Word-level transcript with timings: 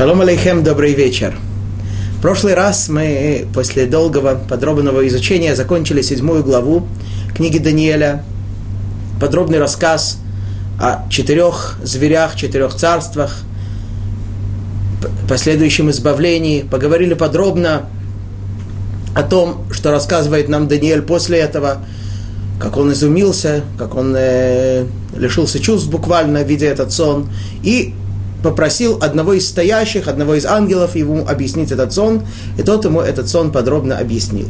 Шалом 0.00 0.22
алейхем, 0.22 0.64
добрый 0.64 0.94
вечер. 0.94 1.36
В 2.16 2.22
прошлый 2.22 2.54
раз 2.54 2.88
мы 2.88 3.46
после 3.52 3.84
долгого 3.84 4.34
подробного 4.34 5.06
изучения 5.06 5.54
закончили 5.54 6.00
седьмую 6.00 6.42
главу 6.42 6.88
книги 7.34 7.58
Даниэля. 7.58 8.24
Подробный 9.20 9.58
рассказ 9.58 10.16
о 10.80 11.06
четырех 11.10 11.76
зверях, 11.82 12.34
четырех 12.34 12.74
царствах, 12.76 13.40
последующем 15.28 15.90
избавлении. 15.90 16.62
Поговорили 16.62 17.12
подробно 17.12 17.82
о 19.14 19.22
том, 19.22 19.66
что 19.70 19.90
рассказывает 19.90 20.48
нам 20.48 20.66
Даниэль 20.66 21.02
после 21.02 21.40
этого, 21.40 21.84
как 22.58 22.78
он 22.78 22.90
изумился, 22.94 23.64
как 23.76 23.94
он 23.96 24.14
э, 24.16 24.86
лишился 25.14 25.60
чувств 25.60 25.90
буквально, 25.90 26.42
видя 26.42 26.68
этот 26.68 26.90
сон, 26.90 27.28
и 27.62 27.92
попросил 28.42 28.98
одного 29.00 29.34
из 29.34 29.48
стоящих, 29.48 30.08
одного 30.08 30.34
из 30.34 30.46
ангелов 30.46 30.96
ему 30.96 31.26
объяснить 31.26 31.72
этот 31.72 31.92
сон, 31.92 32.22
и 32.58 32.62
тот 32.62 32.84
ему 32.84 33.00
этот 33.00 33.28
сон 33.28 33.52
подробно 33.52 33.98
объяснил. 33.98 34.48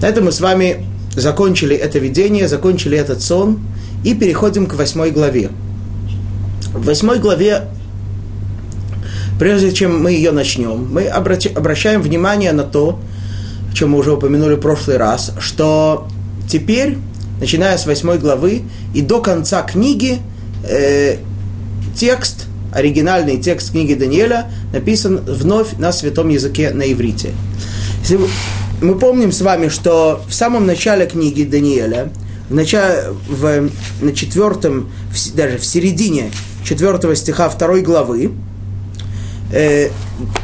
На 0.00 0.06
этом 0.06 0.24
мы 0.24 0.32
с 0.32 0.40
вами 0.40 0.86
закончили 1.14 1.76
это 1.76 1.98
видение, 1.98 2.48
закончили 2.48 2.98
этот 2.98 3.22
сон, 3.22 3.60
и 4.04 4.14
переходим 4.14 4.66
к 4.66 4.74
восьмой 4.74 5.10
главе. 5.10 5.50
В 6.72 6.84
восьмой 6.84 7.18
главе, 7.18 7.68
прежде 9.38 9.72
чем 9.72 10.02
мы 10.02 10.12
ее 10.12 10.30
начнем, 10.30 10.92
мы 10.92 11.06
обращаем 11.06 12.02
внимание 12.02 12.52
на 12.52 12.64
то, 12.64 12.98
о 13.70 13.74
чем 13.74 13.90
мы 13.90 13.98
уже 13.98 14.12
упомянули 14.12 14.54
в 14.54 14.60
прошлый 14.60 14.96
раз, 14.96 15.32
что 15.38 16.06
теперь, 16.48 16.98
начиная 17.40 17.78
с 17.78 17.86
восьмой 17.86 18.18
главы 18.18 18.62
и 18.92 19.00
до 19.00 19.20
конца 19.20 19.62
книги, 19.62 20.18
э, 20.68 21.18
текст– 21.96 22.46
оригинальный 22.74 23.38
текст 23.38 23.70
книги 23.70 23.94
Даниэля 23.94 24.50
написан 24.72 25.20
вновь 25.24 25.74
на 25.78 25.92
святом 25.92 26.28
языке 26.28 26.70
на 26.70 26.82
иврите. 26.92 27.32
Если 28.00 28.18
мы 28.82 28.98
помним 28.98 29.32
с 29.32 29.40
вами, 29.40 29.68
что 29.68 30.22
в 30.28 30.34
самом 30.34 30.66
начале 30.66 31.06
книги 31.06 31.44
Даниэля, 31.44 32.10
в 32.50 32.54
начале, 32.54 33.14
в, 33.28 33.70
на 34.02 34.12
четвертом, 34.12 34.90
в, 35.10 35.36
даже 35.36 35.58
в 35.58 35.64
середине 35.64 36.30
четвертого 36.64 37.14
стиха 37.14 37.48
второй 37.48 37.80
главы, 37.80 38.32
э, 39.52 39.88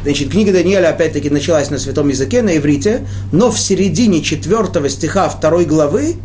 значит, 0.03 0.31
книга 0.31 0.53
Даниэля 0.53 0.89
опять-таки 0.89 1.29
началась 1.29 1.69
на 1.69 1.77
святом 1.77 2.07
языке, 2.07 2.41
на 2.41 2.57
иврите, 2.57 3.05
но 3.31 3.51
в 3.51 3.59
середине 3.59 4.21
четвертого 4.21 4.89
стиха 4.89 5.29
второй 5.29 5.65
главы 5.65 6.15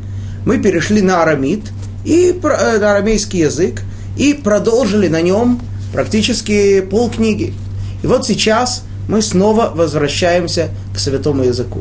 мы 0.46 0.58
перешли 0.58 1.02
на 1.02 1.22
арамит, 1.22 1.62
и, 2.04 2.32
э, 2.40 2.78
на 2.78 2.92
арамейский 2.92 3.40
язык, 3.40 3.82
и 4.16 4.32
продолжили 4.32 5.08
на 5.08 5.20
нем 5.20 5.60
практически 5.92 6.80
полкниги. 6.80 7.54
И 8.02 8.06
вот 8.06 8.26
сейчас 8.26 8.84
мы 9.08 9.22
снова 9.22 9.72
возвращаемся 9.74 10.70
к 10.94 10.98
святому 10.98 11.44
языку. 11.44 11.80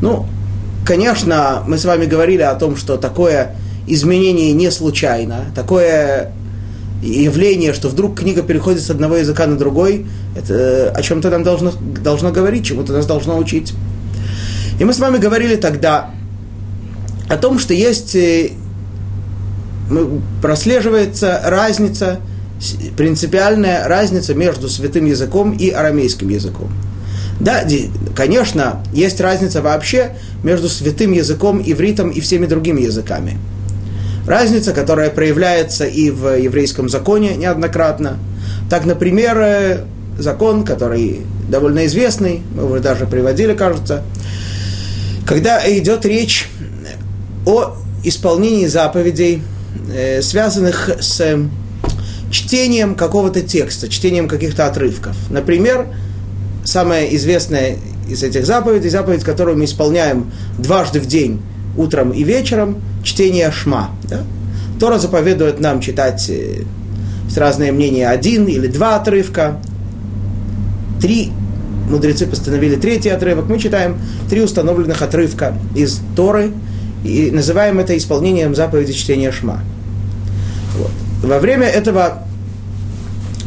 Ну, 0.00 0.26
конечно, 0.84 1.62
мы 1.66 1.78
с 1.78 1.84
вами 1.84 2.06
говорили 2.06 2.42
о 2.42 2.54
том, 2.54 2.76
что 2.76 2.96
такое 2.96 3.56
изменение 3.86 4.52
не 4.52 4.70
случайно, 4.70 5.46
такое 5.54 6.32
явление, 7.02 7.72
что 7.72 7.88
вдруг 7.88 8.18
книга 8.18 8.42
переходит 8.42 8.82
с 8.82 8.90
одного 8.90 9.16
языка 9.16 9.46
на 9.46 9.56
другой, 9.56 10.06
это 10.36 10.90
о 10.94 11.02
чем-то 11.02 11.30
нам 11.30 11.44
должно, 11.44 11.72
должно 12.02 12.32
говорить, 12.32 12.66
чему-то 12.66 12.92
нас 12.92 13.06
должно 13.06 13.38
учить. 13.38 13.72
И 14.80 14.84
мы 14.84 14.92
с 14.92 14.98
вами 14.98 15.18
говорили 15.18 15.56
тогда 15.56 16.10
о 17.28 17.36
том, 17.36 17.58
что 17.58 17.74
есть, 17.74 18.14
э, 18.14 18.50
прослеживается 20.42 21.40
разница 21.44 22.20
принципиальная 22.96 23.86
разница 23.86 24.34
между 24.34 24.68
святым 24.68 25.06
языком 25.06 25.52
и 25.52 25.70
арамейским 25.70 26.28
языком. 26.28 26.70
Да, 27.40 27.64
конечно, 28.16 28.82
есть 28.92 29.20
разница 29.20 29.62
вообще 29.62 30.16
между 30.42 30.68
святым 30.68 31.12
языком, 31.12 31.62
ивритом 31.64 32.10
и 32.10 32.20
всеми 32.20 32.46
другими 32.46 32.82
языками. 32.82 33.38
Разница, 34.26 34.72
которая 34.72 35.10
проявляется 35.10 35.86
и 35.86 36.10
в 36.10 36.36
еврейском 36.36 36.88
законе 36.88 37.36
неоднократно. 37.36 38.18
Так, 38.68 38.84
например, 38.84 39.38
э, 39.38 39.84
закон, 40.18 40.64
который 40.64 41.22
довольно 41.48 41.86
известный, 41.86 42.42
мы 42.54 42.70
уже 42.70 42.80
даже 42.80 43.06
приводили, 43.06 43.54
кажется, 43.54 44.02
когда 45.26 45.60
идет 45.70 46.04
речь 46.04 46.48
о 47.46 47.76
исполнении 48.04 48.66
заповедей, 48.66 49.42
э, 49.94 50.20
связанных 50.22 50.90
с 51.00 51.22
чтением 52.30 52.94
какого-то 52.94 53.40
текста, 53.42 53.88
чтением 53.88 54.28
каких-то 54.28 54.66
отрывков. 54.66 55.16
Например, 55.30 55.86
самая 56.64 57.06
известная 57.14 57.76
из 58.08 58.22
этих 58.22 58.46
заповедей, 58.46 58.90
заповедь, 58.90 59.24
которую 59.24 59.58
мы 59.58 59.64
исполняем 59.64 60.30
дважды 60.58 61.00
в 61.00 61.06
день, 61.06 61.40
утром 61.76 62.10
и 62.10 62.24
вечером, 62.24 62.80
чтение 63.02 63.50
шма. 63.50 63.90
Да? 64.08 64.22
Тора 64.80 64.98
заповедует 64.98 65.60
нам 65.60 65.80
читать 65.80 66.28
э, 66.28 66.62
разные 67.36 67.72
мнения 67.72 68.08
один 68.08 68.46
или 68.46 68.66
два 68.66 68.96
отрывка, 68.96 69.60
три 71.00 71.30
мудрецы 71.88 72.26
постановили 72.26 72.76
третий 72.76 73.08
отрывок, 73.08 73.46
мы 73.48 73.58
читаем 73.58 73.98
три 74.28 74.42
установленных 74.42 75.00
отрывка 75.02 75.56
из 75.74 76.00
Торы 76.16 76.52
и 77.04 77.30
называем 77.30 77.78
это 77.78 77.96
исполнением 77.96 78.54
заповеди 78.54 78.92
чтения 78.92 79.32
Шма. 79.32 79.62
Во 81.22 81.38
время 81.38 81.66
этого 81.66 82.22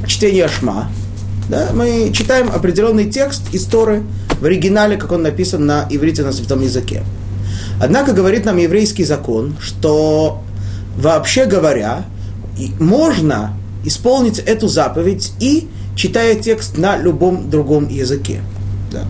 чтения 0.05 0.47
Шма 0.47 0.89
да, 1.49 1.69
мы 1.73 2.11
читаем 2.13 2.49
определенный 2.49 3.09
текст 3.09 3.41
из 3.53 3.65
Торы 3.65 4.03
в 4.39 4.45
оригинале, 4.45 4.95
как 4.97 5.11
он 5.11 5.21
написан 5.21 5.65
на 5.65 5.85
иврите 5.89 6.23
на 6.23 6.31
святом 6.31 6.61
языке. 6.61 7.03
Однако 7.81 8.13
говорит 8.13 8.45
нам 8.45 8.57
еврейский 8.57 9.03
закон, 9.03 9.55
что 9.59 10.41
вообще 10.95 11.45
говоря, 11.45 12.05
можно 12.79 13.53
исполнить 13.83 14.39
эту 14.39 14.67
заповедь 14.67 15.33
и 15.39 15.67
читая 15.95 16.35
текст 16.35 16.77
на 16.77 16.97
любом 16.97 17.49
другом 17.49 17.89
языке. 17.89 18.41
Да. 18.91 19.03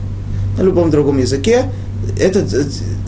На 0.58 0.64
любом 0.64 0.90
другом 0.90 1.18
языке 1.20 1.66
эта 2.20 2.46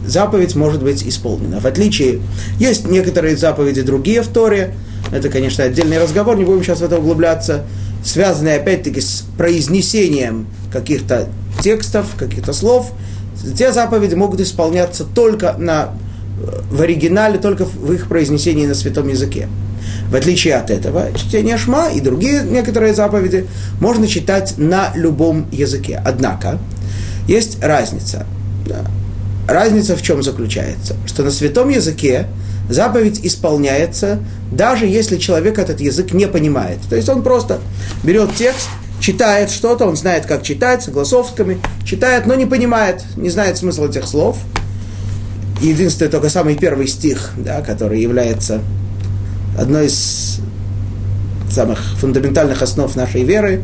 заповедь 0.06 0.56
может 0.56 0.84
быть 0.84 1.08
исполнена. 1.08 1.60
В 1.60 1.66
отличие, 1.66 2.20
есть 2.60 2.88
некоторые 2.88 3.38
заповеди 3.38 3.82
другие 3.82 4.22
в 4.22 4.28
Торе, 4.28 4.76
это, 5.12 5.30
конечно, 5.30 5.64
отдельный 5.64 6.02
разговор, 6.02 6.38
не 6.38 6.46
будем 6.46 6.64
сейчас 6.64 6.80
в 6.80 6.84
это 6.84 6.98
углубляться, 6.98 7.64
связанные, 8.04 8.58
опять-таки, 8.58 9.02
с 9.02 9.26
произнесением 9.38 10.48
каких-то 10.72 11.30
текстов, 11.62 12.08
каких-то 12.18 12.54
слов. 12.54 12.92
Те 13.58 13.72
заповеди 13.72 14.16
могут 14.16 14.40
исполняться 14.42 15.04
только 15.04 15.54
на, 15.58 15.94
в 16.72 16.82
оригинале, 16.82 17.38
только 17.38 17.66
в 17.66 17.92
их 17.92 18.08
произнесении 18.08 18.66
на 18.66 18.74
святом 18.74 19.08
языке. 19.08 19.48
В 20.10 20.16
отличие 20.16 20.56
от 20.56 20.70
этого, 20.70 21.08
чтение 21.16 21.58
Шма 21.58 21.90
и 21.90 22.00
другие 22.00 22.44
некоторые 22.44 22.94
заповеди 22.94 23.48
можно 23.80 24.08
читать 24.08 24.56
на 24.58 24.92
любом 24.96 25.48
языке. 25.52 26.02
Однако, 26.06 26.60
есть 27.28 27.62
разница. 27.62 28.26
Разница 29.48 29.96
в 29.96 30.02
чем 30.02 30.24
заключается? 30.24 30.96
Что 31.06 31.24
на 31.24 31.32
святом 31.32 31.70
языке 31.70 32.28
заповедь 32.70 33.20
исполняется, 33.24 34.20
даже 34.52 34.86
если 34.86 35.18
человек 35.18 35.60
этот 35.60 35.82
язык 35.82 36.14
не 36.14 36.28
понимает. 36.28 36.80
То 36.90 36.96
есть 36.96 37.10
он 37.10 37.24
просто 37.24 37.60
берет 38.04 38.36
текст, 38.36 38.70
читает 39.00 39.50
что-то, 39.50 39.86
он 39.86 39.96
знает, 39.96 40.26
как 40.26 40.44
читать, 40.44 40.84
согласовками, 40.84 41.60
читает, 41.86 42.26
но 42.26 42.36
не 42.36 42.46
понимает, 42.46 43.04
не 43.18 43.30
знает 43.30 43.58
смысла 43.58 43.88
этих 43.88 44.08
слов. 44.08 44.38
Единственное, 45.62 46.12
только 46.12 46.30
самый 46.30 46.56
первый 46.56 46.88
стих, 46.88 47.32
да, 47.38 47.62
который 47.62 48.02
является 48.02 48.62
одной 49.58 49.88
из 49.88 50.40
самых 51.52 51.80
фундаментальных 52.00 52.62
основ 52.62 52.96
нашей 52.96 53.24
веры, 53.24 53.64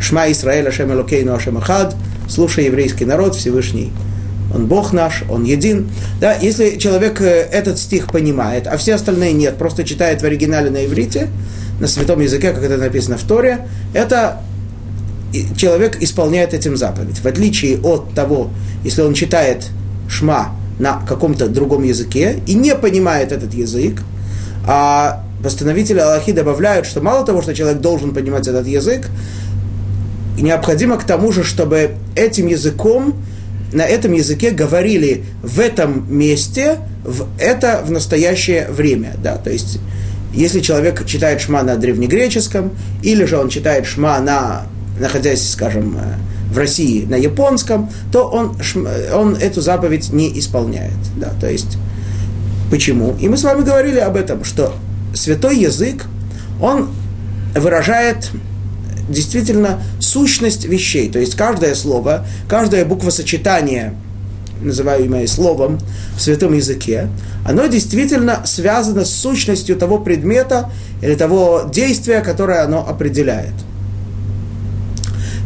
Шма 0.00 0.30
Исраэля 0.32 0.72
Шем 0.72 0.92
Элокейну 0.92 1.34
Ашем 1.34 1.58
Ахад, 1.58 1.94
слушай 2.28 2.64
еврейский 2.64 3.04
народ, 3.04 3.36
Всевышний 3.36 3.92
он 4.52 4.66
Бог 4.66 4.92
наш, 4.92 5.22
Он 5.28 5.44
един. 5.44 5.88
Да, 6.20 6.34
если 6.34 6.76
человек 6.76 7.20
э, 7.20 7.48
этот 7.52 7.78
стих 7.78 8.08
понимает, 8.08 8.66
а 8.66 8.76
все 8.76 8.94
остальные 8.94 9.32
нет, 9.32 9.56
просто 9.56 9.84
читает 9.84 10.22
в 10.22 10.24
оригинале 10.24 10.70
на 10.70 10.84
иврите, 10.84 11.28
на 11.78 11.86
святом 11.86 12.20
языке, 12.20 12.52
как 12.52 12.62
это 12.62 12.76
написано 12.76 13.16
в 13.16 13.22
Торе, 13.22 13.66
это 13.94 14.40
человек 15.56 16.02
исполняет 16.02 16.54
этим 16.54 16.76
заповедь. 16.76 17.18
В 17.18 17.26
отличие 17.26 17.78
от 17.80 18.12
того, 18.14 18.50
если 18.84 19.02
он 19.02 19.14
читает 19.14 19.68
шма 20.08 20.54
на 20.78 21.00
каком-то 21.06 21.48
другом 21.48 21.84
языке 21.84 22.40
и 22.46 22.54
не 22.54 22.74
понимает 22.74 23.32
этот 23.32 23.54
язык, 23.54 24.02
а 24.66 25.24
постановители 25.42 25.98
Аллахи 25.98 26.32
добавляют, 26.32 26.86
что 26.86 27.00
мало 27.00 27.24
того, 27.24 27.42
что 27.42 27.54
человек 27.54 27.80
должен 27.80 28.12
понимать 28.12 28.48
этот 28.48 28.66
язык, 28.66 29.08
необходимо 30.36 30.96
к 30.96 31.04
тому 31.04 31.32
же, 31.32 31.44
чтобы 31.44 31.92
этим 32.16 32.46
языком 32.46 33.14
на 33.72 33.82
этом 33.82 34.12
языке 34.12 34.50
говорили 34.50 35.24
в 35.42 35.60
этом 35.60 36.06
месте, 36.14 36.78
в 37.04 37.26
это 37.38 37.82
в 37.84 37.90
настоящее 37.90 38.68
время. 38.70 39.14
Да? 39.22 39.36
То 39.36 39.50
есть, 39.50 39.78
если 40.34 40.60
человек 40.60 41.04
читает 41.06 41.40
шма 41.40 41.62
на 41.62 41.76
древнегреческом, 41.76 42.72
или 43.02 43.24
же 43.24 43.36
он 43.38 43.48
читает 43.48 43.86
шма 43.86 44.20
на 44.20 44.66
находясь, 45.00 45.50
скажем, 45.50 45.98
в 46.52 46.58
России 46.58 47.04
на 47.04 47.14
японском, 47.14 47.90
то 48.12 48.24
он, 48.28 48.56
он 49.14 49.36
эту 49.36 49.60
заповедь 49.60 50.12
не 50.12 50.38
исполняет. 50.38 50.92
Да, 51.16 51.32
то 51.40 51.50
есть, 51.50 51.78
почему? 52.70 53.16
И 53.20 53.28
мы 53.28 53.36
с 53.36 53.44
вами 53.44 53.62
говорили 53.62 53.98
об 53.98 54.16
этом, 54.16 54.44
что 54.44 54.74
святой 55.14 55.58
язык, 55.58 56.04
он 56.60 56.90
выражает 57.54 58.30
действительно 59.10 59.80
сущность 59.98 60.64
вещей. 60.64 61.10
То 61.10 61.18
есть 61.18 61.34
каждое 61.34 61.74
слово, 61.74 62.26
каждое 62.48 62.84
буквосочетание, 62.84 63.94
называемое 64.62 65.26
словом 65.26 65.78
в 66.16 66.20
святом 66.20 66.52
языке, 66.54 67.08
оно 67.44 67.66
действительно 67.66 68.42
связано 68.44 69.04
с 69.04 69.10
сущностью 69.10 69.76
того 69.76 69.98
предмета 69.98 70.70
или 71.02 71.14
того 71.14 71.68
действия, 71.72 72.20
которое 72.20 72.62
оно 72.62 72.86
определяет. 72.86 73.54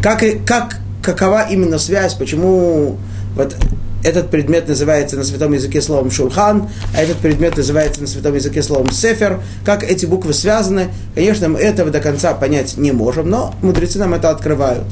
Как, 0.02 0.22
и, 0.22 0.38
как, 0.38 0.78
какова 1.02 1.48
именно 1.48 1.78
связь, 1.78 2.14
почему 2.14 2.98
вот 3.36 3.56
этот 4.04 4.30
предмет 4.30 4.68
называется 4.68 5.16
на 5.16 5.24
святом 5.24 5.52
языке 5.54 5.80
словом 5.80 6.10
шурхан, 6.10 6.68
а 6.94 7.00
этот 7.02 7.18
предмет 7.18 7.56
называется 7.56 8.02
на 8.02 8.06
святом 8.06 8.34
языке 8.34 8.62
словом 8.62 8.90
сефер. 8.90 9.40
Как 9.64 9.82
эти 9.82 10.04
буквы 10.04 10.34
связаны, 10.34 10.88
конечно, 11.14 11.48
мы 11.48 11.58
этого 11.58 11.90
до 11.90 12.00
конца 12.00 12.34
понять 12.34 12.76
не 12.76 12.92
можем, 12.92 13.30
но 13.30 13.54
мудрецы 13.62 13.98
нам 13.98 14.12
это 14.14 14.30
открывают. 14.30 14.84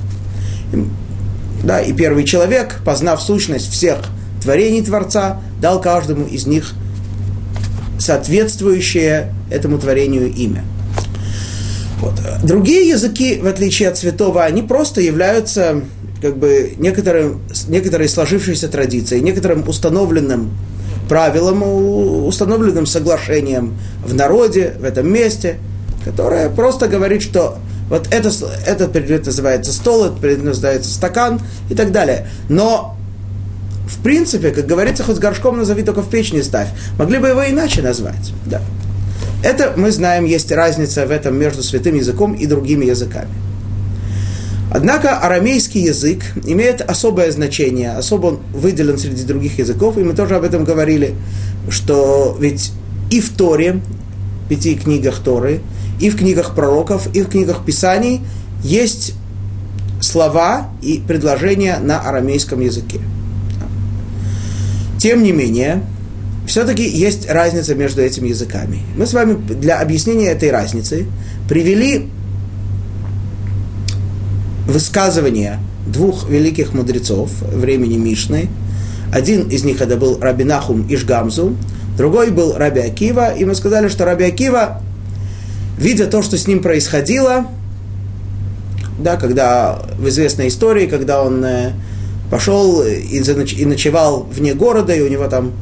Да, 1.63 1.81
и 1.81 1.93
первый 1.93 2.25
человек, 2.25 2.81
познав 2.85 3.23
сущность 3.23 3.71
всех 3.71 3.99
творений 4.43 4.83
Творца, 4.83 5.41
дал 5.61 5.81
каждому 5.81 6.27
из 6.27 6.47
них 6.47 6.73
соответствующее 7.99 9.33
этому 9.51 9.79
творению 9.79 10.33
имя. 10.33 10.65
Вот. 12.01 12.15
Другие 12.43 12.89
языки, 12.89 13.39
в 13.41 13.47
отличие 13.47 13.91
от 13.91 13.99
святого, 13.99 14.43
они 14.43 14.63
просто 14.63 15.01
являются 15.01 15.83
как 16.23 16.37
бы 16.37 16.75
некоторым, 16.79 17.43
некоторой 17.69 18.09
сложившейся 18.09 18.69
традицией, 18.69 19.21
некоторым 19.21 19.69
установленным 19.69 20.53
правилом, 21.09 21.63
установленным 22.27 22.87
соглашением 22.87 23.77
в 24.05 24.15
народе, 24.15 24.75
в 24.79 24.85
этом 24.85 25.13
месте, 25.13 25.59
которое 26.05 26.49
просто 26.49 26.87
говорит, 26.87 27.23
что 27.23 27.59
вот 27.89 28.09
это, 28.13 28.31
этот 28.65 28.93
предмет 28.93 29.27
называется 29.27 29.73
стол, 29.73 30.05
этот 30.07 30.21
предмет 30.21 30.45
называется 30.45 30.91
стакан 30.95 31.41
и 31.69 31.75
так 31.75 31.91
далее. 31.91 32.29
Но 32.49 32.97
в 33.87 34.01
принципе, 34.03 34.53
как 34.53 34.65
говорится, 34.67 35.03
хоть 35.03 35.19
горшком 35.19 35.59
назови, 35.59 35.83
только 35.83 36.03
в 36.03 36.09
печь 36.09 36.33
не 36.33 36.43
ставь. 36.43 36.69
Могли 36.99 37.19
бы 37.19 37.29
его 37.29 37.45
иначе 37.45 37.83
назвать. 37.83 38.33
Да. 38.47 38.63
Это 39.43 39.75
мы 39.77 39.91
знаем, 39.91 40.25
есть 40.25 40.53
разница 40.53 41.05
в 41.05 41.11
этом 41.11 41.37
между 41.37 41.65
святым 41.65 41.97
языком 41.97 42.33
и 42.33 42.47
другими 42.47 42.85
языками. 42.85 43.29
Однако 44.75 45.19
арамейский 45.19 45.83
язык 45.83 46.23
имеет 46.47 46.81
особое 46.81 47.31
значение, 47.31 47.91
особо 47.91 48.27
он 48.29 48.41
выделен 48.55 48.97
среди 48.97 49.23
других 49.23 49.59
языков, 49.59 49.99
и 49.99 50.03
мы 50.03 50.15
тоже 50.15 50.35
об 50.35 50.45
этом 50.45 50.65
говорили, 50.65 51.15
что 51.69 52.35
ведь 52.41 52.73
и 53.11 53.21
в 53.21 53.37
Торе, 53.37 53.83
в 54.47 54.49
пяти 54.49 54.75
книгах 54.75 55.19
Торы, 55.19 55.61
и 56.01 56.09
в 56.09 56.17
книгах 56.17 56.55
пророков, 56.55 57.15
и 57.15 57.21
в 57.21 57.29
книгах 57.29 57.67
Писаний 57.67 58.23
есть 58.65 59.13
слова 60.01 60.71
и 60.81 61.03
предложения 61.07 61.79
на 61.79 62.01
арамейском 62.01 62.61
языке. 62.61 63.01
Тем 64.97 65.23
не 65.23 65.33
менее, 65.33 65.83
все-таки 66.47 66.89
есть 66.89 67.29
разница 67.29 67.75
между 67.75 68.01
этими 68.01 68.29
языками. 68.29 68.79
Мы 68.97 69.07
с 69.07 69.13
вами 69.13 69.35
для 69.35 69.81
объяснения 69.81 70.29
этой 70.29 70.51
разницы 70.51 71.05
привели 71.47 72.09
высказывания 74.67 75.61
двух 75.87 76.29
великих 76.29 76.75
мудрецов 76.75 77.31
времени 77.41 77.97
Мишны. 77.97 78.49
Один 79.13 79.49
из 79.49 79.65
них 79.65 79.81
это 79.81 79.97
был 79.97 80.19
Рабинахум 80.21 80.87
Ишгамзу, 80.89 81.57
другой 81.97 82.31
был 82.31 82.57
Раби 82.57 82.81
Акива, 82.81 83.35
и 83.35 83.45
мы 83.45 83.55
сказали, 83.55 83.89
что 83.89 84.05
Раби 84.05 84.25
Акива, 84.25 84.81
видя 85.77 86.07
то, 86.07 86.23
что 86.23 86.39
с 86.39 86.47
ним 86.47 86.63
происходило, 86.63 87.47
да, 88.99 89.17
когда 89.17 89.83
в 89.99 90.09
известной 90.09 90.49
истории, 90.49 90.87
когда 90.87 91.23
он 91.23 91.45
э, 91.45 91.73
пошел 92.31 92.83
и, 92.83 93.21
и 93.21 93.67
ночевал 93.67 94.27
вне 94.33 94.55
города, 94.55 94.95
и 94.95 95.01
у 95.03 95.09
него 95.09 95.29
там 95.29 95.53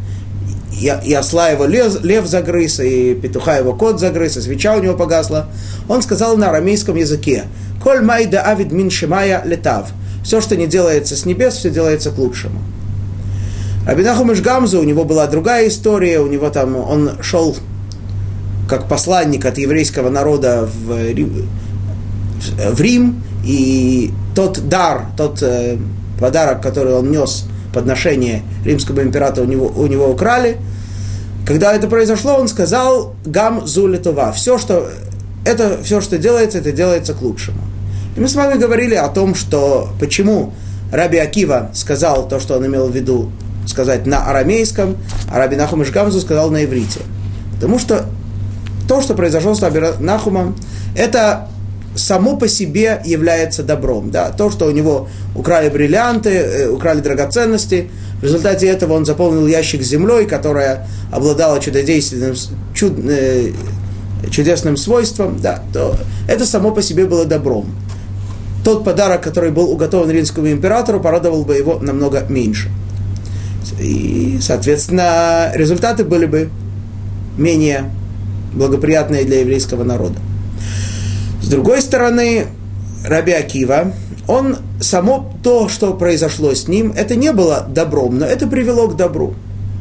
и, 0.73 0.93
и 1.05 1.15
осла 1.15 1.49
его 1.49 1.67
лев, 1.67 2.03
лев 2.03 2.27
загрыз, 2.27 2.81
и 2.81 3.15
петуха 3.15 3.57
его 3.57 3.73
кот 3.73 4.01
загрыз, 4.01 4.37
и 4.37 4.41
свеча 4.41 4.77
у 4.77 4.83
него 4.83 4.97
погасла, 4.97 5.47
он 5.89 6.03
сказал 6.03 6.37
на 6.37 6.51
арамейском 6.51 6.97
языке, 6.97 7.45
Коль 7.83 8.03
майда 8.03 8.43
авид 8.43 8.73
мин 8.73 8.91
шимая 8.91 9.43
летав. 9.45 9.89
Все, 10.23 10.41
что 10.41 10.55
не 10.57 10.67
делается 10.67 11.17
с 11.17 11.25
небес, 11.25 11.55
все 11.55 11.71
делается 11.71 12.11
к 12.11 12.19
лучшему. 12.19 12.61
Рабинаху 13.87 14.25
Мишгамзу, 14.25 14.81
у 14.81 14.85
него 14.85 15.05
была 15.05 15.27
другая 15.27 15.67
история, 15.69 16.21
у 16.21 16.27
него 16.27 16.51
там, 16.51 16.77
он 16.77 17.13
шел 17.23 17.57
как 18.69 18.87
посланник 18.87 19.47
от 19.47 19.57
еврейского 19.57 20.11
народа 20.11 20.69
в, 20.69 21.15
в 22.75 22.81
Рим, 22.81 23.23
и 23.45 24.13
тот 24.35 24.69
дар, 24.69 25.07
тот 25.17 25.43
э, 25.43 25.79
подарок, 26.21 26.63
который 26.63 26.93
он 26.93 27.11
нес, 27.11 27.47
подношение 27.73 28.43
римского 28.65 29.03
императора 29.03 29.45
у 29.45 29.49
него, 29.49 29.73
у 29.75 29.87
него 29.87 30.09
украли. 30.09 30.59
Когда 31.47 31.73
это 31.73 31.89
произошло, 31.89 32.35
он 32.37 32.49
сказал 32.49 33.15
«Гам 33.25 33.67
зулитова». 33.67 34.33
Все, 34.33 34.59
что, 34.59 34.89
это, 35.45 35.79
все, 35.83 36.01
что 36.01 36.19
делается, 36.19 36.59
это 36.59 36.73
делается 36.73 37.15
к 37.15 37.23
лучшему. 37.23 37.61
И 38.17 38.21
мы 38.21 38.29
с 38.29 38.35
вами 38.35 38.59
говорили 38.59 38.95
о 38.95 39.09
том, 39.09 39.35
что 39.35 39.91
почему 39.99 40.53
Раби 40.93 41.19
Акива 41.19 41.71
сказал 41.75 42.29
то, 42.29 42.41
что 42.41 42.57
он 42.57 42.67
имел 42.67 42.89
в 42.89 42.95
виду 42.95 43.31
сказать 43.67 44.07
на 44.07 44.27
арамейском, 44.27 44.97
а 45.33 45.39
Раби 45.39 45.57
Нахум 45.57 45.83
Ишгамзу 45.83 46.21
сказал 46.21 46.51
на 46.51 46.65
иврите. 46.65 47.01
Потому 47.55 47.79
что 47.79 48.07
то, 48.89 49.01
что 49.01 49.15
произошло 49.15 49.55
с 49.55 49.63
Раби 49.63 49.81
Нахумом, 50.01 50.57
это 50.97 51.49
само 52.01 52.37
по 52.37 52.49
себе 52.49 53.01
является 53.05 53.63
добром. 53.63 54.11
Да? 54.11 54.31
То, 54.31 54.51
что 54.51 54.67
у 54.67 54.71
него 54.71 55.09
украли 55.35 55.69
бриллианты, 55.69 56.31
э, 56.31 56.69
украли 56.69 57.01
драгоценности, 57.01 57.91
в 58.21 58.25
результате 58.25 58.67
этого 58.67 58.95
он 58.95 59.05
заполнил 59.05 59.47
ящик 59.47 59.83
землей, 59.83 60.27
которая 60.27 60.87
обладала 61.11 61.61
чудодейственным, 61.61 62.35
чуд, 62.75 62.95
э, 62.99 63.53
чудесным 64.31 64.77
свойством, 64.77 65.39
да, 65.41 65.63
то 65.73 65.97
это 66.29 66.45
само 66.45 66.73
по 66.73 66.83
себе 66.83 67.07
было 67.07 67.25
добром 67.25 67.75
тот 68.65 68.85
подарок, 68.85 69.23
который 69.23 69.51
был 69.51 69.71
уготован 69.71 70.11
римскому 70.11 70.51
императору, 70.51 71.01
порадовал 71.01 71.45
бы 71.45 71.57
его 71.57 71.79
намного 71.81 72.25
меньше. 72.29 72.71
И, 73.79 74.39
соответственно, 74.41 75.51
результаты 75.55 76.05
были 76.05 76.27
бы 76.27 76.51
менее 77.39 77.91
благоприятные 78.53 79.25
для 79.25 79.41
еврейского 79.41 79.85
народа. 79.85 80.19
С 81.43 81.49
другой 81.49 81.81
стороны, 81.83 82.47
Раби 83.05 83.33
Акива, 83.33 83.93
он 84.27 84.57
само 84.81 85.33
то, 85.43 85.69
что 85.69 85.95
произошло 85.95 86.55
с 86.55 86.69
ним, 86.69 86.93
это 86.97 87.17
не 87.17 87.33
было 87.33 87.67
добром, 87.69 88.19
но 88.19 88.27
это 88.27 88.47
привело 88.47 88.89
к 88.89 88.97
добру. 88.97 89.35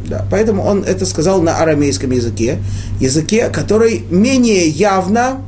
Да, 0.07 0.25
поэтому 0.31 0.63
он 0.63 0.83
это 0.83 1.05
сказал 1.05 1.41
на 1.41 1.57
арамейском 1.57 2.11
языке, 2.11 2.57
языке, 2.99 3.49
который 3.49 4.03
менее 4.09 4.67
явно, 4.67 5.41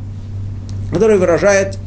который 0.91 1.17
выражает 1.17 1.79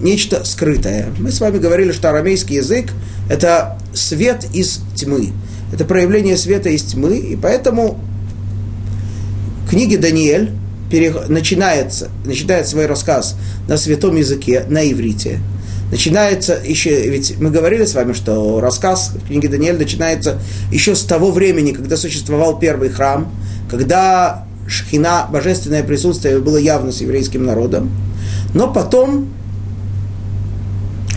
нечто 0.00 0.44
скрытое. 0.44 1.08
Мы 1.18 1.30
с 1.30 1.40
вами 1.40 1.58
говорили, 1.58 1.92
что 1.92 2.08
арамейский 2.08 2.56
язык– 2.56 2.86
это 3.28 3.78
свет 3.92 4.46
из 4.54 4.80
тьмы. 4.94 5.32
Это 5.72 5.84
проявление 5.84 6.36
света 6.36 6.70
из 6.70 6.82
тьмы, 6.82 7.16
и 7.16 7.36
поэтому 7.36 7.98
в 9.66 9.70
книге 9.70 9.98
Даниэль 9.98 10.52
начинается, 11.28 12.08
начинает 12.24 12.68
свой 12.68 12.86
рассказ 12.86 13.36
на 13.68 13.76
святом 13.76 14.16
языке, 14.16 14.64
на 14.68 14.90
иврите. 14.90 15.40
Начинается 15.90 16.58
еще, 16.64 17.08
ведь 17.08 17.38
мы 17.38 17.50
говорили 17.50 17.84
с 17.84 17.94
вами, 17.94 18.12
что 18.12 18.60
рассказ 18.60 19.12
в 19.14 19.26
книге 19.26 19.48
Даниэль 19.48 19.78
начинается 19.78 20.38
еще 20.72 20.94
с 20.94 21.02
того 21.02 21.30
времени, 21.30 21.72
когда 21.72 21.96
существовал 21.96 22.58
первый 22.58 22.88
храм, 22.88 23.30
когда 23.70 24.46
шхина, 24.66 25.28
божественное 25.30 25.82
присутствие 25.82 26.38
было 26.38 26.56
явно 26.56 26.90
с 26.90 27.00
еврейским 27.00 27.44
народом. 27.44 27.90
Но 28.54 28.72
потом 28.72 29.28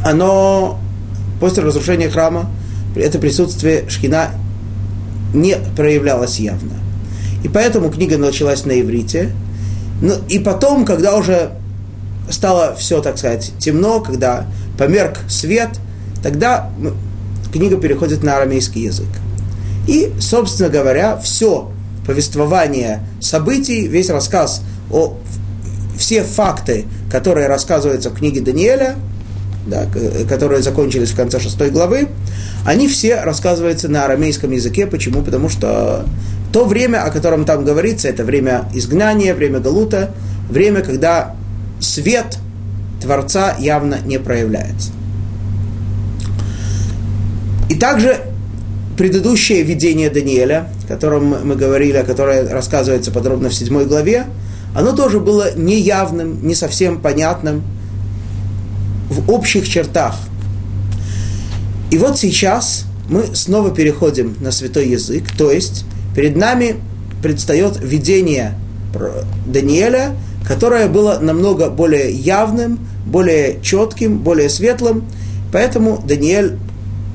оно 0.03 0.79
после 1.39 1.63
разрушения 1.63 2.09
храма, 2.09 2.49
это 2.95 3.19
присутствие 3.19 3.85
Шхина 3.89 4.31
не 5.33 5.57
проявлялось 5.75 6.39
явно. 6.39 6.73
И 7.43 7.47
поэтому 7.47 7.89
книга 7.89 8.17
началась 8.17 8.65
на 8.65 8.79
иврите. 8.79 9.31
Ну, 10.01 10.13
и 10.27 10.39
потом, 10.39 10.85
когда 10.85 11.15
уже 11.15 11.51
стало 12.29 12.75
все, 12.75 13.01
так 13.01 13.17
сказать, 13.17 13.53
темно, 13.59 13.99
когда 13.99 14.45
померк 14.77 15.19
свет, 15.29 15.69
тогда 16.21 16.69
книга 17.51 17.77
переходит 17.77 18.23
на 18.23 18.37
арамейский 18.37 18.83
язык. 18.83 19.07
И, 19.87 20.13
собственно 20.19 20.69
говоря, 20.69 21.17
все 21.17 21.71
повествование 22.05 23.03
событий, 23.21 23.87
весь 23.87 24.09
рассказ 24.09 24.61
о 24.91 25.17
все 25.97 26.23
факты, 26.23 26.85
которые 27.11 27.47
рассказываются 27.47 28.09
в 28.09 28.15
книге 28.15 28.41
Даниэля– 28.41 28.95
да, 29.67 29.85
которые 30.27 30.61
закончились 30.61 31.09
в 31.09 31.15
конце 31.15 31.39
шестой 31.39 31.69
главы, 31.69 32.09
они 32.65 32.87
все 32.87 33.21
рассказываются 33.21 33.89
на 33.89 34.05
арамейском 34.05 34.51
языке. 34.51 34.87
Почему? 34.87 35.21
Потому 35.21 35.49
что 35.49 36.05
то 36.51 36.65
время, 36.65 37.03
о 37.03 37.11
котором 37.11 37.45
там 37.45 37.65
говорится, 37.65 38.07
это 38.07 38.23
время 38.23 38.69
изгнания, 38.73 39.33
время 39.33 39.59
Галута, 39.59 40.11
время, 40.49 40.81
когда 40.81 41.35
свет 41.79 42.37
Творца 43.01 43.55
явно 43.59 43.99
не 44.05 44.17
проявляется. 44.17 44.91
И 47.69 47.75
также 47.75 48.21
предыдущее 48.97 49.61
видение 49.61 50.09
Даниэля, 50.09 50.67
о 50.85 50.87
котором 50.87 51.47
мы 51.47 51.55
говорили, 51.55 52.03
которое 52.05 52.49
рассказывается 52.49 53.11
подробно 53.11 53.49
в 53.49 53.53
седьмой 53.53 53.85
главе, 53.85 54.25
оно 54.73 54.93
тоже 54.93 55.19
было 55.19 55.55
неявным, 55.55 56.45
не 56.45 56.55
совсем 56.55 56.99
понятным 56.99 57.63
в 59.09 59.29
общих 59.31 59.67
чертах. 59.67 60.15
И 61.91 61.97
вот 61.97 62.17
сейчас 62.17 62.85
мы 63.09 63.35
снова 63.35 63.71
переходим 63.71 64.35
на 64.41 64.51
святой 64.51 64.89
язык, 64.89 65.23
то 65.37 65.51
есть 65.51 65.85
перед 66.15 66.35
нами 66.35 66.75
предстает 67.21 67.79
видение 67.81 68.55
Даниэля, 69.45 70.15
которое 70.45 70.87
было 70.87 71.19
намного 71.19 71.69
более 71.69 72.11
явным, 72.11 72.79
более 73.05 73.59
четким, 73.61 74.19
более 74.19 74.49
светлым, 74.49 75.05
поэтому 75.51 76.01
Даниэль 76.05 76.57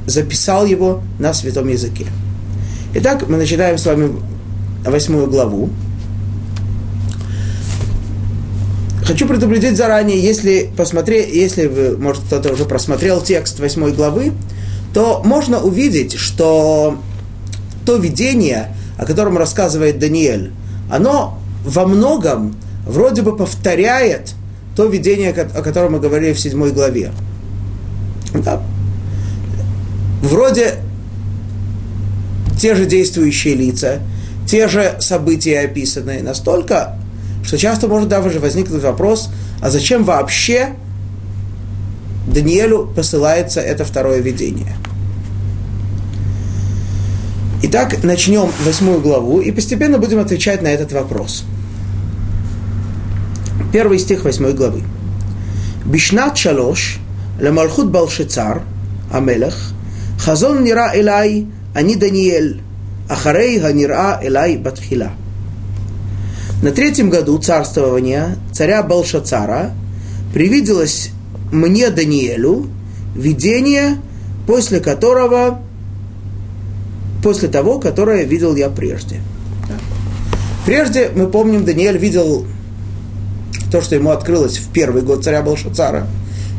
записал 0.06 0.66
его 0.66 1.02
на 1.18 1.34
святом 1.34 1.68
языке. 1.68 2.06
Итак, 2.94 3.28
мы 3.28 3.37
начинаем 3.37 3.78
с 3.78 3.87
вами 3.87 4.12
восьмую 4.84 5.28
главу. 5.28 5.70
Хочу 9.04 9.26
предупредить 9.26 9.76
заранее, 9.76 10.21
если 10.21 10.71
посмотреть, 10.76 11.35
если 11.35 11.66
вы, 11.66 11.97
может, 11.97 12.23
кто-то 12.25 12.52
уже 12.52 12.64
просмотрел 12.64 13.21
текст 13.21 13.59
восьмой 13.59 13.92
главы, 13.92 14.32
то 14.94 15.23
можно 15.25 15.61
увидеть, 15.61 16.14
что 16.14 16.99
то 17.85 17.97
видение, 17.97 18.76
о 18.97 19.04
котором 19.04 19.37
рассказывает 19.37 19.99
Даниэль, 19.99 20.52
оно 20.90 21.38
во 21.64 21.87
многом 21.87 22.56
вроде 22.87 23.23
бы 23.23 23.37
повторяет 23.37 24.35
то 24.76 24.87
видение, 24.87 25.30
о 25.30 25.62
котором 25.62 25.92
мы 25.92 26.00
говорили 26.00 26.32
в 26.32 26.40
седьмой 26.40 26.71
главе. 26.71 27.11
Да. 28.35 28.62
Вроде 30.23 30.76
те 32.61 32.76
же 32.76 32.87
действующие 32.87 33.54
лица, 33.54 33.99
те 34.47 34.68
же 34.68 34.97
события 35.00 35.61
описанные, 35.61 36.23
настолько 36.23 36.99
что 37.44 37.58
часто 37.58 37.88
может 37.88 38.10
даже 38.10 38.39
возникнуть 38.39 38.84
вопрос, 38.84 39.29
а 39.62 39.70
зачем 39.70 40.03
вообще 40.03 40.75
Даниэлю 42.27 42.88
посылается 42.94 43.62
это 43.62 43.86
второе 43.86 44.20
видение. 44.20 44.75
Итак, 47.63 48.03
начнем 48.03 48.51
восьмую 48.65 49.01
главу 49.01 49.39
и 49.39 49.51
постепенно 49.51 49.98
будем 49.98 50.20
отвечать 50.20 50.62
на 50.62 50.67
этот 50.67 50.91
вопрос. 50.91 51.46
Первый 53.72 54.00
стих 54.00 54.25
восьмой 54.25 54.53
главы. 54.53 54.84
Бишнат 55.86 56.38
шалош 56.38 57.00
למלכות 57.39 57.91
בלשצר, 57.91 58.53
המלך, 59.12 59.72
חזון 60.20 60.63
נראה 60.63 60.94
אליי, 60.94 61.44
אני 61.75 61.96
דניאל, 61.96 62.53
אחרי 63.08 63.60
הנראה 63.63 64.22
אליי 64.22 64.58
בתחילה. 64.58 65.10
На 66.62 66.71
третьем 66.71 67.11
году 67.11 67.38
царствования 67.38 68.37
царя 68.52 68.85
Балшацара 68.85 69.73
привиделось 70.33 71.11
мне, 71.50 71.90
Даниэлю, 71.90 72.69
видение, 73.16 73.97
после 74.47 74.78
которого, 74.78 75.61
после 77.21 77.49
того, 77.49 77.81
которое 77.81 78.23
видел 78.23 78.54
я 78.54 78.69
прежде. 78.71 79.21
Прежде, 80.64 81.11
мы 81.12 81.26
помним, 81.26 81.64
Даниэль 81.64 81.99
видел 81.99 82.47
то, 83.73 83.83
что 83.83 83.97
ему 83.97 84.11
открылось 84.11 84.59
в 84.59 84.71
первый 84.71 85.02
год 85.02 85.25
царя 85.25 85.42
Балшацара. 85.42 86.07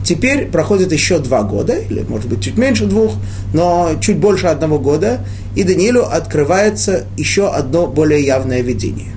Теперь 0.04 0.48
проходит 0.48 0.92
еще 0.92 1.20
два 1.20 1.44
года, 1.44 1.76
или, 1.76 2.02
может 2.02 2.28
быть, 2.28 2.44
чуть 2.44 2.58
меньше 2.58 2.88
двух, 2.88 3.14
но 3.54 3.92
чуть 4.02 4.18
больше 4.18 4.48
одного 4.48 4.80
года, 4.80 5.22
и 5.56 5.64
Даниэлю 5.64 6.04
открывается 6.14 7.06
еще 7.16 7.48
одно 7.48 7.88
более 7.88 8.22
явное 8.22 8.60
видение. 8.60 9.14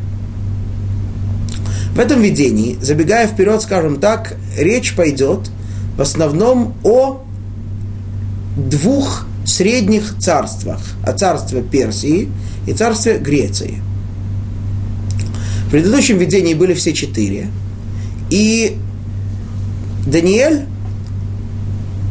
В 1.96 1.98
этом 1.98 2.20
видении, 2.20 2.76
забегая 2.78 3.26
вперед, 3.26 3.62
скажем 3.62 3.98
так, 3.98 4.36
речь 4.58 4.94
пойдет 4.94 5.50
в 5.96 6.02
основном 6.02 6.74
о 6.84 7.22
двух 8.54 9.26
средних 9.46 10.18
царствах, 10.18 10.78
о 11.02 11.14
царстве 11.14 11.62
Персии 11.62 12.28
и 12.66 12.74
царстве 12.74 13.16
Греции. 13.16 13.80
В 15.68 15.70
предыдущем 15.70 16.18
видении 16.18 16.52
были 16.52 16.74
все 16.74 16.92
четыре. 16.92 17.48
И 18.28 18.76
Даниэль 20.06 20.66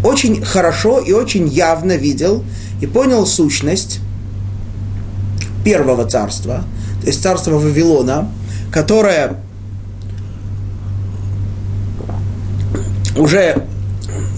очень 0.03 0.43
хорошо 0.43 0.99
и 0.99 1.11
очень 1.11 1.47
явно 1.47 1.95
видел 1.95 2.43
и 2.81 2.87
понял 2.87 3.27
сущность 3.27 3.99
первого 5.63 6.05
царства, 6.05 6.63
то 7.01 7.07
есть 7.07 7.21
царства 7.21 7.51
Вавилона, 7.51 8.31
которое 8.71 9.45
уже 13.15 13.63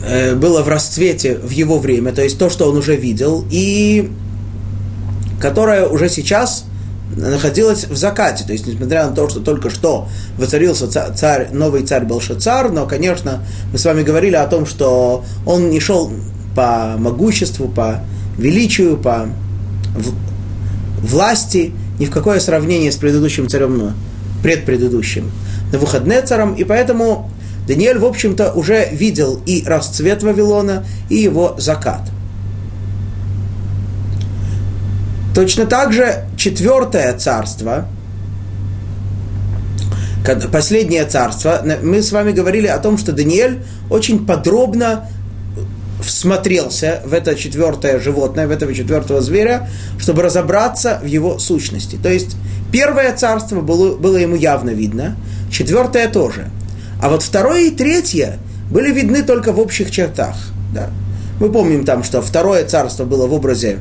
э, 0.06 0.36
было 0.36 0.62
в 0.62 0.68
расцвете 0.68 1.36
в 1.36 1.50
его 1.50 1.80
время, 1.80 2.12
то 2.14 2.22
есть 2.22 2.38
то, 2.38 2.50
что 2.50 2.70
он 2.70 2.78
уже 2.78 2.96
видел, 2.96 3.46
и 3.50 4.12
которое 5.40 5.88
уже 5.88 6.10
сейчас 6.10 6.66
находилась 7.16 7.86
в 7.86 7.96
закате. 7.96 8.44
То 8.44 8.54
есть, 8.54 8.68
несмотря 8.68 9.08
на 9.08 9.16
то, 9.16 9.30
что 9.30 9.40
только 9.40 9.70
что 9.70 10.08
воцарился 10.38 10.88
царь, 10.88 11.50
новый 11.52 11.84
царь 11.84 12.06
Белшацар, 12.06 12.72
но, 12.72 12.86
конечно, 12.86 13.44
мы 13.72 13.78
с 13.78 13.86
вами 13.86 14.04
говорили 14.04 14.36
о 14.36 14.46
том, 14.48 14.66
что 14.66 15.24
он 15.46 15.70
не 15.70 15.80
шел 15.80 16.12
по 16.56 16.96
могуществу, 16.98 17.68
по 17.68 18.02
величию, 18.38 18.98
по 18.98 19.28
власти, 21.02 21.74
ни 22.00 22.06
в 22.06 22.12
какое 22.12 22.40
сравнение 22.40 22.92
с 22.92 22.98
предыдущим 22.98 23.48
царем, 23.48 23.94
предпредыдущим, 24.44 25.32
на 25.72 25.80
выходные 25.80 26.22
царом, 26.22 26.54
и 26.54 26.64
поэтому 26.64 27.30
Даниэль, 27.68 28.00
в 28.00 28.06
общем-то, 28.06 28.54
уже 28.54 28.90
видел 28.92 29.42
и 29.46 29.64
расцвет 29.66 30.24
Вавилона, 30.24 30.86
и 31.10 31.18
его 31.18 31.56
закат. 31.58 32.02
Точно 35.36 35.66
так 35.66 35.94
же 35.94 36.26
четвертое 36.38 37.16
царство, 37.18 37.88
последнее 40.52 41.06
царство, 41.06 41.62
мы 41.84 42.02
с 42.02 42.12
вами 42.12 42.32
говорили 42.32 42.68
о 42.68 42.80
том, 42.80 42.98
что 42.98 43.12
Даниэль 43.12 43.64
очень 43.90 44.26
подробно 44.26 45.08
всмотрелся 46.02 47.02
в 47.06 47.14
это 47.14 47.36
четвертое 47.36 48.00
животное, 48.00 48.48
в 48.48 48.52
этого 48.52 48.74
четвертого 48.74 49.22
зверя, 49.22 49.70
чтобы 50.00 50.22
разобраться 50.22 51.00
в 51.04 51.06
его 51.06 51.38
сущности. 51.38 51.98
То 52.02 52.10
есть 52.10 52.38
первое 52.72 53.16
царство 53.16 53.62
было, 53.62 53.98
было 53.98 54.18
ему 54.18 54.36
явно 54.36 54.70
видно, 54.70 55.18
четвертое 55.52 56.08
тоже– 56.08 56.50
а 57.02 57.10
вот 57.10 57.24
второе 57.24 57.68
и 57.68 57.72
третье 57.72 58.40
были 58.70 58.92
видны 58.92 59.24
только 59.24 59.52
в 59.52 59.60
общих 59.60 59.92
чертах. 59.92 60.36
Да. 60.74 60.90
Мы 61.40 61.52
помним 61.52 61.86
там, 61.86 62.04
что 62.04 62.22
второе 62.22 62.66
царство 62.66 63.06
было 63.06 63.28
в 63.28 63.34
образе 63.34 63.80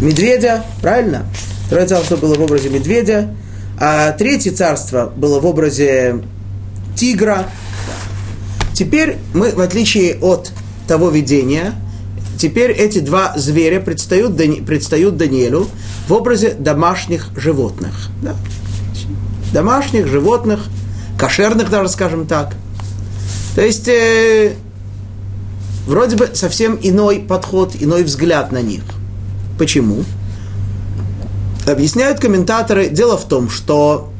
медведя, 0.00 0.64
правильно? 0.82 1.26
Второе 1.66 1.86
царство 1.86 2.16
было 2.16 2.34
в 2.34 2.42
образе 2.42 2.68
медведя, 2.68 3.34
а 3.78 4.12
третье 4.12 4.52
царство 4.52 5.12
было 5.14 5.38
в 5.40 5.46
образе 5.46 6.22
тигра. 6.96 7.46
Теперь 8.74 9.18
мы, 9.34 9.50
в 9.50 9.60
отличие 9.60 10.16
от 10.18 10.52
того 10.86 11.10
видения, 11.10 11.74
теперь 12.38 12.72
эти 12.72 13.00
два 13.00 13.34
зверя 13.36 13.80
предстают, 13.80 14.36
предстают 14.66 15.16
Даниэлю 15.16 15.68
в 16.08 16.12
образе 16.12 16.54
домашних 16.58 17.28
животных. 17.36 18.08
Да? 18.22 18.34
Домашних 19.52 20.06
животных, 20.06 20.66
кошерных 21.18 21.70
даже, 21.70 21.88
скажем 21.88 22.26
так. 22.26 22.54
То 23.54 23.62
есть, 23.62 23.88
э, 23.88 24.54
вроде 25.86 26.16
бы 26.16 26.30
совсем 26.34 26.78
иной 26.80 27.20
подход, 27.20 27.74
иной 27.78 28.04
взгляд 28.04 28.52
на 28.52 28.62
них. 28.62 28.82
Почему? 29.58 30.04
Объясняют 31.66 32.20
комментаторы, 32.20 32.88
дело 32.88 33.18
в 33.18 33.26
том, 33.26 33.50
что 33.50 34.12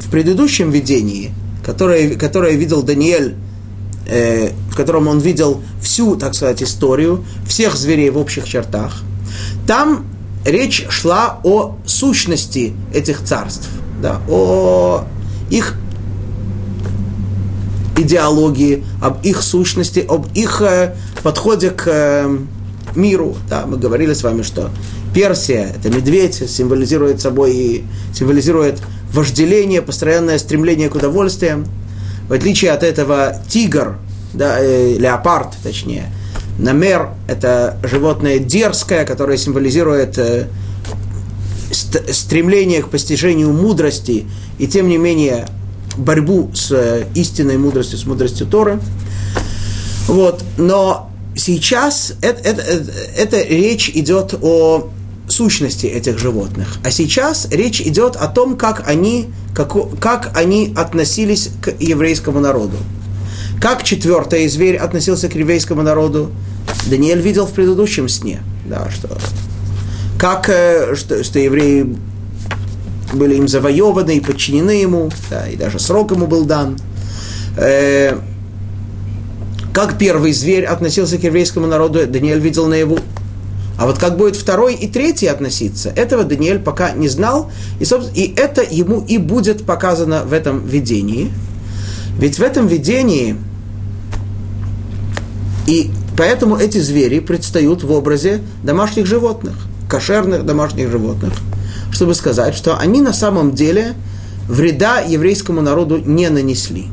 в 0.00 0.10
предыдущем 0.10 0.70
видении, 0.70 1.32
которое, 1.64 2.16
которое 2.16 2.52
видел 2.52 2.82
Даниэль, 2.82 3.34
э, 4.08 4.50
в 4.70 4.76
котором 4.76 5.08
он 5.08 5.20
видел 5.20 5.62
всю, 5.80 6.16
так 6.16 6.34
сказать, 6.34 6.62
историю, 6.62 7.24
всех 7.46 7.76
зверей 7.76 8.10
в 8.10 8.18
общих 8.18 8.46
чертах, 8.46 9.02
там 9.66 10.06
речь 10.44 10.86
шла 10.90 11.40
о 11.44 11.76
сущности 11.86 12.74
этих 12.92 13.22
царств– 13.22 13.68
да, 14.00 14.20
о 14.28 15.04
их 15.50 15.74
идеологии, 17.96 18.84
об 19.00 19.24
их 19.24 19.42
сущности, 19.42 20.04
об 20.06 20.26
их 20.34 20.60
э, 20.60 20.94
подходе 21.22 21.70
к 21.70 21.84
э, 21.86 22.38
миру. 22.94 23.36
Да, 23.48 23.64
мы 23.66 23.78
говорили 23.78 24.12
с 24.12 24.22
вами, 24.22 24.42
что 24.42 24.70
Персия– 25.14 25.72
это 25.76 25.88
медведь, 25.88 26.42
символизирует 26.48 27.20
собой 27.20 27.54
и 27.54 27.84
символизирует 28.12 28.82
вожделение, 29.12 29.80
постоянное 29.80 30.38
стремление 30.38 30.88
к 30.88 30.94
удовольствиям. 30.94 31.66
В 32.28 32.32
отличие 32.32 32.72
от 32.72 32.82
этого 32.82 33.36
тигр, 33.48 33.96
да, 34.34 34.56
э, 34.60 34.96
леопард, 34.98 35.54
точнее, 35.62 36.12
намер– 36.58 37.10
это 37.28 37.78
животное 37.82 38.38
дерзкое, 38.38 39.04
которое 39.04 39.38
символизирует 39.38 40.18
э, 40.18 40.48
стремление 42.12 42.82
к 42.82 42.88
постижению 42.88 43.52
мудрости 43.52 44.26
и, 44.58 44.66
тем 44.66 44.88
не 44.88 44.98
менее, 44.98 45.46
борьбу 45.96 46.50
с 46.54 46.70
э, 46.72 47.06
истинной 47.14 47.58
мудростью, 47.58 47.98
с 47.98 48.06
мудростью 48.06 48.46
Торы. 48.46 48.80
Вот. 50.06 50.44
Но 50.56 51.10
сейчас 51.34 52.14
это, 52.20 52.40
это, 52.40 52.62
это 53.16 53.42
речь 53.42 53.90
идет 53.90 54.34
о 54.40 54.90
сущности 55.28 55.86
этих 55.86 56.18
животных. 56.18 56.78
А 56.84 56.90
сейчас 56.90 57.48
речь 57.50 57.80
идет 57.80 58.16
о 58.16 58.28
том, 58.28 58.56
как 58.56 58.88
они, 58.88 59.28
как, 59.54 59.74
как 59.98 60.36
они 60.36 60.72
относились 60.76 61.50
к 61.60 61.74
еврейскому 61.80 62.40
народу. 62.40 62.76
Как 63.60 63.82
четвертый 63.82 64.46
зверь 64.48 64.76
относился 64.76 65.28
к 65.28 65.34
еврейскому 65.34 65.82
народу, 65.82 66.30
Даниэль 66.86 67.20
видел 67.20 67.46
в 67.46 67.52
предыдущем 67.52 68.08
сне. 68.08 68.40
Да, 68.66 68.88
что, 68.90 69.08
как, 70.18 70.48
э, 70.48 70.94
что, 70.94 71.22
что 71.22 71.38
евреи 71.38 71.96
были 73.12 73.36
им 73.36 73.48
завоеваны 73.48 74.16
и 74.16 74.20
подчинены 74.20 74.70
ему, 74.70 75.10
да, 75.30 75.46
и 75.48 75.56
даже 75.56 75.78
срок 75.78 76.10
ему 76.12 76.26
был 76.26 76.44
дан. 76.44 76.76
Э, 77.56 78.18
как 79.72 79.98
первый 79.98 80.32
зверь 80.32 80.64
относился 80.64 81.18
к 81.18 81.22
еврейскому 81.22 81.66
народу, 81.66 82.06
Даниэль 82.06 82.40
видел 82.40 82.66
наяву. 82.66 82.98
А 83.78 83.84
вот 83.84 83.98
как 83.98 84.16
будет 84.16 84.34
второй 84.34 84.74
и 84.74 84.88
третий 84.88 85.26
относиться, 85.26 85.90
этого 85.90 86.24
Даниэль 86.24 86.60
пока 86.60 86.92
не 86.92 87.08
знал, 87.08 87.52
и, 87.78 87.84
и 88.14 88.34
это 88.34 88.62
ему 88.62 89.04
и 89.06 89.18
будет 89.18 89.66
показано 89.66 90.24
в 90.24 90.32
этом 90.32 90.66
видении. 90.66 91.30
Ведь 92.18 92.38
в 92.38 92.42
этом 92.42 92.66
видении, 92.66 93.36
и 95.66 95.90
поэтому 96.16 96.56
эти 96.56 96.78
звери 96.78 97.18
предстают 97.18 97.84
в 97.84 97.92
образе 97.92 98.40
домашних 98.62 99.04
животных, 99.04 99.66
кошерных 99.88 100.44
домашних 100.44 100.90
животных, 100.90 101.32
чтобы 101.92 102.14
сказать, 102.14 102.54
что 102.54 102.76
они 102.76 103.00
на 103.00 103.12
самом 103.12 103.52
деле 103.52 103.94
вреда 104.48 105.00
еврейскому 105.00 105.60
народу 105.60 105.98
не 105.98 106.28
нанесли. 106.28 106.86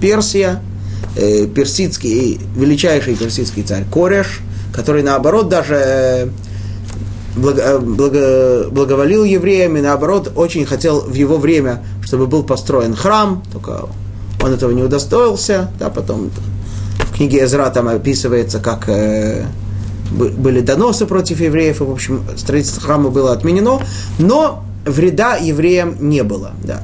Персия, 0.00 0.60
э, 1.16 1.46
персидский, 1.46 2.40
величайший 2.56 3.14
персидский 3.14 3.62
царь 3.62 3.84
Кореш, 3.92 4.40
который 4.74 5.02
наоборот 5.02 5.48
даже 5.48 5.74
э, 5.74 6.28
э, 7.36 7.78
благо, 7.78 8.68
благоволил 8.70 9.24
евреям 9.24 9.76
и 9.76 9.80
наоборот 9.80 10.32
очень 10.34 10.66
хотел 10.66 11.00
в 11.00 11.14
его 11.14 11.36
время, 11.36 11.84
чтобы 12.02 12.26
был 12.26 12.42
построен 12.42 12.96
храм, 12.96 13.42
только 13.52 13.86
он 14.42 14.52
этого 14.52 14.72
не 14.72 14.82
удостоился, 14.82 15.70
да, 15.78 15.88
потом 15.88 16.30
в 16.98 17.16
книге 17.16 17.44
Эзра 17.44 17.70
там 17.70 17.86
описывается, 17.86 18.58
как 18.58 18.88
были 20.12 20.60
доносы 20.60 21.06
против 21.06 21.40
евреев, 21.40 21.80
и, 21.80 21.84
в 21.84 21.90
общем, 21.90 22.22
строительство 22.36 22.82
храма 22.82 23.10
было 23.10 23.32
отменено, 23.32 23.80
но 24.18 24.64
вреда 24.84 25.36
евреям 25.36 25.96
не 26.00 26.22
было, 26.22 26.52
да. 26.62 26.82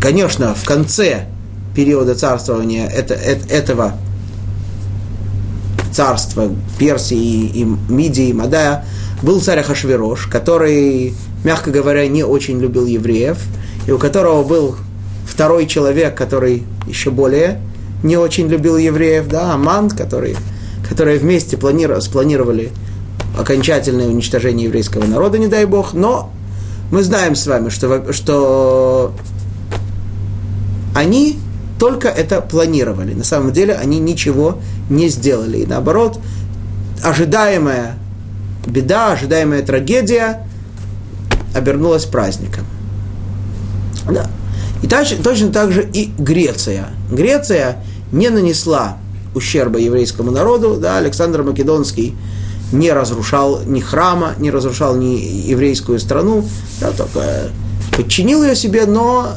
Конечно, 0.00 0.54
в 0.54 0.64
конце 0.64 1.26
периода 1.74 2.14
царствования 2.14 2.86
это, 2.88 3.14
это, 3.14 3.52
этого 3.52 3.94
царства 5.92 6.50
Персии 6.78 7.16
и, 7.16 7.62
и 7.62 7.64
Мидии, 7.88 8.28
и 8.28 8.32
Мадая, 8.32 8.84
был 9.22 9.40
царь 9.40 9.60
Ахашвирош, 9.60 10.26
который, 10.26 11.14
мягко 11.44 11.70
говоря, 11.70 12.06
не 12.08 12.24
очень 12.24 12.58
любил 12.58 12.86
евреев, 12.86 13.38
и 13.86 13.92
у 13.92 13.98
которого 13.98 14.42
был 14.44 14.76
второй 15.26 15.66
человек, 15.66 16.16
который 16.16 16.64
еще 16.86 17.10
более 17.10 17.60
не 18.02 18.16
очень 18.16 18.48
любил 18.48 18.76
евреев, 18.76 19.28
да, 19.28 19.52
Аман, 19.52 19.90
который, 19.90 20.36
которые 20.90 21.18
вместе 21.20 21.56
планировали, 21.56 22.00
спланировали 22.00 22.72
окончательное 23.38 24.08
уничтожение 24.08 24.66
еврейского 24.66 25.04
народа, 25.04 25.38
не 25.38 25.46
дай 25.46 25.64
бог, 25.64 25.94
но 25.94 26.32
мы 26.90 27.04
знаем 27.04 27.36
с 27.36 27.46
вами, 27.46 27.68
что, 27.68 28.12
что 28.12 29.14
они 30.96 31.38
только 31.78 32.08
это 32.08 32.40
планировали. 32.40 33.14
На 33.14 33.22
самом 33.22 33.52
деле 33.52 33.74
они 33.74 34.00
ничего 34.00 34.58
не 34.90 35.08
сделали. 35.08 35.58
И 35.58 35.66
наоборот, 35.66 36.18
ожидаемая 37.04 37.94
беда, 38.66 39.12
ожидаемая 39.12 39.62
трагедия 39.62 40.44
обернулась 41.54 42.04
праздником. 42.04 42.64
Да. 44.10 44.28
И 44.82 44.88
точно, 44.88 45.22
точно 45.22 45.52
так 45.52 45.70
же 45.70 45.88
и 45.92 46.10
Греция. 46.18 46.88
Греция 47.12 47.76
не 48.10 48.28
нанесла 48.28 48.96
ущерба 49.34 49.78
еврейскому 49.78 50.30
народу. 50.30 50.78
Да, 50.80 50.98
Александр 50.98 51.42
Македонский 51.42 52.14
не 52.72 52.92
разрушал 52.92 53.62
ни 53.64 53.80
храма, 53.80 54.34
не 54.38 54.50
разрушал 54.50 54.96
ни 54.96 55.16
еврейскую 55.48 55.98
страну, 55.98 56.44
да, 56.80 56.92
только 56.92 57.50
подчинил 57.96 58.44
ее 58.44 58.54
себе, 58.54 58.86
но 58.86 59.32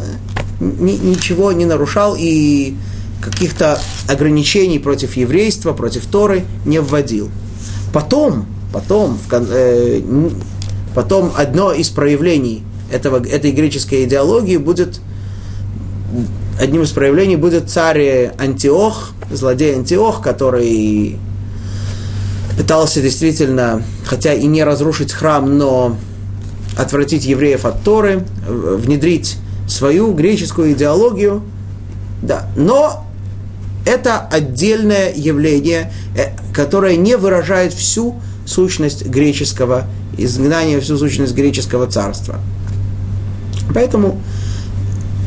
ни, 0.59 0.91
ничего 0.91 1.51
не 1.51 1.65
нарушал 1.65 2.15
и 2.17 2.75
каких-то 3.21 3.79
ограничений 4.07 4.79
против 4.79 5.15
еврейства, 5.15 5.73
против 5.73 6.05
Торы 6.05 6.43
не 6.65 6.79
вводил. 6.79 7.29
Потом, 7.91 8.45
потом, 8.71 9.17
э, 9.31 10.01
потом 10.93 11.31
одно 11.35 11.71
из 11.71 11.89
проявлений 11.89 12.63
этого, 12.91 13.25
этой 13.25 13.51
греческой 13.51 14.03
идеологии 14.03 14.57
будет, 14.57 14.99
одним 16.59 16.83
из 16.83 16.91
проявлений 16.91 17.35
будет 17.35 17.69
царь 17.69 18.31
Антиох, 18.37 19.11
злодей 19.31 19.75
Антиох, 19.75 20.21
который 20.21 21.17
пытался 22.57 23.01
действительно, 23.01 23.83
хотя 24.05 24.33
и 24.33 24.45
не 24.45 24.63
разрушить 24.63 25.11
храм, 25.11 25.57
но 25.57 25.97
отвратить 26.77 27.25
евреев 27.25 27.65
от 27.65 27.83
Торы, 27.83 28.25
внедрить 28.47 29.37
свою 29.67 30.13
греческую 30.13 30.73
идеологию, 30.73 31.43
да, 32.21 32.47
но 32.55 33.05
это 33.85 34.19
отдельное 34.19 35.13
явление, 35.13 35.91
э, 36.15 36.29
которое 36.53 36.95
не 36.95 37.17
выражает 37.17 37.73
всю 37.73 38.15
сущность 38.45 39.05
греческого 39.05 39.87
изгнания, 40.17 40.79
всю 40.79 40.97
сущность 40.97 41.33
греческого 41.33 41.87
царства. 41.87 42.39
Поэтому 43.73 44.21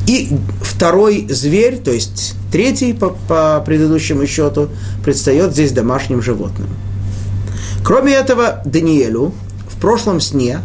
и 0.06 0.38
второй 0.76 1.26
зверь, 1.30 1.78
то 1.78 1.90
есть 1.90 2.34
третий 2.52 2.92
по, 2.92 3.16
по 3.28 3.62
предыдущему 3.64 4.26
счету, 4.26 4.68
предстает 5.02 5.52
здесь 5.52 5.72
домашним 5.72 6.20
животным. 6.20 6.68
Кроме 7.82 8.12
этого, 8.12 8.60
Даниэлю 8.66 9.32
в 9.68 9.80
прошлом 9.80 10.20
сне 10.20 10.60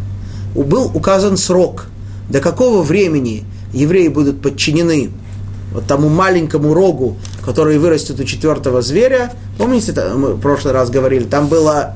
был 0.53 0.91
указан 0.93 1.37
срок, 1.37 1.85
до 2.29 2.41
какого 2.41 2.81
времени 2.81 3.45
евреи 3.73 4.09
будут 4.09 4.41
подчинены 4.41 5.11
вот 5.73 5.87
тому 5.87 6.09
маленькому 6.09 6.73
рогу, 6.73 7.15
который 7.45 7.77
вырастет 7.77 8.19
у 8.19 8.25
четвертого 8.25 8.81
зверя. 8.81 9.31
Помните, 9.57 9.93
мы 10.13 10.33
в 10.33 10.41
прошлый 10.41 10.73
раз 10.73 10.89
говорили, 10.89 11.23
там 11.23 11.47
было 11.47 11.93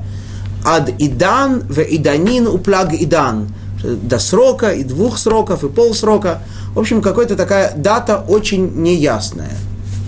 ад 0.64 0.90
идан, 1.00 1.64
в 1.68 1.82
иданин, 1.82 2.48
уплаг 2.48 2.94
идан 2.94 3.50
До 3.85 4.19
срока, 4.19 4.71
и 4.73 4.85
двух 4.85 5.19
сроков, 5.19 5.65
и 5.65 5.69
полсрока. 5.69 6.43
В 6.75 6.79
общем, 6.79 7.01
какая-то 7.01 7.37
такая 7.37 7.75
дата 7.77 8.19
очень 8.29 8.71
неясная. 8.83 9.57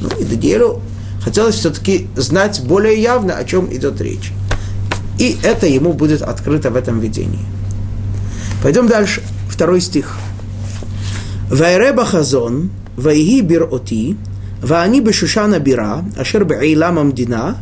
Ну, 0.00 0.08
и 0.18 0.24
Даниэлю 0.24 0.80
хотелось 1.22 1.54
все-таки 1.54 2.08
знать 2.16 2.62
более 2.64 3.00
явно, 3.00 3.36
о 3.36 3.44
чем 3.44 3.72
идет 3.74 4.00
речь. 4.00 4.32
И 5.18 5.38
это 5.42 5.66
ему 5.66 5.92
будет 5.92 6.22
открыто 6.22 6.70
в 6.70 6.76
этом 6.76 7.00
видении. 7.00 7.46
Пойдем 8.62 8.88
дальше. 8.88 9.22
Второй 9.48 9.80
стих. 9.80 10.16
Вайреба 11.48 12.04
хазон, 12.04 12.70
вайги 12.96 13.42
бир 13.42 13.66
оти, 13.70 14.14
ואני 14.62 15.00
בשושן 15.00 15.54
הבירה, 15.54 16.00
אשר 16.16 16.44
בעילם 16.44 16.98
המדינה, 16.98 17.52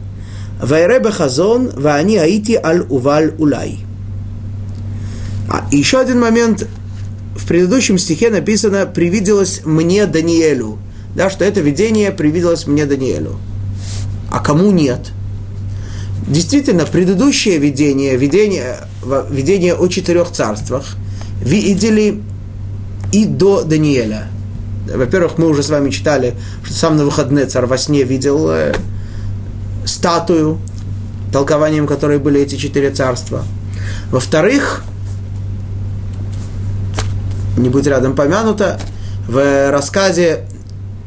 ואראה 0.61 0.98
בחזון, 0.98 1.68
ואני 1.76 2.18
הייתי 2.18 2.56
על 2.62 2.85
уval 2.90 3.42
улай. 3.42 3.76
А, 5.49 5.67
еще 5.71 5.99
один 5.99 6.19
момент. 6.19 6.67
В 7.36 7.47
предыдущем 7.47 7.97
стихе 7.97 8.29
написано 8.29 8.86
«привиделось 8.86 9.62
мне 9.65 10.05
Даниэлю». 10.05 10.79
Да, 11.15 11.29
что 11.29 11.45
это 11.45 11.62
видение 11.62 12.12
привиделось 12.12 12.65
мне 12.67 12.86
Даниэлю. 12.86 13.38
А 14.31 14.39
кому 14.39 14.71
нет? 14.71 15.12
Действительно, 16.27 16.86
предыдущее 16.86 17.58
видение, 17.58 18.17
видение, 18.17 18.77
видение 19.29 19.75
о 19.75 19.88
четырех 19.88 20.31
царствах, 20.31 20.95
видели 21.41 22.21
и 23.12 23.25
до 23.25 23.63
Даниэля. 23.63 24.27
Во-первых, 24.93 25.38
мы 25.38 25.47
уже 25.47 25.63
с 25.63 25.69
вами 25.69 25.89
читали, 25.89 26.36
что 26.63 26.73
сам 26.73 26.97
на 26.97 27.05
выходные 27.05 27.45
царь 27.45 27.65
во 27.65 27.77
сне 27.77 28.03
видел 28.03 28.49
э, 28.49 28.73
статую, 29.86 30.60
толкованием 31.31 31.88
которой 31.88 32.17
были 32.19 32.41
эти 32.41 32.55
четыре 32.55 32.91
царства. 32.91 33.43
Во-вторых, 34.12 34.84
не 37.57 37.69
будет 37.69 37.87
рядом 37.87 38.15
помянуто, 38.15 38.79
в 39.27 39.71
рассказе 39.71 40.45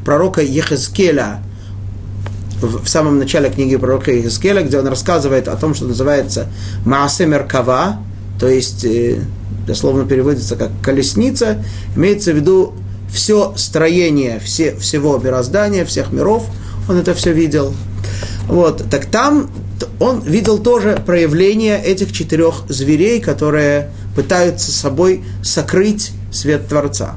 пророка 0.05 0.41
Ехескеля, 0.41 1.41
в 2.61 2.87
самом 2.87 3.19
начале 3.19 3.49
книги 3.49 3.75
пророка 3.77 4.11
Ехескеля, 4.11 4.61
где 4.61 4.79
он 4.79 4.87
рассказывает 4.87 5.47
о 5.47 5.55
том, 5.55 5.73
что 5.73 5.85
называется 5.85 6.47
Маасе 6.85 7.25
Меркава, 7.25 7.99
то 8.39 8.47
есть, 8.47 8.83
э, 8.83 9.21
дословно 9.65 10.05
переводится 10.05 10.55
как 10.55 10.69
колесница, 10.81 11.63
имеется 11.95 12.33
в 12.33 12.35
виду 12.35 12.73
все 13.11 13.53
строение 13.55 14.39
все, 14.39 14.75
всего 14.75 15.17
мироздания, 15.17 15.85
всех 15.85 16.11
миров, 16.11 16.45
он 16.87 16.97
это 16.97 17.13
все 17.13 17.33
видел. 17.33 17.73
Вот, 18.47 18.83
так 18.89 19.05
там 19.05 19.49
он 19.99 20.21
видел 20.21 20.59
тоже 20.59 21.01
проявление 21.05 21.81
этих 21.81 22.11
четырех 22.11 22.63
зверей, 22.67 23.21
которые 23.21 23.91
пытаются 24.15 24.71
собой 24.71 25.23
сокрыть 25.43 26.11
свет 26.39 26.67
Творца. 26.67 27.15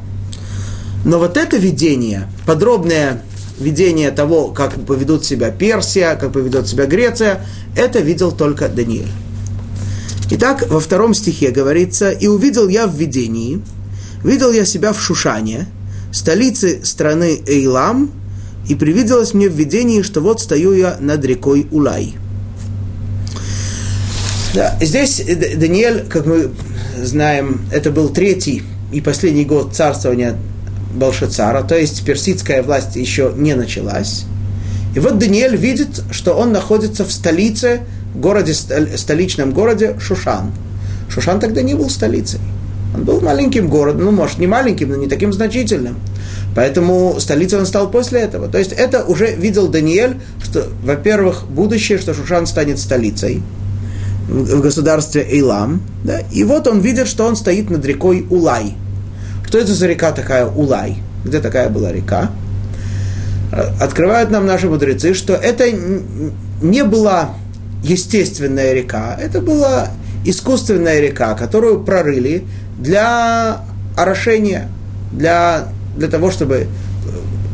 Но 1.04 1.18
вот 1.18 1.36
это 1.36 1.56
видение, 1.56 2.28
подробное 2.46 3.22
видение 3.58 4.10
того, 4.10 4.48
как 4.48 4.84
поведут 4.86 5.24
себя 5.24 5.50
Персия, 5.50 6.14
как 6.16 6.32
поведет 6.32 6.68
себя 6.68 6.86
Греция, 6.86 7.44
это 7.76 8.00
видел 8.00 8.32
только 8.32 8.68
Даниил. 8.68 9.06
Итак, 10.30 10.66
во 10.68 10.80
втором 10.80 11.14
стихе 11.14 11.50
говорится, 11.50 12.10
«И 12.10 12.26
увидел 12.26 12.68
я 12.68 12.86
в 12.86 12.94
видении, 12.94 13.62
видел 14.24 14.52
я 14.52 14.64
себя 14.64 14.92
в 14.92 15.00
Шушане, 15.00 15.66
столице 16.12 16.80
страны 16.84 17.40
Эйлам, 17.46 18.10
и 18.68 18.74
привиделось 18.74 19.34
мне 19.34 19.48
в 19.48 19.54
видении, 19.54 20.02
что 20.02 20.20
вот 20.20 20.40
стою 20.40 20.72
я 20.72 20.96
над 21.00 21.24
рекой 21.24 21.66
Улай». 21.70 22.14
Да, 24.54 24.76
здесь 24.80 25.22
Даниэль, 25.56 26.06
как 26.08 26.26
мы 26.26 26.50
знаем, 27.02 27.62
это 27.72 27.90
был 27.90 28.10
третий 28.10 28.62
и 28.92 29.00
последний 29.00 29.44
год 29.44 29.74
царствования 29.74 30.36
Балшацара, 30.94 31.62
то 31.62 31.78
есть 31.78 32.04
персидская 32.04 32.62
власть 32.62 32.96
еще 32.96 33.32
не 33.34 33.54
началась. 33.54 34.24
И 34.94 35.00
вот 35.00 35.18
Даниэль 35.18 35.56
видит, 35.56 36.02
что 36.10 36.34
он 36.34 36.52
находится 36.52 37.04
в 37.04 37.12
столице, 37.12 37.80
городе, 38.14 38.52
столичном 38.52 39.52
городе 39.52 39.96
Шушан. 39.98 40.52
Шушан 41.08 41.40
тогда 41.40 41.62
не 41.62 41.74
был 41.74 41.88
столицей. 41.88 42.40
Он 42.94 43.04
был 43.04 43.22
маленьким 43.22 43.68
городом, 43.68 44.04
ну, 44.04 44.10
может, 44.10 44.38
не 44.38 44.46
маленьким, 44.46 44.90
но 44.90 44.96
не 44.96 45.08
таким 45.08 45.32
значительным. 45.32 45.96
Поэтому 46.54 47.16
столицей 47.18 47.58
он 47.58 47.64
стал 47.64 47.90
после 47.90 48.20
этого. 48.20 48.48
То 48.48 48.58
есть 48.58 48.72
это 48.72 49.04
уже 49.04 49.34
видел 49.34 49.68
Даниэль, 49.68 50.20
что, 50.42 50.68
во-первых, 50.82 51.44
будущее, 51.48 51.96
что 51.96 52.12
Шушан 52.12 52.46
станет 52.46 52.78
столицей 52.78 53.42
в 54.32 54.60
государстве 54.60 55.22
Эйлам. 55.22 55.82
Да? 56.04 56.20
И 56.32 56.44
вот 56.44 56.66
он 56.66 56.80
видит, 56.80 57.06
что 57.06 57.26
он 57.26 57.36
стоит 57.36 57.70
над 57.70 57.84
рекой 57.84 58.26
Улай. 58.30 58.74
Что 59.46 59.58
это 59.58 59.74
за 59.74 59.86
река 59.86 60.12
такая 60.12 60.46
Улай? 60.46 60.96
Где 61.24 61.40
такая 61.40 61.68
была 61.68 61.92
река? 61.92 62.30
Открывают 63.80 64.30
нам 64.30 64.46
наши 64.46 64.68
мудрецы, 64.68 65.12
что 65.12 65.34
это 65.34 65.70
не 66.62 66.84
была 66.84 67.34
естественная 67.82 68.72
река, 68.72 69.18
это 69.20 69.42
была 69.42 69.88
искусственная 70.24 71.00
река, 71.00 71.34
которую 71.34 71.84
прорыли 71.84 72.44
для 72.78 73.60
орошения, 73.96 74.68
для, 75.12 75.68
для 75.96 76.08
того, 76.08 76.30
чтобы 76.30 76.66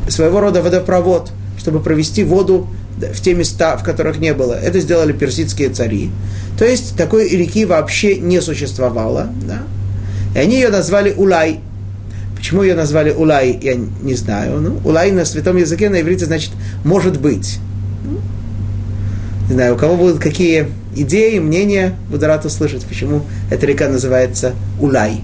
э, 0.06 0.10
своего 0.10 0.40
рода 0.40 0.62
водопровод, 0.62 1.32
чтобы 1.58 1.80
провести 1.80 2.22
воду 2.22 2.68
в 3.12 3.20
те 3.20 3.34
места, 3.34 3.76
в 3.76 3.82
которых 3.82 4.18
не 4.18 4.34
было. 4.34 4.54
Это 4.54 4.80
сделали 4.80 5.12
персидские 5.12 5.70
цари. 5.70 6.10
То 6.58 6.64
есть 6.64 6.96
такой 6.96 7.28
реки 7.28 7.64
вообще 7.64 8.16
не 8.16 8.40
существовало. 8.40 9.28
Да? 9.46 9.62
И 10.34 10.38
они 10.38 10.56
ее 10.56 10.68
назвали 10.68 11.12
Улай. 11.16 11.60
Почему 12.36 12.62
ее 12.62 12.74
назвали 12.74 13.10
Улай, 13.10 13.58
я 13.62 13.74
не 13.74 14.14
знаю. 14.14 14.60
Ну, 14.60 14.80
Улай 14.84 15.10
на 15.10 15.24
святом 15.24 15.56
языке 15.56 15.88
на 15.88 16.00
иврите 16.00 16.26
значит 16.26 16.52
«может 16.84 17.20
быть». 17.20 17.58
Ну, 18.04 18.20
не 19.48 19.54
знаю, 19.54 19.74
у 19.74 19.78
кого 19.78 19.96
будут 19.96 20.20
какие 20.20 20.68
идеи, 20.94 21.38
мнения, 21.38 21.94
буду 22.10 22.26
рад 22.26 22.44
услышать, 22.44 22.84
почему 22.84 23.24
эта 23.50 23.66
река 23.66 23.88
называется 23.88 24.54
Улай. 24.80 25.22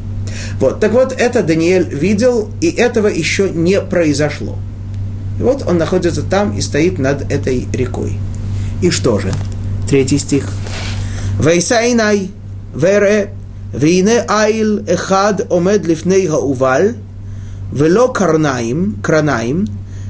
Вот, 0.58 0.80
так 0.80 0.92
вот, 0.92 1.14
это 1.16 1.42
Даниэль 1.42 1.88
видел, 1.88 2.50
и 2.60 2.68
этого 2.68 3.08
еще 3.08 3.50
не 3.50 3.80
произошло. 3.80 4.58
И 5.39 5.43
вот 5.43 5.63
он 5.67 5.77
находится 5.77 6.21
там 6.21 6.57
и 6.57 6.61
стоит 6.61 6.99
над 6.99 7.31
этой 7.31 7.67
рекой. 7.73 8.17
И 8.81 8.89
что 8.89 9.19
же? 9.19 9.31
Третий 9.87 10.17
стих. 10.17 10.49
Вейсайнай, 11.39 12.31
вере, 12.75 13.33
вейне 13.73 14.25
айл 14.27 14.79
эхад 14.85 15.47
омед 15.49 15.85
лифней 15.85 16.27
хауваль, 16.27 16.95
ולא 17.73 18.11
קרניים, 18.13 18.95
קרניים, 19.01 19.65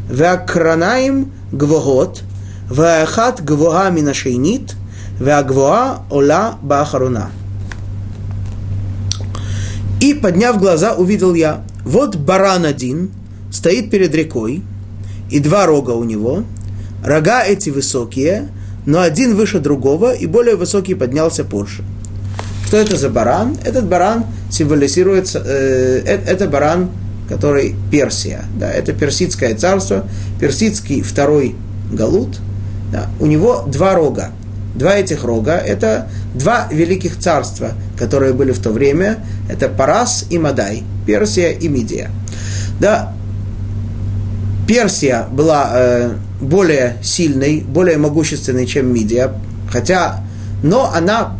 והקרניים 0.09 1.25
גבוהות, 1.53 2.21
והאחת 2.69 3.41
גבוהה 3.41 3.89
מן 3.89 4.07
השנית, 4.07 4.75
והגבוהה 5.19 5.95
עולה 6.07 6.51
באחרונה. 6.61 7.27
И, 10.01 10.13
подняв 10.13 10.57
глаза, 10.57 10.93
увидел 10.93 11.33
я, 11.33 11.61
вот 11.83 12.15
баран 12.15 12.63
один 12.65 13.11
стоит 13.51 13.91
перед 13.91 14.15
рекой, 14.15 14.63
и 15.30 15.40
два 15.40 15.66
рога 15.66 15.92
у 15.92 16.04
него, 16.04 16.44
рога 17.04 17.44
эти 17.44 17.70
высокие, 17.70 18.48
но 18.86 19.00
один 19.00 19.34
выше 19.34 19.60
другого, 19.60 20.12
и 20.14 20.26
более 20.26 20.56
высокий 20.56 20.94
поднялся 20.94 21.44
позже. 21.44 21.82
Что 22.66 22.76
это 22.78 22.96
за 22.96 23.08
баран? 23.08 23.56
Этот 23.64 23.86
баран 23.86 24.24
символизируется, 24.50 25.42
э, 25.44 26.02
э 26.04 26.20
это 26.26 26.48
баран 26.48 26.90
который 27.28 27.74
Персия. 27.90 28.44
Да, 28.58 28.70
это 28.70 28.92
персидское 28.92 29.54
царство, 29.54 30.06
персидский 30.40 31.02
второй 31.02 31.54
Галут. 31.92 32.38
Да, 32.92 33.08
у 33.20 33.26
него 33.26 33.64
два 33.66 33.94
рога. 33.94 34.30
Два 34.74 34.94
этих 34.94 35.24
рога– 35.24 35.56
это 35.66 36.08
два 36.34 36.68
великих 36.70 37.18
царства, 37.18 37.72
которые 37.96 38.32
были 38.32 38.50
в 38.50 38.58
то 38.58 38.70
время. 38.70 39.18
Это 39.48 39.68
Парас 39.68 40.26
и 40.30 40.38
Мадай, 40.38 40.82
Персия 41.06 41.50
и 41.50 41.68
Мидия. 41.68 42.10
Да, 42.80 43.12
Персия 44.66 45.26
была 45.30 45.70
э, 45.74 46.10
более 46.40 46.96
сильной, 47.02 47.60
более 47.60 47.98
могущественной, 47.98 48.66
чем 48.66 48.92
Мидия, 48.92 49.32
хотя, 49.70 50.22
но 50.62 50.90
она 50.94 51.36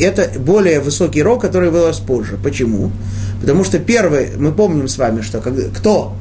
это 0.00 0.30
более 0.38 0.80
высокий 0.80 1.22
рог, 1.22 1.42
который 1.42 1.70
вырос 1.70 1.98
позже. 1.98 2.38
Почему? 2.42 2.90
Потому 3.40 3.64
что 3.64 3.78
первый, 3.78 4.30
мы 4.36 4.52
помним 4.52 4.88
с 4.88 4.98
вами, 4.98 5.20
что 5.20 5.40
когда, 5.40 5.62
кто 5.68 6.14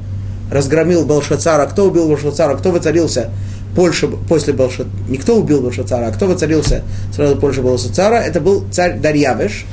разгромил 0.52 1.06
Балшацара, 1.06 1.66
кто 1.66 1.86
убил 1.86 2.08
Балшацара, 2.08 2.56
кто 2.58 2.72
воцарился 2.72 3.32
Польша, 3.76 4.08
после 4.08 4.54
Балшацара, 4.54 4.90
не 5.08 5.18
кто 5.18 5.38
убил 5.38 5.62
Балшацара, 5.62 6.08
а 6.08 6.12
кто 6.12 6.28
воцарился 6.28 6.84
сразу 7.16 7.38
после 7.38 7.64
Балшацара, 7.64 8.16
это 8.16 8.40
был 8.40 8.66
царь 8.72 9.00
Дарьявеш, 9.00 9.66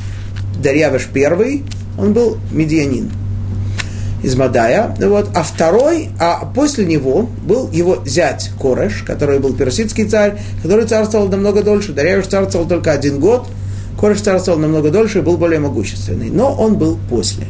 Дарьявеш 0.62 1.08
первый, 1.12 1.64
он 1.98 2.12
был 2.12 2.38
медианин 2.50 3.10
из 4.26 4.34
Мадая, 4.34 4.92
вот, 4.98 5.28
а 5.36 5.44
второй, 5.44 6.08
а 6.18 6.44
после 6.46 6.84
него 6.84 7.30
был 7.46 7.70
его 7.70 8.02
зять 8.04 8.50
Кореш, 8.60 9.04
который 9.06 9.38
был 9.38 9.54
персидский 9.54 10.04
царь, 10.08 10.36
который 10.64 10.84
царствовал 10.84 11.28
намного 11.28 11.62
дольше, 11.62 11.92
Дарьяш 11.92 12.26
царствовал 12.26 12.66
только 12.66 12.90
один 12.90 13.20
год, 13.20 13.46
Кореш 14.00 14.20
царствовал 14.22 14.58
намного 14.58 14.90
дольше 14.90 15.20
и 15.20 15.22
был 15.22 15.36
более 15.36 15.60
могущественный, 15.60 16.28
но 16.28 16.52
он 16.52 16.76
был 16.76 16.98
после. 17.08 17.46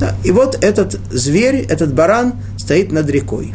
Да, 0.00 0.14
и 0.24 0.30
вот 0.30 0.56
этот 0.64 0.98
зверь, 1.10 1.66
этот 1.68 1.92
баран 1.92 2.36
стоит 2.56 2.90
над 2.90 3.10
рекой. 3.10 3.52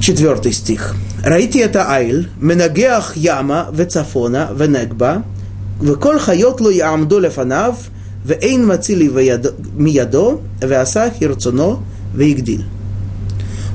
Четвертый 0.00 0.52
стих. 0.52 0.94
Раити 1.22 1.58
это 1.58 1.92
Айл, 1.92 2.24
Менагеах 2.40 3.16
Яма, 3.16 3.68
Вецафона, 3.70 4.48
Венегба, 4.54 5.24
Веколь 5.82 6.18
хайот 6.18 6.62
лу 6.62 6.70
ямду 6.70 7.18
лефанав, 7.18 7.76
ואין 8.25 8.67
מציל 8.67 9.11
מידו, 9.77 10.39
ועשה 10.61 11.09
כרצונו 11.19 11.77
והגדיל. 12.15 12.61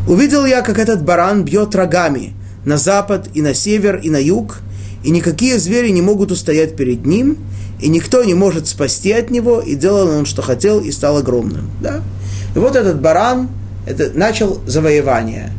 Увидел 0.06 0.44
я, 0.44 0.60
как 0.60 0.78
этот 0.78 1.02
баран 1.02 1.44
бьет 1.44 1.74
рогами 1.74 2.34
на 2.66 2.76
запад 2.76 3.28
и 3.32 3.40
на 3.40 3.54
север 3.54 3.96
и 3.96 4.10
на 4.10 4.18
юг, 4.18 4.60
и 5.02 5.10
никакие 5.10 5.58
звери 5.58 5.88
не 5.88 6.02
могут 6.02 6.30
устоять 6.30 6.76
перед 6.76 7.06
ним, 7.06 7.38
и 7.80 7.88
никто 7.88 8.22
не 8.22 8.34
может 8.34 8.66
спасти 8.66 9.12
от 9.12 9.30
него, 9.30 9.60
и 9.60 9.74
делал 9.74 10.08
он, 10.08 10.26
что 10.26 10.42
хотел, 10.42 10.80
и 10.80 10.90
стал 10.90 11.16
огромным. 11.16 11.70
Да? 11.80 12.02
И 12.54 12.58
вот 12.58 12.76
этот 12.76 13.00
баран 13.00 13.48
это, 13.86 14.10
начал 14.14 14.60
завоевание. 14.66 15.52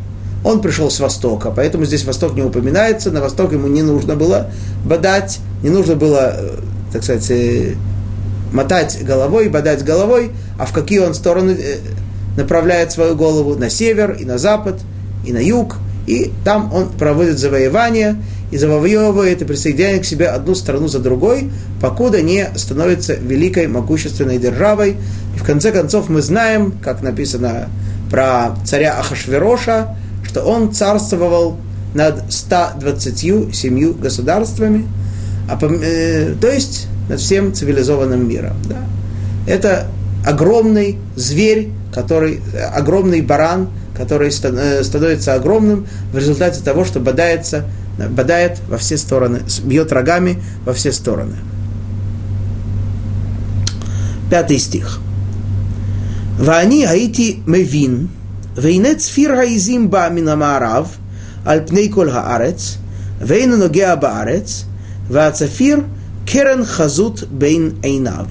Он 0.43 0.61
пришел 0.61 0.91
с 0.91 0.99
востока, 0.99 1.51
поэтому 1.51 1.85
здесь 1.85 2.05
восток 2.05 2.35
не 2.35 2.43
упоминается, 2.43 3.11
на 3.11 3.21
восток 3.21 3.51
ему 3.51 3.67
не 3.67 3.81
нужно 3.81 4.15
было 4.15 4.51
бодать, 4.85 5.39
не 5.63 5.69
нужно 5.69 5.95
было, 5.95 6.33
э, 6.35 6.57
так 6.93 7.03
сказать, 7.03 7.31
э, 7.31 7.73
мотать 8.52 9.04
головой, 9.04 9.48
бодать 9.48 9.84
головой, 9.84 10.32
а 10.58 10.66
в 10.66 10.72
какие 10.72 10.98
он 11.00 11.14
стороны 11.14 11.52
э, 11.52 11.76
направляет 12.36 12.92
свою 12.92 13.14
голову? 13.16 13.56
На 13.56 13.70
север 13.70 14.12
и 14.12 14.24
на 14.24 14.38
запад, 14.38 14.80
и 15.26 15.32
на 15.32 15.38
юг, 15.38 15.76
и 16.06 16.32
там 16.44 16.72
он 16.72 16.88
проводит 16.88 17.38
завоевание, 17.38 18.16
и 18.50 18.56
завоевывает 18.56 19.42
и 19.42 19.44
присоединяет 19.44 20.02
к 20.02 20.04
себе 20.04 20.28
одну 20.28 20.54
страну 20.54 20.88
за 20.88 20.98
другой, 20.98 21.50
покуда 21.80 22.20
не 22.20 22.48
становится 22.56 23.14
великой 23.14 23.68
могущественной 23.68 24.38
державой. 24.38 24.96
И 25.36 25.38
в 25.38 25.44
конце 25.44 25.70
концов 25.70 26.08
мы 26.08 26.20
знаем, 26.20 26.72
как 26.82 27.02
написано 27.02 27.68
про 28.10 28.56
царя 28.64 28.98
Ахашвероша, 28.98 29.96
что 30.24 30.42
он 30.42 30.72
царствовал 30.72 31.58
над 31.94 32.32
127 32.32 33.94
государствами, 33.94 34.86
а, 35.48 35.58
э, 35.62 36.34
то 36.40 36.48
есть 36.48 36.86
над 37.09 37.19
всем 37.19 37.53
цивилизованным 37.53 38.27
миром. 38.27 38.53
Да. 38.67 38.83
Это 39.47 39.87
огромный 40.25 40.97
зверь, 41.15 41.69
который, 41.93 42.41
огромный 42.73 43.21
баран, 43.21 43.69
который 43.95 44.29
э, 44.29 44.83
становится 44.83 45.33
огромным 45.33 45.87
в 46.11 46.17
результате 46.17 46.61
того, 46.61 46.83
что 46.85 46.99
бодается, 46.99 47.65
бодает 48.09 48.59
во 48.67 48.77
все 48.77 48.97
стороны, 48.97 49.41
бьет 49.63 49.91
рогами 49.91 50.41
во 50.65 50.73
все 50.73 50.91
стороны. 50.91 51.35
Пятый 54.29 54.57
стих. 54.59 54.99
ואני 56.37 56.87
הייתי 56.87 57.39
מבין, 57.47 58.07
והנה 58.55 58.95
צפיר 58.95 59.31
העזים 59.31 59.91
בא 59.91 60.09
מן 60.15 60.27
המערב, 60.27 60.97
על 61.45 61.59
פני 61.65 61.87
כל 61.91 62.09
הארץ, 62.09 62.77
ואינו 63.21 63.57
נוגע 63.57 63.95
בארץ, 63.95 64.65
והצפיר 65.07 65.81
Керен 66.30 66.64
Хазут 66.64 67.26
Бейн 67.26 67.74
Эйнав. 67.82 68.28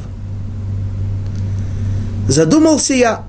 Задумался 2.30 2.94
я, 2.94 3.24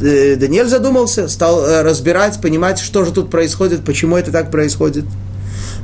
Даниэль 0.00 0.68
задумался, 0.68 1.28
стал 1.28 1.82
разбирать, 1.82 2.40
понимать, 2.40 2.78
что 2.78 3.04
же 3.04 3.12
тут 3.12 3.30
происходит, 3.30 3.84
почему 3.84 4.16
это 4.16 4.32
так 4.32 4.50
происходит. 4.50 5.04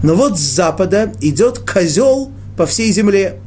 Но 0.03 0.15
вот 0.15 0.39
с 0.39 0.43
запада 0.43 1.13
идет 1.21 1.59
козел 1.59 2.31
по 2.57 2.65
всей 2.65 2.91
земле, 2.93 3.41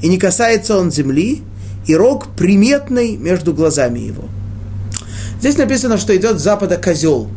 и 0.00 0.06
не 0.06 0.18
касается 0.18 0.78
он 0.78 0.92
земли, 0.92 1.42
и 1.86 1.96
рог 1.96 2.28
приметный 2.36 3.16
между 3.16 3.52
глазами 3.52 3.98
его. 3.98 4.28
Здесь 5.40 5.56
написано, 5.58 5.98
что 5.98 6.16
идет 6.16 6.38
с 6.38 6.42
запада 6.42 6.76
козел. 6.76 7.28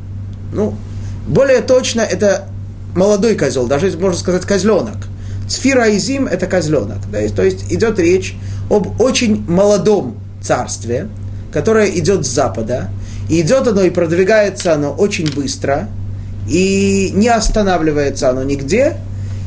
Ну, 0.54 0.76
более 1.28 1.62
точно, 1.62 2.02
это 2.02 2.49
молодой 2.93 3.36
козел, 3.36 3.65
даже 3.65 3.97
можно 3.97 4.19
сказать 4.19 4.45
козленок. 4.45 5.08
Сфира 5.48 5.96
Изим– 5.96 6.28
это 6.32 6.48
козленок. 6.48 7.00
Да, 7.12 7.20
то 7.30 7.44
есть 7.44 7.72
идет 7.72 8.00
речь 8.00 8.36
об 8.70 9.02
очень 9.02 9.44
молодом 9.48 10.18
царстве, 10.42 11.08
которое 11.52 11.88
идет 11.88 12.26
с 12.26 12.30
запада. 12.30 12.90
И 13.30 13.42
идет 13.42 13.68
оно 13.68 13.84
и 13.84 13.90
продвигается 13.90 14.74
оно 14.74 14.92
очень 14.92 15.34
быстро, 15.34 15.90
и 16.50 17.12
не 17.14 17.30
останавливается 17.30 18.30
оно 18.30 18.44
нигде. 18.44 18.98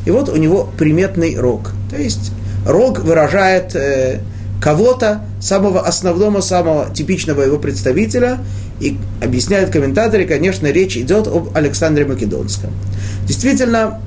И 0.06 0.10
вот 0.10 0.28
у 0.28 0.36
него 0.36 0.68
приметный 0.78 1.36
рог. 1.36 1.72
То 1.90 1.96
есть 1.96 2.32
рог 2.66 3.00
выражает 3.00 3.74
э, 3.74 4.20
кого-то, 4.62 5.22
самого 5.40 5.86
основного, 5.86 6.40
самого 6.40 6.92
типичного 6.94 7.42
его 7.42 7.58
представителя, 7.58 8.38
и 8.80 8.98
объясняют 9.22 9.70
комментаторы, 9.70 10.26
конечно, 10.26 10.66
речь 10.66 10.96
идет 10.96 11.26
об 11.26 11.56
Александре 11.56 12.04
Македонском. 12.04 12.70
Действительно, 13.26 14.00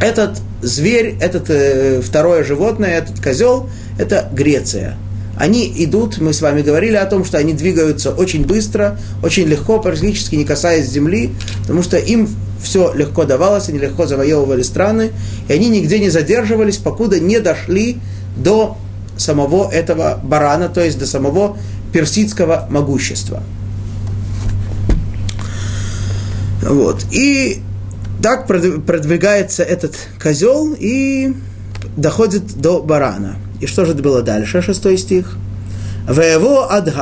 этот 0.00 0.40
зверь, 0.62 1.16
этот 1.20 1.50
э, 1.50 2.00
второе 2.02 2.44
животное, 2.44 2.90
этот 2.90 3.22
козел, 3.22 3.68
это 3.98 4.28
Греция. 4.32 4.96
Они 5.36 5.72
идут, 5.84 6.18
мы 6.18 6.32
с 6.34 6.42
вами 6.42 6.62
говорили 6.62 6.96
о 6.96 7.06
том, 7.06 7.24
что 7.24 7.38
они 7.38 7.54
двигаются 7.54 8.10
очень 8.10 8.44
быстро, 8.44 8.98
очень 9.22 9.44
легко, 9.44 9.78
практически 9.80 10.34
не 10.34 10.44
касаясь 10.44 10.86
земли, 10.86 11.32
потому 11.62 11.82
что 11.82 11.96
им 11.96 12.28
все 12.62 12.92
легко 12.92 13.24
давалось, 13.24 13.68
они 13.68 13.78
легко 13.78 14.06
завоевывали 14.06 14.62
страны, 14.62 15.12
и 15.48 15.52
они 15.52 15.68
нигде 15.68 15.98
не 15.98 16.10
задерживались, 16.10 16.76
покуда 16.76 17.18
не 17.18 17.40
дошли 17.40 17.98
до 18.36 18.76
самого 19.16 19.70
этого 19.70 20.20
барана, 20.22 20.68
то 20.68 20.82
есть 20.82 20.98
до 20.98 21.06
самого 21.06 21.56
персидского 21.92 22.66
могущества. 22.70 23.42
Вот. 26.62 27.04
И 27.10 27.62
так 28.22 28.46
продвигается 28.46 29.62
этот 29.62 29.96
козел 30.22 30.74
и 30.78 31.34
доходит 31.96 32.60
до 32.60 32.82
барана. 32.82 33.36
И 33.60 33.66
что 33.66 33.84
же 33.84 33.92
это 33.92 34.02
было 34.02 34.22
дальше, 34.22 34.62
шестой 34.62 34.98
стих? 34.98 35.36
Веево 36.08 36.72
ад 36.72 36.92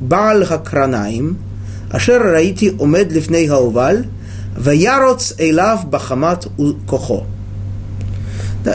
баал 0.00 0.44
хакранаим, 0.44 1.38
ашер 1.90 2.22
раити 2.22 2.74
умед 2.78 3.12
лифней 3.12 3.46
хауваль, 3.46 4.06
ваяроц 4.56 5.34
эйлав 5.38 5.88
бахамат 5.88 6.48
кохо. 6.88 7.24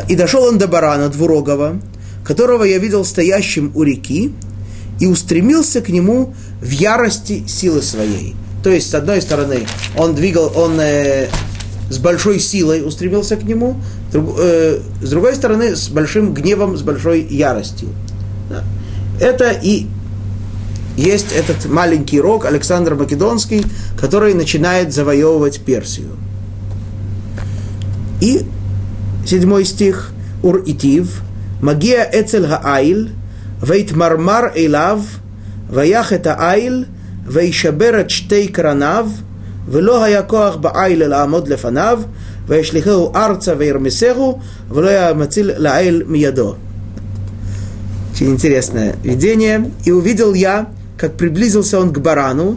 И 0.08 0.16
дошел 0.16 0.44
он 0.44 0.58
до 0.58 0.68
барана 0.68 1.10
двурогого, 1.10 1.80
которого 2.24 2.64
я 2.64 2.78
видел 2.78 3.04
стоящим 3.04 3.72
у 3.76 3.84
реки, 3.84 4.34
и 5.00 5.08
устремился 5.08 5.82
к 5.82 5.90
нему 5.90 6.34
в 6.62 6.70
ярости 6.70 7.44
силы 7.48 7.82
своей. 7.82 8.36
То 8.64 8.70
есть, 8.70 8.92
с 8.92 8.96
одной 8.96 9.22
стороны, 9.22 9.66
он 9.98 10.14
двигал, 10.14 10.52
он 10.56 10.80
э, 10.80 11.28
с 11.92 11.98
большой 11.98 12.40
силой 12.40 12.88
устремился 12.88 13.36
к 13.36 13.44
нему, 13.44 13.76
друг, 14.12 14.36
э, 14.40 14.80
с 15.02 15.10
другой 15.10 15.36
стороны, 15.36 15.76
с 15.76 15.90
большим 15.90 16.34
гневом, 16.34 16.78
с 16.78 16.82
большой 16.82 17.22
яростью. 17.22 17.90
Да. 18.50 18.64
Это 19.20 19.52
и 19.52 19.88
есть 20.96 21.34
этот 21.34 21.66
маленький 21.66 22.22
рок 22.22 22.46
Александр 22.46 22.96
Македонский, 22.96 23.66
который 24.00 24.34
начинает 24.34 24.94
завоевывать 24.94 25.60
Персию. 25.62 26.12
И 28.22 28.46
седьмой 29.26 29.66
стих 29.66 30.12
Ур 30.44 30.64
Итив 30.66 31.22
Магия 31.62 32.10
Эцель 32.12 32.48
Хаайль 32.48 33.10
Вейт 33.62 33.92
Мармар 33.92 34.54
Эйлав 34.56 35.02
Ваях 35.70 36.12
это 36.12 36.36
Айл 36.36 36.86
Вейшаберат 37.28 38.10
Штей 38.12 38.48
Кранав– 38.48 39.08
ולא 39.69 40.05
היה 40.05 40.23
כוח 40.23 40.57
בעיל 40.57 41.07
לעמוד 41.07 41.49
לפניו, 41.49 42.03
וישליכהו 42.47 43.13
ארצה 43.15 43.55
וירמסהו, 43.59 44.39
ולא 44.71 44.89
היה 44.89 45.15
מציל 45.15 45.51
לעיל 45.57 46.03
מידו. 46.07 46.55
Очень 48.13 48.31
интересное 48.31 48.97
видение. 49.05 49.71
И 49.85 49.93
увидел 49.93 50.33
я, 50.33 50.69
как 50.97 51.19
приблизился 51.19 51.79
он 51.79 51.93
к 51.93 51.99
барану, 51.99 52.57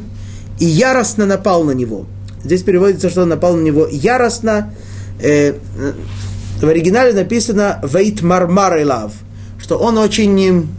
и 0.57 0.63
яростно 0.63 1.25
напал 1.25 1.65
на 1.65 1.71
него. 1.71 2.05
Здесь 2.45 2.63
переводится, 2.63 3.09
что 3.09 3.23
он 3.23 3.29
напал 3.29 3.57
на 3.57 3.61
него 3.61 3.85
яростно. 3.91 4.73
Э, 5.21 5.55
в 6.61 6.65
оригинале 6.65 7.11
написано 7.11 7.81
«Вейт 7.83 8.21
мармар 8.21 8.85
лав», 8.85 9.11
что 9.57 9.77
он 9.77 9.97
очень 9.97 10.69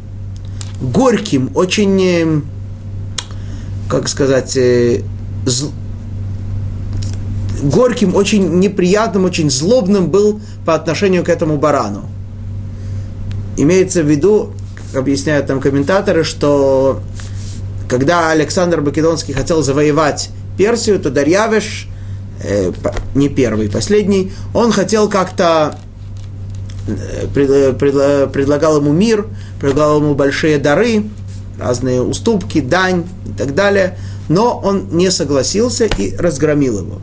горьким, 0.81 1.51
очень 1.55 2.43
как 3.91 4.09
сказать, 4.09 4.57
э, 4.57 5.03
зл... 5.45 5.73
горьким, 7.64 8.16
очень 8.16 8.60
неприятным, 8.60 9.26
очень 9.26 9.50
злобным 9.50 10.10
был 10.10 10.40
по 10.66 10.76
отношению 10.76 11.24
к 11.24 11.30
этому 11.30 11.58
барану. 11.58 12.06
Имеется 13.58 14.04
в 14.04 14.10
виду, 14.10 14.54
объясняют 14.94 15.48
там 15.48 15.62
комментаторы, 15.62 16.24
что 16.24 17.02
когда 17.88 18.32
Александр 18.32 18.82
Македонский 18.82 19.34
хотел 19.34 19.62
завоевать 19.62 20.30
Персию, 20.58 21.00
то 21.00 21.10
Дарьявеш, 21.10 21.88
э, 22.44 22.72
не 23.14 23.30
первый, 23.30 23.70
последний, 23.70 24.32
он 24.54 24.72
хотел 24.72 25.10
как-то 25.10 25.78
э, 26.88 27.28
предлагал 27.32 28.78
ему 28.78 28.92
мир, 28.92 29.28
предлагал 29.60 30.00
ему 30.00 30.16
большие 30.16 30.58
дары, 30.58 31.06
разные 31.60 32.02
уступки, 32.02 32.60
дань 32.60 33.06
и 33.26 33.38
так 33.38 33.56
далее, 33.56 33.98
но 34.28 34.60
он 34.60 34.90
не 34.92 35.12
согласился 35.12 35.86
и 35.86 36.16
разгромил 36.16 36.80
его. 36.80 37.02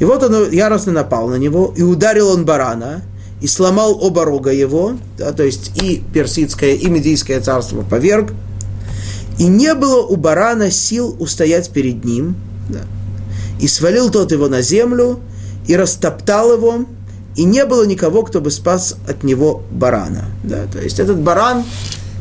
И 0.00 0.04
вот 0.04 0.22
он 0.24 0.50
яростно 0.50 0.92
напал 0.92 1.28
на 1.28 1.36
него, 1.36 1.72
и 1.76 1.82
ударил 1.82 2.30
он 2.30 2.44
барана, 2.44 3.02
и 3.40 3.46
сломал 3.46 3.96
оба 4.02 4.24
рога 4.24 4.50
его, 4.50 4.94
да, 5.16 5.32
то 5.32 5.44
есть 5.44 5.72
и 5.80 6.02
персидское, 6.12 6.74
и 6.74 6.86
медийское 6.88 7.38
царство 7.40 7.82
поверг, 7.82 8.32
и 9.38 9.46
не 9.46 9.74
было 9.74 10.02
у 10.02 10.16
барана 10.16 10.70
сил 10.70 11.16
устоять 11.18 11.70
перед 11.70 12.04
ним, 12.04 12.36
да, 12.68 12.80
и 13.60 13.68
свалил 13.68 14.10
тот 14.10 14.32
его 14.32 14.48
на 14.48 14.62
землю, 14.62 15.20
и 15.66 15.76
растоптал 15.76 16.54
его, 16.54 16.86
и 17.36 17.44
не 17.44 17.64
было 17.64 17.86
никого, 17.86 18.22
кто 18.22 18.40
бы 18.40 18.50
спас 18.50 18.96
от 19.06 19.22
него 19.22 19.62
барана. 19.70 20.24
Да, 20.44 20.64
то 20.70 20.80
есть 20.80 20.98
этот 20.98 21.18
баран 21.18 21.64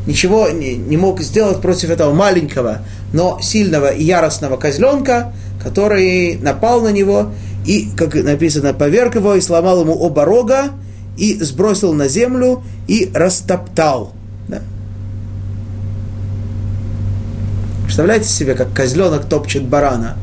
ничего 0.05 0.49
не, 0.49 0.75
не 0.75 0.97
мог 0.97 1.21
сделать 1.21 1.61
против 1.61 1.89
этого 1.89 2.13
маленького, 2.13 2.79
но 3.13 3.39
сильного 3.41 3.87
и 3.87 4.03
яростного 4.03 4.57
козленка, 4.57 5.33
который 5.63 6.37
напал 6.37 6.81
на 6.81 6.89
него 6.89 7.31
и, 7.69 7.87
как 7.95 8.15
написано, 8.15 8.73
поверг 8.73 9.13
его 9.13 9.35
и 9.35 9.41
сломал 9.41 9.81
ему 9.81 9.93
оба 9.93 10.25
рога, 10.25 10.69
и 11.17 11.39
сбросил 11.39 11.93
на 11.93 12.07
землю 12.07 12.63
и 12.87 13.11
растоптал. 13.13 14.13
Да? 14.47 14.63
Представляете 17.83 18.27
себе, 18.27 18.55
как 18.55 18.73
козленок 18.73 19.25
топчет 19.25 19.67
барана? 19.67 20.17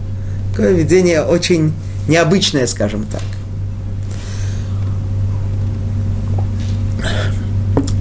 Такое 0.50 0.72
видение 0.72 1.22
очень 1.22 1.72
необычное, 2.08 2.66
скажем 2.66 3.06
так. 3.06 3.22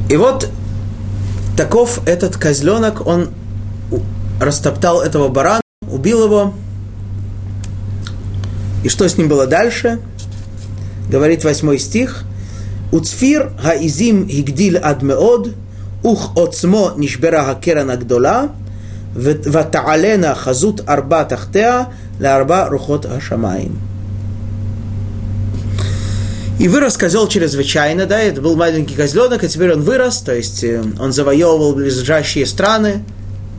И 0.10 0.18
вот 0.18 0.50
таков 1.56 2.00
этот 2.08 2.36
козленок, 2.36 3.06
он 3.06 3.30
растоптал 4.42 5.04
этого 5.04 5.28
барана, 5.28 5.62
убил 5.88 6.26
его. 6.26 6.56
И 8.86 8.88
что 8.88 9.10
с 9.10 9.18
ним 9.18 9.28
было 9.28 9.48
дальше? 9.48 10.00
Говорит 11.10 11.44
восьмой 11.44 11.80
стих. 11.80 12.24
Уцфир 12.92 13.52
гаизим 13.64 14.30
хигдиль 14.30 14.78
адмеод, 14.78 15.56
ух 16.04 16.38
отсмо 16.38 16.94
нишбера 16.96 17.46
хакерана 17.46 17.98
гдола, 17.98 18.52
ватаалена 19.16 20.36
хазут 20.36 20.84
арба 20.86 21.26
тахтеа, 21.26 21.88
ля 22.20 22.36
арба 22.36 22.70
рухот 22.70 23.08
хашамаим. 23.08 23.80
И 26.60 26.68
вырос 26.68 26.96
козел 26.96 27.28
чрезвычайно, 27.28 28.06
да, 28.06 28.20
это 28.20 28.40
был 28.40 28.56
маленький 28.56 28.94
козленок, 28.94 29.44
а 29.44 29.48
теперь 29.48 29.74
он 29.74 29.82
вырос, 29.82 30.20
то 30.20 30.36
есть 30.36 30.64
э, 30.64 30.84
он 31.00 31.12
завоевывал 31.12 31.74
ближайшие 31.74 32.46
страны, 32.46 33.04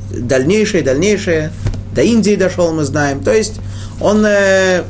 дальнейшие, 0.09 0.85
дальнейшие, 0.85 1.51
до 1.97 2.03
Индии 2.03 2.37
дошел, 2.37 2.73
мы 2.73 2.85
знаем, 2.85 3.25
то 3.25 3.33
есть 3.33 3.55
он 4.01 4.25
э, 4.25 4.85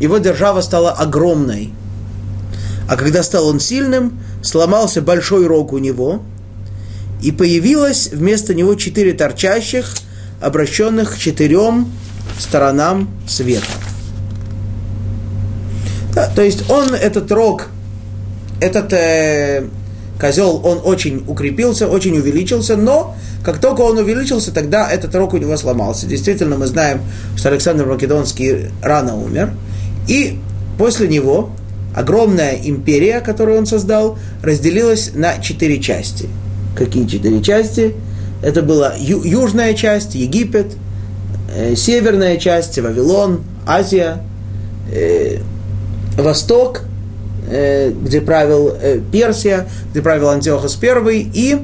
его 0.00 0.18
держава 0.18 0.60
стала 0.60 0.92
огромной. 0.92 1.72
А 2.88 2.96
когда 2.96 3.22
стал 3.22 3.46
он 3.48 3.60
сильным, 3.60 4.20
сломался 4.42 5.02
большой 5.02 5.46
рог 5.46 5.72
у 5.72 5.78
него, 5.78 6.22
и 7.22 7.32
появилось 7.32 8.08
вместо 8.12 8.54
него 8.54 8.74
четыре 8.74 9.12
торчащих, 9.12 9.92
обращенных 10.40 11.14
к 11.14 11.18
четырем 11.18 11.92
сторонам 12.38 13.10
света. 13.26 13.66
Да, 16.14 16.30
то 16.34 16.42
есть 16.42 16.70
он, 16.70 16.94
этот 16.94 17.30
рог, 17.32 17.68
этот 18.60 18.92
э, 18.92 19.64
козел, 20.20 20.60
он 20.64 20.80
очень 20.84 21.24
укрепился, 21.26 21.88
очень 21.88 22.16
увеличился, 22.16 22.76
но 22.76 23.16
как 23.44 23.58
только 23.58 23.82
он 23.82 23.98
увеличился, 23.98 24.52
тогда 24.52 24.90
этот 24.90 25.14
рог 25.14 25.34
у 25.34 25.36
него 25.36 25.56
сломался. 25.56 26.06
Действительно, 26.06 26.56
мы 26.56 26.66
знаем, 26.66 27.00
что 27.36 27.48
Александр 27.50 27.86
Македонский 27.86 28.70
рано 28.82 29.16
умер, 29.16 29.52
и 30.08 30.38
после 30.78 31.06
него 31.08 31.50
огромная 31.94 32.54
империя, 32.62 33.20
которую 33.20 33.58
он 33.58 33.66
создал, 33.66 34.18
разделилась 34.42 35.12
на 35.14 35.38
четыре 35.38 35.80
части. 35.80 36.28
Какие 36.76 37.06
четыре 37.06 37.42
части? 37.42 37.94
Это 38.42 38.62
была 38.62 38.94
ю- 38.96 39.24
южная 39.24 39.74
часть, 39.74 40.14
Египет, 40.14 40.76
э, 41.54 41.74
северная 41.74 42.36
часть, 42.36 42.78
Вавилон, 42.78 43.42
Азия, 43.66 44.22
э, 44.92 45.38
Восток, 46.16 46.82
э, 47.50 47.90
где 47.90 48.20
правил 48.20 48.68
э, 48.80 49.00
Персия, 49.10 49.66
где 49.90 50.02
правил 50.02 50.28
Антиохос 50.28 50.78
I, 50.80 51.30
и, 51.34 51.56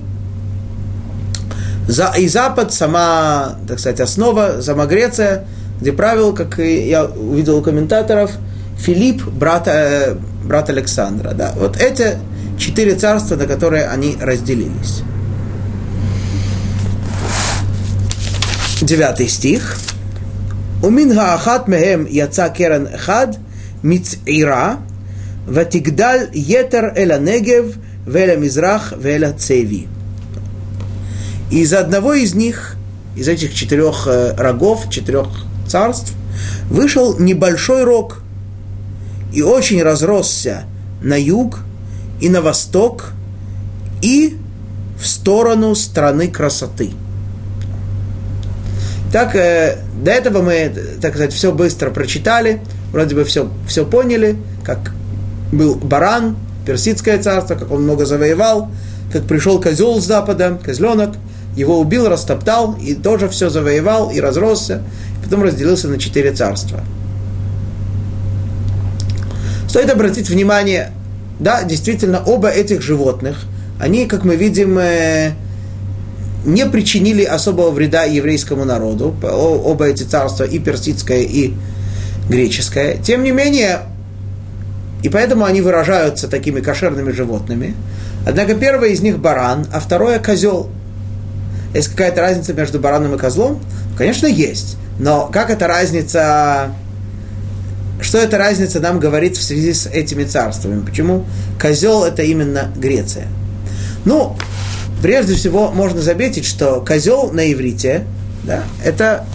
за, 1.86 2.12
и 2.18 2.26
Запад, 2.26 2.72
сама, 2.72 3.56
так 3.68 3.78
сказать, 3.78 4.00
основа, 4.00 4.60
сама 4.62 4.86
Греция, 4.86 5.44
где 5.84 5.92
правил, 5.92 6.34
как 6.34 6.58
я 6.60 7.04
увидел 7.04 7.58
у 7.58 7.62
комментаторов, 7.62 8.30
Филипп, 8.78 9.22
брат, 9.26 9.68
э, 9.68 10.16
брат 10.42 10.70
Александра. 10.70 11.34
Да. 11.34 11.52
Вот 11.56 11.76
эти 11.76 12.16
четыре 12.58 12.94
царства, 12.94 13.36
на 13.36 13.44
которые 13.44 13.88
они 13.88 14.16
разделились. 14.18 15.02
Девятый 18.80 19.28
стих. 19.28 19.76
Умин 20.82 21.14
хаахат 21.14 21.68
мехем 21.68 22.06
яца 22.06 22.48
керан 22.48 22.86
эхад 22.86 23.38
мицира 23.82 24.78
ватигдаль 25.46 26.30
етер 26.32 26.94
эла 26.96 27.18
негев 27.18 27.76
веля 28.06 28.36
мизрах 28.36 28.94
веля 28.96 29.34
цеви. 29.34 29.86
из 31.50 31.74
одного 31.74 32.14
из 32.14 32.34
них, 32.34 32.76
из 33.16 33.28
этих 33.28 33.54
четырех 33.54 34.08
рогов, 34.38 34.88
четырех 34.88 35.28
царств, 35.66 36.12
вышел 36.70 37.18
небольшой 37.18 37.84
рог 37.84 38.22
и 39.32 39.42
очень 39.42 39.82
разросся 39.82 40.64
на 41.02 41.20
юг 41.20 41.60
и 42.20 42.28
на 42.28 42.40
восток 42.40 43.12
и 44.02 44.36
в 44.98 45.06
сторону 45.06 45.74
страны 45.74 46.28
красоты– 46.28 46.90
так, 49.14 49.36
э, 49.36 49.78
до 50.02 50.10
этого 50.10 50.42
мы, 50.42 50.72
так 51.00 51.12
сказать, 51.12 51.32
все 51.32 51.52
быстро 51.52 51.90
прочитали, 51.90 52.60
вроде 52.90 53.14
бы 53.14 53.22
все, 53.22 53.48
все 53.68 53.86
поняли, 53.86 54.36
как 54.64 54.90
был 55.52 55.76
баран, 55.76 56.34
персидское 56.66 57.22
царство, 57.22 57.54
как 57.54 57.70
он 57.70 57.84
много 57.84 58.06
завоевал, 58.06 58.72
как 59.12 59.22
пришел 59.26 59.62
козел 59.62 60.00
с 60.00 60.04
запада, 60.04 60.58
козленок, 60.60 61.14
его 61.56 61.78
убил, 61.78 62.08
растоптал, 62.08 62.74
и 62.80 62.94
тоже 62.94 63.28
все 63.28 63.48
завоевал, 63.48 64.10
и 64.10 64.20
разросся, 64.20 64.82
и 65.20 65.24
потом 65.24 65.42
разделился 65.42 65.88
на 65.88 65.98
четыре 65.98 66.32
царства. 66.32 66.80
Стоит 69.68 69.90
обратить 69.90 70.28
внимание, 70.28 70.92
да, 71.38 71.64
действительно, 71.64 72.22
оба 72.24 72.48
этих 72.48 72.80
животных, 72.80 73.44
они, 73.80 74.06
как 74.06 74.24
мы 74.24 74.36
видим, 74.36 74.78
э, 74.78 75.32
не 76.44 76.66
причинили 76.66 77.24
особого 77.24 77.70
вреда 77.70 78.04
еврейскому 78.04 78.64
народу, 78.64 79.14
оба 79.22 79.86
эти 79.86 80.02
царства, 80.02 80.44
и 80.44 80.58
персидское, 80.58 81.22
и 81.22 81.54
греческое. 82.28 82.98
Тем 82.98 83.24
не 83.24 83.32
менее, 83.32 83.80
и 85.02 85.08
поэтому 85.08 85.44
они 85.44 85.60
выражаются 85.60 86.28
такими 86.28 86.60
кошерными 86.60 87.10
животными. 87.12 87.74
Однако 88.26 88.54
первое 88.54 88.90
из 88.90 89.00
них 89.00 89.18
баран, 89.18 89.66
а 89.72 89.80
второе 89.80 90.18
козел. 90.18 90.70
Есть 91.74 91.88
какая-то 91.88 92.20
разница 92.20 92.54
между 92.54 92.78
бараном 92.78 93.14
и 93.14 93.18
козлом? 93.18 93.60
Конечно, 93.98 94.26
есть. 94.26 94.76
Но 94.98 95.28
как 95.32 95.50
эта 95.50 95.66
разница, 95.66 96.72
что 98.00 98.18
эта 98.18 98.38
разница 98.38 98.78
нам 98.78 99.00
говорит 99.00 99.36
в 99.36 99.42
связи 99.42 99.74
с 99.74 99.86
этими 99.86 100.24
царствами? 100.24 100.84
Почему 100.84 101.26
козел 101.60 102.04
это 102.04 102.22
именно 102.22 102.70
Греция? 102.76 103.26
Ну, 104.04 104.36
прежде 105.02 105.34
всего 105.34 105.72
можно 105.72 106.00
заметить, 106.00 106.46
что 106.46 106.80
козел 106.80 107.32
на 107.32 107.52
иврите, 107.52 108.04
да, 108.44 108.62
это 108.84 109.26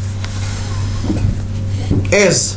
эз, 2.13 2.55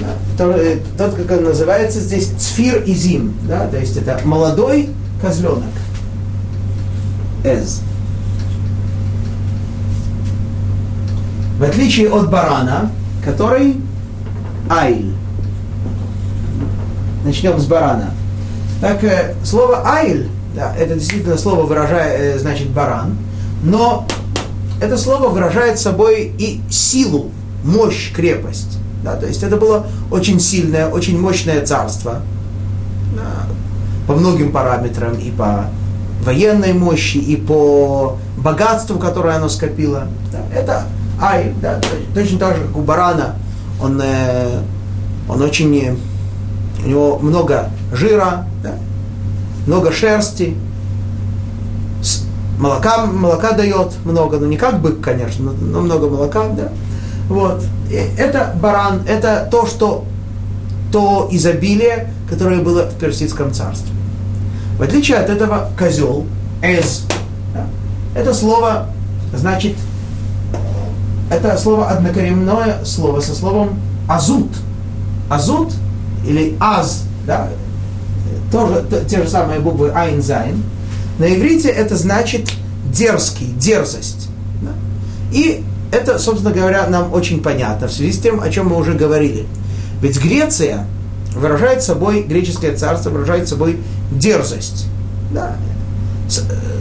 да, 0.00 0.08
тот, 0.36 0.56
тот, 0.98 1.14
как 1.14 1.38
он 1.38 1.44
называется 1.44 2.00
здесь, 2.00 2.28
цфир 2.38 2.82
и 2.82 2.92
зим, 2.92 3.34
да, 3.48 3.66
то 3.68 3.78
есть 3.78 3.96
это 3.96 4.20
молодой 4.24 4.90
козленок. 5.22 5.70
Эз. 7.44 7.80
В 11.58 11.62
отличие 11.62 12.08
от 12.10 12.30
барана, 12.30 12.90
который 13.24 13.76
айль. 14.70 15.12
Начнем 17.24 17.58
с 17.58 17.66
барана. 17.66 18.10
Так, 18.80 19.02
э, 19.04 19.34
слово 19.44 19.82
айль 19.86 20.28
да, 20.58 20.74
это 20.76 20.94
действительно 20.94 21.38
слово 21.38 21.62
выражает, 21.62 22.20
э, 22.20 22.38
значит 22.38 22.68
баран, 22.70 23.16
но 23.62 24.06
это 24.80 24.96
слово 24.96 25.28
выражает 25.28 25.78
собой 25.78 26.32
и 26.38 26.60
силу, 26.70 27.30
мощь, 27.64 28.12
крепость. 28.12 28.78
Да, 29.04 29.14
то 29.14 29.26
есть 29.26 29.44
это 29.44 29.56
было 29.56 29.86
очень 30.10 30.40
сильное, 30.40 30.88
очень 30.88 31.20
мощное 31.20 31.64
царство 31.64 32.20
да, 33.14 33.46
по 34.08 34.14
многим 34.14 34.50
параметрам, 34.50 35.14
и 35.14 35.30
по 35.30 35.66
военной 36.24 36.72
мощи, 36.72 37.18
и 37.18 37.36
по 37.36 38.18
богатству, 38.36 38.98
которое 38.98 39.36
оно 39.36 39.48
скопило. 39.48 40.08
Да, 40.32 40.40
это 40.52 40.82
ай, 41.20 41.52
да, 41.60 41.80
точно 42.14 42.38
так 42.38 42.56
же, 42.56 42.62
как 42.64 42.76
у 42.76 42.80
барана, 42.80 43.34
он, 43.80 44.00
э, 44.02 44.60
он 45.28 45.42
очень, 45.42 45.98
у 46.84 46.88
него 46.88 47.18
много 47.18 47.70
жира, 47.92 48.46
да, 48.62 48.74
много 49.66 49.92
шерсти, 49.92 50.56
молока, 52.58 53.06
молока 53.06 53.52
дает 53.52 53.92
много, 54.04 54.38
ну 54.38 54.46
не 54.46 54.56
как 54.56 54.80
бык, 54.80 55.00
конечно, 55.00 55.52
но, 55.52 55.52
но 55.52 55.80
много 55.80 56.08
молока, 56.08 56.48
да. 56.48 56.68
Вот. 57.28 57.62
И 57.90 57.94
это 57.94 58.54
баран, 58.60 59.02
это 59.06 59.48
то, 59.50 59.66
что 59.66 60.04
то 60.90 61.28
изобилие, 61.30 62.10
которое 62.28 62.60
было 62.60 62.84
в 62.84 62.98
Персидском 62.98 63.52
царстве. 63.52 63.92
В 64.78 64.82
отличие 64.82 65.18
от 65.18 65.28
этого 65.28 65.70
козел, 65.78 66.24
эз, 66.62 67.04
да, 67.52 67.66
это 68.14 68.32
слово 68.32 68.86
значит, 69.34 69.74
это 71.30 71.56
слово 71.58 71.88
однокоренное 71.88 72.84
слово 72.84 73.20
со 73.20 73.34
словом 73.34 73.78
азут. 74.08 74.50
Азут 75.28 75.72
или 76.26 76.56
аз, 76.58 77.04
да, 77.26 77.48
тоже 78.50 78.84
те 79.08 79.22
же 79.22 79.28
самые 79.28 79.60
буквы 79.60 79.90
Айн 79.90 80.22
Зайн. 80.22 80.62
На 81.18 81.24
иврите 81.34 81.68
это 81.68 81.96
значит 81.96 82.50
дерзкий, 82.92 83.46
дерзость. 83.46 84.28
Да? 84.62 84.70
И 85.32 85.64
это, 85.90 86.18
собственно 86.18 86.54
говоря, 86.54 86.86
нам 86.86 87.12
очень 87.12 87.42
понятно 87.42 87.88
в 87.88 87.92
связи 87.92 88.12
с 88.12 88.18
тем, 88.18 88.40
о 88.40 88.48
чем 88.50 88.68
мы 88.68 88.76
уже 88.76 88.92
говорили. 88.92 89.46
Ведь 90.00 90.22
Греция 90.22 90.86
выражает 91.34 91.82
собой, 91.82 92.22
греческое 92.22 92.76
царство 92.76 93.10
выражает 93.10 93.48
собой 93.48 93.78
дерзость. 94.12 94.86
Да. 95.32 95.56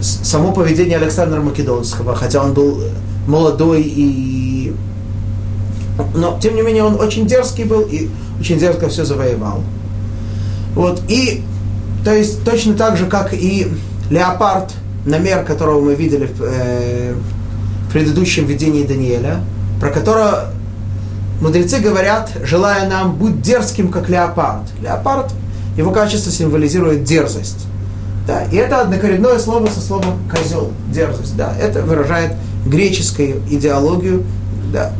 Само 0.01 0.51
поведение 0.51 0.97
Александра 0.97 1.41
Македонского, 1.41 2.15
хотя 2.15 2.43
он 2.43 2.53
был 2.53 2.81
молодой 3.27 3.81
и... 3.83 4.73
Но, 6.15 6.39
тем 6.41 6.55
не 6.55 6.61
менее, 6.61 6.83
он 6.83 6.95
очень 6.95 7.25
дерзкий 7.25 7.63
был 7.63 7.81
и 7.81 8.09
очень 8.39 8.59
дерзко 8.59 8.87
все 8.89 9.03
завоевал. 9.03 9.63
Вот, 10.75 11.01
и, 11.07 11.43
то 12.05 12.13
есть, 12.13 12.43
точно 12.43 12.75
так 12.75 12.97
же, 12.97 13.07
как 13.07 13.33
и 13.33 13.67
леопард, 14.09 14.73
намер 15.05 15.43
которого 15.43 15.81
мы 15.81 15.95
видели 15.95 16.27
в, 16.27 16.41
э, 16.41 17.13
в 17.87 17.91
предыдущем 17.91 18.45
видении 18.45 18.83
Даниэля, 18.83 19.41
про 19.79 19.89
которого 19.89 20.51
мудрецы 21.41 21.79
говорят, 21.79 22.31
желая 22.43 22.87
нам, 22.87 23.15
будь 23.15 23.41
дерзким, 23.41 23.89
как 23.89 24.09
леопард. 24.09 24.63
Леопард, 24.81 25.31
его 25.77 25.91
качество 25.91 26.31
символизирует 26.31 27.03
дерзость. 27.03 27.65
Да, 28.27 28.43
и 28.43 28.57
это 28.57 28.81
однокоренное 28.81 29.39
слово 29.39 29.67
со 29.67 29.79
словом 29.79 30.19
козел, 30.29 30.71
дерзость. 30.91 31.37
Да, 31.37 31.53
это 31.59 31.81
выражает 31.81 32.33
греческую 32.69 33.41
идеологию. 33.49 34.23
Да. 34.71 34.93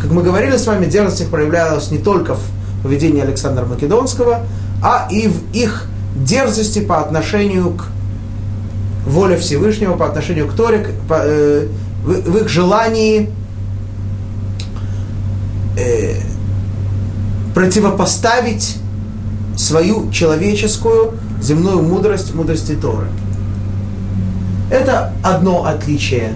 Как 0.00 0.10
мы 0.10 0.22
говорили 0.22 0.56
с 0.56 0.66
вами, 0.66 0.86
дерзость 0.86 1.22
их 1.22 1.28
проявлялась 1.28 1.90
не 1.90 1.98
только 1.98 2.34
в 2.34 2.40
поведении 2.82 3.20
Александра 3.20 3.64
Македонского, 3.64 4.46
а 4.82 5.08
и 5.10 5.28
в 5.28 5.52
их 5.52 5.86
дерзости 6.16 6.80
по 6.80 7.00
отношению 7.00 7.74
к 7.74 7.86
воле 9.06 9.36
Всевышнего, 9.36 9.96
по 9.96 10.06
отношению 10.06 10.48
к 10.48 10.54
Торе, 10.54 10.94
по, 11.08 11.20
э, 11.22 11.68
в, 12.04 12.30
в 12.30 12.36
их 12.38 12.48
желании 12.48 13.30
э, 15.76 16.14
противопоставить 17.54 18.76
свою 19.56 20.10
человеческую 20.10 21.14
земную 21.42 21.82
мудрость 21.82 22.34
мудрости 22.34 22.72
Торы. 22.72 23.08
Это 24.70 25.12
одно 25.22 25.66
отличие 25.66 26.34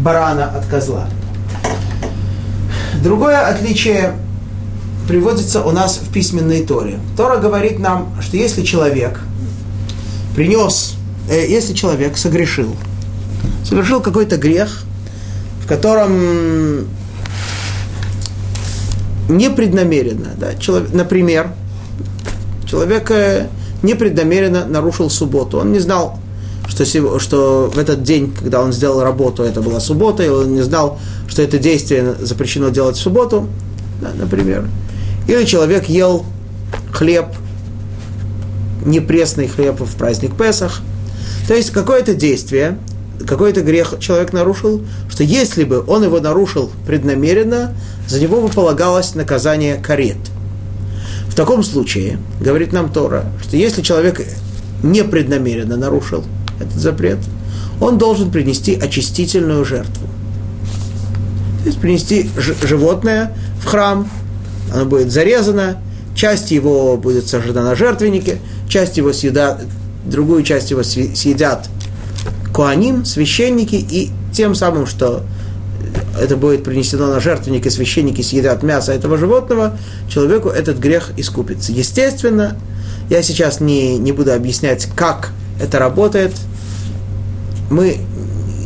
барана 0.00 0.46
от 0.46 0.66
козла. 0.66 1.08
Другое 3.02 3.46
отличие 3.46 4.14
приводится 5.08 5.62
у 5.62 5.70
нас 5.72 5.98
в 5.98 6.12
письменной 6.12 6.62
Торе. 6.64 6.98
Тора 7.16 7.38
говорит 7.38 7.78
нам, 7.78 8.12
что 8.20 8.36
если 8.36 8.62
человек 8.62 9.20
принес, 10.36 10.94
э, 11.28 11.46
если 11.48 11.74
человек 11.74 12.16
согрешил, 12.16 12.76
совершил 13.64 14.00
какой-то 14.00 14.36
грех, 14.36 14.84
в 15.64 15.66
котором 15.66 16.86
непреднамеренно, 19.28 20.34
да, 20.36 20.54
человек, 20.54 20.92
например, 20.92 21.50
человек 22.66 23.10
э, 23.10 23.48
непреднамеренно 23.82 24.66
нарушил 24.66 25.10
субботу, 25.10 25.58
он 25.58 25.72
не 25.72 25.78
знал, 25.80 26.19
что, 26.70 27.18
что 27.18 27.70
в 27.72 27.78
этот 27.78 28.02
день, 28.02 28.32
когда 28.32 28.62
он 28.62 28.72
сделал 28.72 29.02
работу, 29.02 29.42
это 29.42 29.60
была 29.60 29.80
суббота, 29.80 30.22
и 30.22 30.28
он 30.28 30.54
не 30.54 30.62
знал, 30.62 30.98
что 31.28 31.42
это 31.42 31.58
действие 31.58 32.14
запрещено 32.20 32.68
делать 32.70 32.96
в 32.96 33.00
субботу, 33.00 33.48
да, 34.00 34.10
например. 34.14 34.68
Или 35.26 35.44
человек 35.44 35.88
ел 35.88 36.24
хлеб, 36.92 37.26
непресный 38.84 39.48
хлеб 39.48 39.80
в 39.80 39.96
праздник 39.96 40.36
Песах. 40.36 40.80
То 41.48 41.54
есть 41.54 41.70
какое-то 41.70 42.14
действие, 42.14 42.78
какой-то 43.26 43.62
грех 43.62 43.94
человек 43.98 44.32
нарушил, 44.32 44.82
что 45.08 45.24
если 45.24 45.64
бы 45.64 45.84
он 45.86 46.04
его 46.04 46.20
нарушил 46.20 46.70
преднамеренно, 46.86 47.74
за 48.08 48.20
него 48.20 48.40
бы 48.40 48.48
полагалось 48.48 49.14
наказание 49.14 49.76
карет. 49.76 50.18
В 51.28 51.34
таком 51.34 51.62
случае, 51.62 52.18
говорит 52.40 52.72
нам 52.72 52.92
Тора, 52.92 53.24
что 53.42 53.56
если 53.56 53.82
человек 53.82 54.20
непреднамеренно 54.82 55.76
нарушил 55.76 56.24
этот 56.60 56.74
запрет, 56.74 57.18
он 57.80 57.98
должен 57.98 58.30
принести 58.30 58.74
очистительную 58.74 59.64
жертву. 59.64 60.06
То 61.62 61.66
есть 61.66 61.80
принести 61.80 62.30
животное 62.62 63.32
в 63.60 63.66
храм, 63.66 64.08
оно 64.72 64.84
будет 64.84 65.10
зарезано, 65.10 65.78
часть 66.14 66.50
его 66.50 66.96
будет 66.96 67.26
сожжена 67.26 67.62
на 67.62 67.74
жертвеннике, 67.74 68.38
часть 68.68 68.96
его 68.96 69.12
съедат, 69.12 69.62
другую 70.04 70.42
часть 70.42 70.70
его 70.70 70.82
съедят 70.82 71.68
куаним, 72.54 73.04
священники, 73.04 73.74
и 73.74 74.10
тем 74.32 74.54
самым, 74.54 74.86
что 74.86 75.22
это 76.20 76.36
будет 76.36 76.64
принесено 76.64 77.06
на 77.06 77.20
жертвенник, 77.20 77.66
и 77.66 77.70
священники 77.70 78.22
съедят 78.22 78.62
мясо 78.62 78.92
этого 78.92 79.16
животного, 79.16 79.76
человеку 80.08 80.48
этот 80.48 80.78
грех 80.78 81.10
искупится. 81.16 81.72
Естественно, 81.72 82.56
я 83.08 83.22
сейчас 83.22 83.60
не, 83.60 83.98
не 83.98 84.12
буду 84.12 84.32
объяснять, 84.32 84.88
как 84.94 85.30
это 85.60 85.78
работает. 85.78 86.32
Мы 87.70 87.98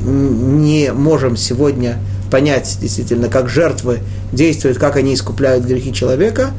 не 0.05 0.93
можем 0.93 1.37
сегодня 1.37 1.99
понять 2.31 2.79
действительно, 2.81 3.29
как 3.29 3.49
жертвы 3.49 4.01
действуют, 4.33 4.79
как 4.79 4.97
они 4.97 5.15
искупляют 5.15 5.65
грехи 5.65 5.93
человека, 5.93 6.51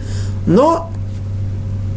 но 0.47 0.91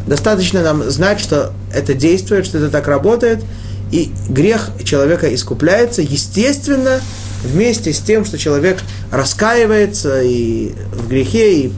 достаточно 0.07 0.63
нам 0.63 0.91
знать, 0.91 1.21
что 1.21 1.53
это 1.73 1.95
действует, 1.95 2.47
что 2.47 2.59
это 2.59 2.71
так 2.71 2.89
работает, 2.89 3.45
и 3.93 4.11
грех 4.29 4.71
человека 4.85 5.33
искупляется, 5.33 6.03
естественно, 6.03 7.01
вместе 7.45 7.93
с 7.93 7.99
тем, 7.99 8.25
что 8.25 8.39
человек 8.39 8.79
раскаивается 9.13 10.23
и 10.23 10.73
в 10.93 11.09
грехе, 11.09 11.61
и 11.61 11.73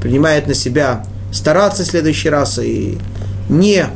принимает 0.00 0.46
на 0.46 0.54
себя 0.54 1.04
стараться 1.32 1.82
в 1.82 1.86
следующий 1.86 2.28
раз, 2.28 2.58
и 2.58 2.98
не 3.48 3.86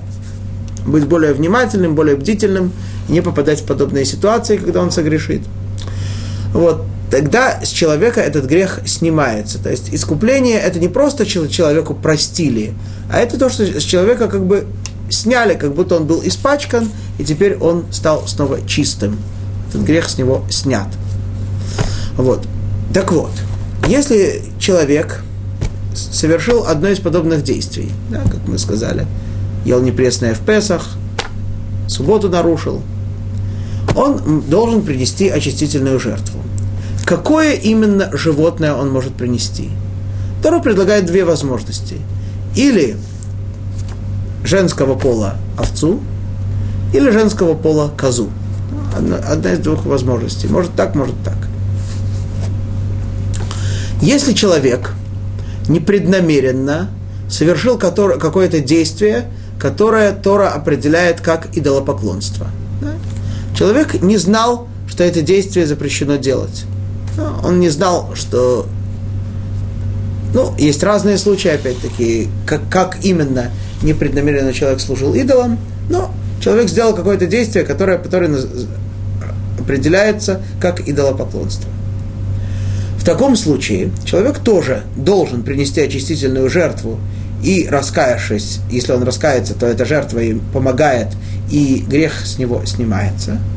быть 0.87 1.05
более 1.05 1.33
внимательным, 1.33 1.95
более 1.95 2.17
бдительным, 2.17 2.73
не 3.09 3.21
попадать 3.21 3.61
в 3.61 3.65
подобные 3.67 4.05
ситуации, 4.05 4.57
когда 4.57 4.83
он 4.83 4.91
согрешит. 4.91 5.43
Вот 6.53 6.85
тогда 7.11 7.61
с 7.63 7.69
человека 7.69 8.21
этот 8.21 8.47
грех 8.47 8.81
снимается. 8.87 9.59
То 9.59 9.71
есть 9.71 9.93
искупление 9.93 10.59
это 10.59 10.79
не 10.79 10.89
просто 10.89 11.27
человеку 11.27 11.95
простили, 11.95 12.75
а 13.11 13.19
это 13.19 13.39
то, 13.39 13.49
что 13.49 13.65
с 13.65 13.83
человека 13.83 14.29
как 14.29 14.45
бы 14.45 14.67
сняли, 15.09 15.55
как 15.55 15.75
будто 15.75 15.97
он 15.97 16.07
был 16.07 16.21
испачкан, 16.25 16.91
и 17.19 17.25
теперь 17.25 17.57
он 17.57 17.85
стал 17.93 18.27
снова 18.27 18.67
чистым. 18.67 19.19
Этот 19.69 19.83
грех 19.83 20.09
с 20.09 20.19
него 20.19 20.45
снят. 20.51 20.89
Вот. 22.17 22.47
Так 22.93 23.13
вот, 23.13 23.31
если 23.89 24.43
человек 24.59 25.23
совершил 25.95 26.67
одно 26.67 26.89
из 26.89 26.99
подобных 26.99 27.43
действий, 27.43 27.91
да, 28.11 28.23
как 28.23 28.47
мы 28.47 28.59
сказали, 28.59 29.07
ел 29.65 29.81
непресное 29.81 30.35
в 30.35 30.41
Песах, 30.41 30.97
субботу 31.89 32.29
нарушил, 32.29 32.83
он 33.97 34.43
должен 34.43 34.83
принести 34.83 35.29
очистительную 35.29 35.99
жертву. 35.99 36.39
Какое 37.05 37.55
именно 37.55 38.11
животное 38.17 38.75
он 38.75 38.91
может 38.93 39.15
принести? 39.15 39.71
Таро 40.43 40.61
предлагает 40.61 41.07
две 41.07 41.25
возможности. 41.25 41.97
Или 42.55 42.97
женского 44.45 44.97
пола 44.97 45.37
овцу, 45.57 46.01
или 46.93 47.11
женского 47.11 47.55
пола 47.55 47.91
козу. 47.97 48.29
Одна, 48.97 49.17
одна 49.17 49.53
из 49.53 49.59
двух 49.61 49.85
возможностей. 49.87 50.47
Может 50.49 50.73
так, 50.75 50.95
может 50.95 51.15
так. 51.25 51.37
Если 54.03 54.35
человек 54.35 54.93
непреднамеренно 55.69 56.91
совершил 57.29 57.79
какое-то 57.79 58.61
действие, 58.61 59.31
которое 59.59 60.13
Тора 60.13 60.51
определяет 60.51 61.21
как 61.21 61.57
идолопоклонство. 61.57 62.47
Человек 63.57 64.03
не 64.03 64.19
знал, 64.19 64.69
что 64.87 65.03
это 65.03 65.23
действие 65.23 65.67
запрещено 65.67 66.17
делать. 66.17 66.65
Он 67.43 67.59
не 67.59 67.71
знал, 67.71 68.11
что... 68.15 68.67
Ну, 70.35 70.55
есть 70.59 70.83
разные 70.83 71.17
случаи, 71.17 71.49
опять-таки, 71.49 72.29
как, 72.47 72.69
как 72.69 72.99
именно 73.03 73.51
непреднамеренно 73.83 74.53
человек 74.53 74.81
служил 74.81 75.15
идолам, 75.15 75.59
но 75.89 76.13
человек 76.43 76.69
сделал 76.69 76.95
какое-то 76.95 77.27
действие, 77.27 77.65
которое, 77.65 77.97
которое 77.97 78.31
определяется 79.59 80.43
как 80.61 80.87
идолопоклонство. 80.87 81.71
В 82.99 83.05
таком 83.05 83.37
случае 83.37 83.91
человек 84.05 84.41
тоже 84.41 84.83
должен 84.97 85.43
принести 85.43 85.81
очистительную 85.81 86.51
жертву 86.51 86.99
и 87.43 87.67
раскаявшись, 87.69 88.61
если 88.71 88.93
он 88.93 89.03
раскается, 89.03 89.55
то 89.55 89.67
эта 89.67 89.85
жертва 89.85 90.21
им 90.21 90.41
помогает, 90.53 91.09
и 91.51 91.85
грех 91.87 92.27
с 92.27 92.39
него 92.39 92.65
снимается– 92.65 93.39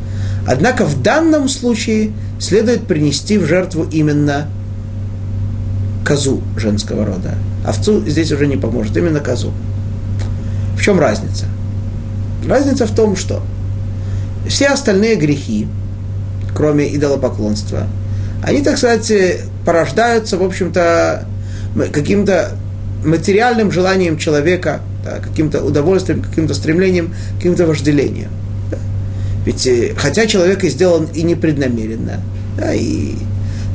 Однако 0.50 0.86
в 0.86 1.02
данном 1.04 1.48
случае 1.48 2.12
следует 2.40 2.88
принести 2.88 3.38
в 3.38 3.46
жертву 3.46 3.86
именно 3.92 4.48
козу 6.04 6.42
женского 6.58 7.06
рода. 7.06 7.36
Овцу 7.64 8.02
здесь 8.08 8.32
уже 8.32 8.48
не 8.48 8.58
поможет, 8.58 8.98
именно 8.98 9.20
козу. 9.20 9.54
В 10.76 10.82
чем 10.82 11.00
разница? 11.00 11.46
Разница 12.48 12.88
в 12.88 12.96
том, 12.96 13.16
что 13.16 13.44
все 14.48 14.70
остальные 14.70 15.18
грехи, 15.18 15.68
кроме 16.56 16.96
идолопоклонства, 16.96 17.84
они, 18.42 18.64
так 18.64 18.80
сказать, 18.80 19.12
порождаются, 19.66 20.38
в 20.38 20.44
общем-то, 20.44 21.26
каким-то 21.92 22.54
материальным 23.04 23.72
желанием 23.72 24.18
человека, 24.18 24.82
да, 25.04 25.20
каким-то 25.20 25.64
удовольствием, 25.64 26.22
каким-то 26.22 26.54
стремлением, 26.54 27.14
каким-то 27.38 27.66
вожделением. 27.66 28.30
Да. 28.70 28.78
Ведь 29.46 29.66
э, 29.68 29.94
хотя 29.96 30.26
человек 30.26 30.64
и 30.64 30.70
сделан 30.70 31.08
и 31.14 31.24
непреднамеренно, 31.24 32.22
да, 32.58 32.74
и 32.74 33.16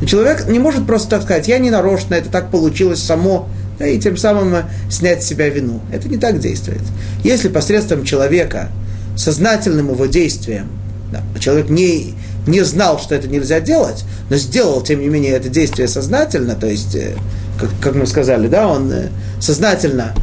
человек 0.06 0.46
не 0.48 0.58
может 0.58 0.86
просто 0.86 1.10
так 1.10 1.22
сказать, 1.22 1.48
я 1.48 1.58
не 1.58 1.70
нарочно, 1.70 2.14
это 2.14 2.28
так 2.28 2.50
получилось 2.50 3.02
само, 3.02 3.48
да, 3.78 3.86
и 3.86 3.98
тем 3.98 4.16
самым 4.16 4.54
э, 4.54 4.62
снять 4.90 5.22
с 5.22 5.26
себя 5.26 5.48
вину. 5.48 5.80
Это 5.92 6.08
не 6.08 6.18
так 6.18 6.38
действует. 6.38 6.82
Если 7.22 7.48
посредством 7.48 8.04
человека, 8.04 8.68
сознательным 9.16 9.90
его 9.90 10.06
действием, 10.06 10.68
да, 11.12 11.22
человек 11.38 11.70
не, 11.70 12.14
не 12.46 12.62
знал, 12.62 12.98
что 12.98 13.14
это 13.14 13.28
нельзя 13.28 13.60
делать, 13.60 14.04
но 14.30 14.36
сделал, 14.36 14.82
тем 14.82 15.00
не 15.00 15.08
менее, 15.08 15.32
это 15.32 15.48
действие 15.48 15.88
сознательно, 15.88 16.54
то 16.54 16.66
есть, 16.66 16.94
э, 16.94 17.14
как, 17.58 17.70
как 17.80 17.94
мы 17.94 18.06
сказали, 18.06 18.48
да, 18.48 18.68
он 18.68 18.90
э, 18.92 19.08
сознательно 19.40 20.14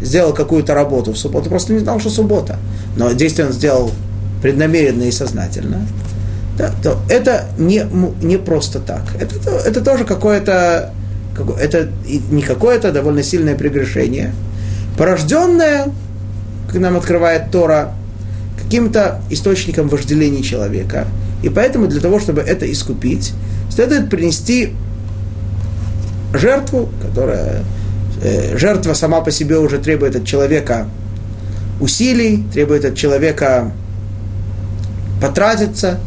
сделал 0.00 0.32
какую-то 0.32 0.74
работу 0.74 1.12
в 1.12 1.18
субботу, 1.18 1.48
просто 1.48 1.72
не 1.72 1.80
знал, 1.80 2.00
что 2.00 2.10
суббота, 2.10 2.56
но 2.96 3.12
действие 3.12 3.46
он 3.46 3.52
сделал 3.52 3.90
преднамеренно 4.42 5.04
и 5.04 5.10
сознательно, 5.10 5.86
да, 6.56 6.72
то 6.82 6.98
это 7.08 7.46
не, 7.58 7.84
не 8.22 8.38
просто 8.38 8.78
так. 8.80 9.02
Это, 9.20 9.50
это 9.50 9.80
тоже 9.82 10.04
какое-то 10.04 10.92
это 11.60 11.90
не 12.06 12.40
какое-то 12.40 12.92
довольно 12.92 13.22
сильное 13.22 13.54
прегрешение, 13.54 14.32
порожденное, 14.96 15.88
как 16.66 16.80
нам 16.80 16.96
открывает 16.96 17.50
Тора, 17.50 17.92
каким-то 18.62 19.20
источником 19.30 19.88
вожделения 19.88 20.42
человека. 20.42 21.06
И 21.46 21.48
поэтому 21.48 21.86
для 21.86 22.00
того, 22.00 22.18
чтобы 22.18 22.40
это 22.40 22.70
искупить, 22.70 23.32
следует 23.70 24.10
принести 24.10 24.72
жертву, 26.34 26.88
которая 27.00 27.62
э, 28.20 28.58
жертва 28.58 28.94
сама 28.94 29.20
по 29.20 29.30
себе 29.30 29.56
уже 29.56 29.78
требует 29.78 30.16
от 30.16 30.24
человека 30.24 30.88
усилий, 31.78 32.42
требует 32.52 32.84
от 32.84 32.96
человека 32.96 33.70
потратиться. 35.22 36.00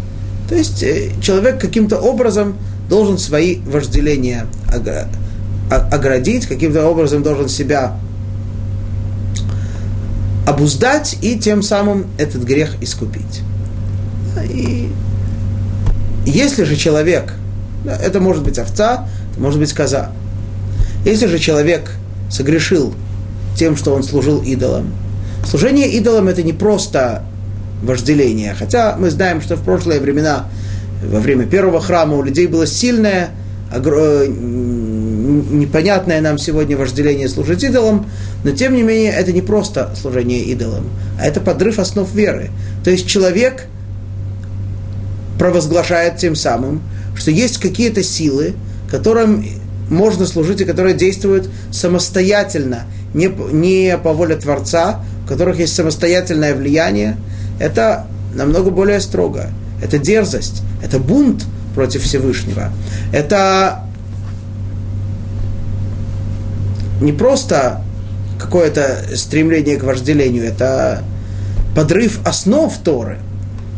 То 0.49 0.55
есть 0.55 0.83
э, 0.83 1.11
человек 1.21 1.61
каким-то 1.61 1.99
образом 1.99 2.57
должен 2.89 3.17
свои 3.17 3.59
вожделения 3.61 4.45
оградить, 5.69 6.47
каким-то 6.47 6.85
образом 6.85 7.23
должен 7.23 7.47
себя 7.47 7.97
обуздать 10.45 11.17
и 11.21 11.39
тем 11.39 11.63
самым 11.63 12.07
этот 12.17 12.43
грех 12.43 12.75
искупить. 12.81 13.39
И 14.49 14.89
если 16.25 16.63
же 16.63 16.75
человек, 16.75 17.33
это 17.85 18.19
может 18.19 18.43
быть 18.43 18.59
овца, 18.59 19.07
это 19.31 19.41
может 19.41 19.59
быть 19.59 19.73
коза, 19.73 20.11
если 21.05 21.27
же 21.27 21.39
человек 21.39 21.91
согрешил 22.29 22.93
тем, 23.55 23.75
что 23.77 23.93
он 23.93 24.03
служил 24.03 24.41
идолам, 24.41 24.91
служение 25.45 25.89
идолам 25.89 26.27
это 26.27 26.43
не 26.43 26.53
просто 26.53 27.23
вожделение, 27.81 28.53
хотя 28.53 28.95
мы 28.97 29.09
знаем, 29.09 29.41
что 29.41 29.55
в 29.55 29.63
прошлые 29.63 29.99
времена, 30.01 30.45
во 31.03 31.19
время 31.19 31.45
первого 31.45 31.79
храма 31.79 32.17
у 32.17 32.23
людей 32.23 32.47
было 32.47 32.67
сильное 32.67 33.29
непонятное 35.51 36.21
нам 36.21 36.37
сегодня 36.37 36.75
вожделение 36.75 37.29
служить 37.29 37.63
идолам, 37.63 38.07
но 38.43 38.51
тем 38.51 38.73
не 38.75 38.81
менее 38.81 39.11
это 39.11 39.31
не 39.31 39.41
просто 39.41 39.93
служение 39.99 40.41
идолам, 40.41 40.89
а 41.19 41.25
это 41.27 41.39
подрыв 41.39 41.79
основ 41.79 42.11
веры. 42.13 42.49
То 42.83 42.89
есть 42.89 43.07
человек 43.07 43.65
провозглашает 45.39 46.17
тем 46.17 46.35
самым, 46.35 46.83
что 47.15 47.31
есть 47.31 47.57
какие-то 47.57 48.03
силы, 48.03 48.53
которым 48.91 49.43
можно 49.89 50.27
служить 50.27 50.61
и 50.61 50.65
которые 50.65 50.95
действуют 50.95 51.49
самостоятельно, 51.71 52.83
не, 53.13 53.27
не 53.51 53.97
по 53.97 54.13
воле 54.13 54.35
Творца, 54.35 55.03
у 55.25 55.27
которых 55.27 55.57
есть 55.57 55.73
самостоятельное 55.73 56.53
влияние, 56.53 57.17
это 57.59 58.05
намного 58.35 58.69
более 58.69 58.99
строго. 58.99 59.47
Это 59.81 59.97
дерзость, 59.97 60.61
это 60.83 60.99
бунт 60.99 61.45
против 61.73 62.03
Всевышнего. 62.03 62.71
Это 63.13 63.85
не 67.01 67.13
просто 67.13 67.81
какое-то 68.37 69.05
стремление 69.15 69.77
к 69.77 69.83
вожделению, 69.83 70.43
это 70.43 71.01
подрыв 71.75 72.19
основ 72.25 72.77
Торы. 72.83 73.19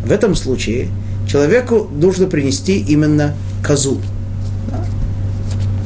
В 0.03 0.11
этом 0.11 0.35
случае 0.35 0.89
человеку 1.31 1.89
нужно 1.91 2.27
принести 2.27 2.79
именно 2.79 3.35
козу. 3.65 4.01
Да? 4.69 4.85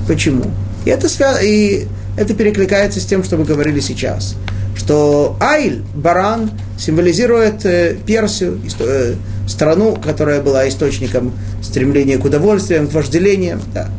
Почему? 0.08 0.46
И 0.86 0.90
это, 0.90 1.10
свя... 1.10 1.40
и 1.42 1.86
это 2.18 2.34
перекликается 2.34 3.00
с 3.00 3.06
тем, 3.06 3.24
что 3.24 3.38
мы 3.38 3.46
говорили 3.46 3.80
сейчас. 3.80 4.36
Что 4.76 5.38
Айль, 5.40 5.84
баран, 5.94 6.52
символизирует 6.78 7.66
э, 7.66 7.96
Персию, 8.06 8.60
э, 8.80 9.16
страну, 9.48 9.96
которая 9.96 10.42
была 10.42 10.68
источником 10.68 11.34
стремления 11.62 12.18
к 12.18 12.26
удовольствиям, 12.26 12.88
к 12.88 12.94
вожделениям. 12.94 13.62
Да 13.74 13.90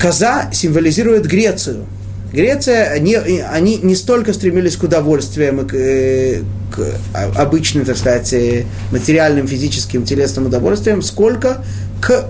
коза 0.00 0.50
символизирует 0.52 1.26
Грецию. 1.26 1.86
Греция, 2.32 2.90
они, 2.90 3.14
они 3.14 3.76
не 3.76 3.94
столько 3.94 4.32
стремились 4.32 4.76
к 4.76 4.84
удовольствиям 4.84 5.60
и 5.60 5.68
к, 5.68 5.74
э, 5.74 6.42
к 6.70 6.96
обычным, 7.36 7.84
так 7.84 7.96
сказать, 7.96 8.32
э, 8.32 8.64
материальным, 8.92 9.46
физическим, 9.46 10.04
телесным 10.04 10.46
удовольствиям, 10.46 11.02
сколько 11.02 11.64
к 12.00 12.26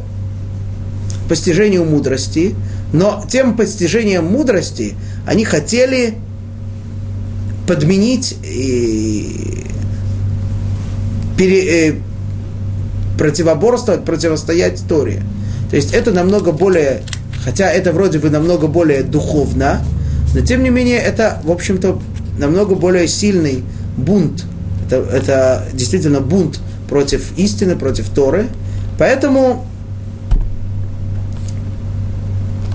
постижению 1.29 1.85
мудрости. 1.85 2.55
Но 2.93 3.25
тем 3.29 3.57
постижением 3.57 4.25
мудрости 4.25 4.95
они 5.27 5.45
хотели 5.45 6.15
подменить 7.67 8.37
и 8.43 9.65
пере, 11.37 11.91
э, 11.91 11.95
противоборствовать, 13.17 14.05
противостоять 14.05 14.83
Торе. 14.89 15.23
То 15.71 15.77
есть 15.77 15.95
это 15.95 16.11
намного 16.11 16.51
более 16.51 17.03
хотя 17.45 17.71
это 17.71 17.93
вроде 17.93 18.19
бы 18.19 18.31
намного 18.31 18.67
более 18.67 19.03
духовно, 19.03 19.81
но 20.35 20.41
тем 20.41 20.63
не 20.63 20.71
менее 20.71 20.99
это, 20.99 21.41
в 21.45 21.51
общем-то, 21.51 22.01
намного 22.39 22.75
более 22.75 23.09
сильный 23.09 23.65
бунт. 23.97 24.45
Это, 24.87 24.97
это 24.97 25.65
действительно 25.73 26.21
бунт 26.21 26.61
против 26.89 27.37
истины, 27.39 27.77
против 27.77 28.09
Торы. 28.11 28.47
Поэтому 28.99 29.67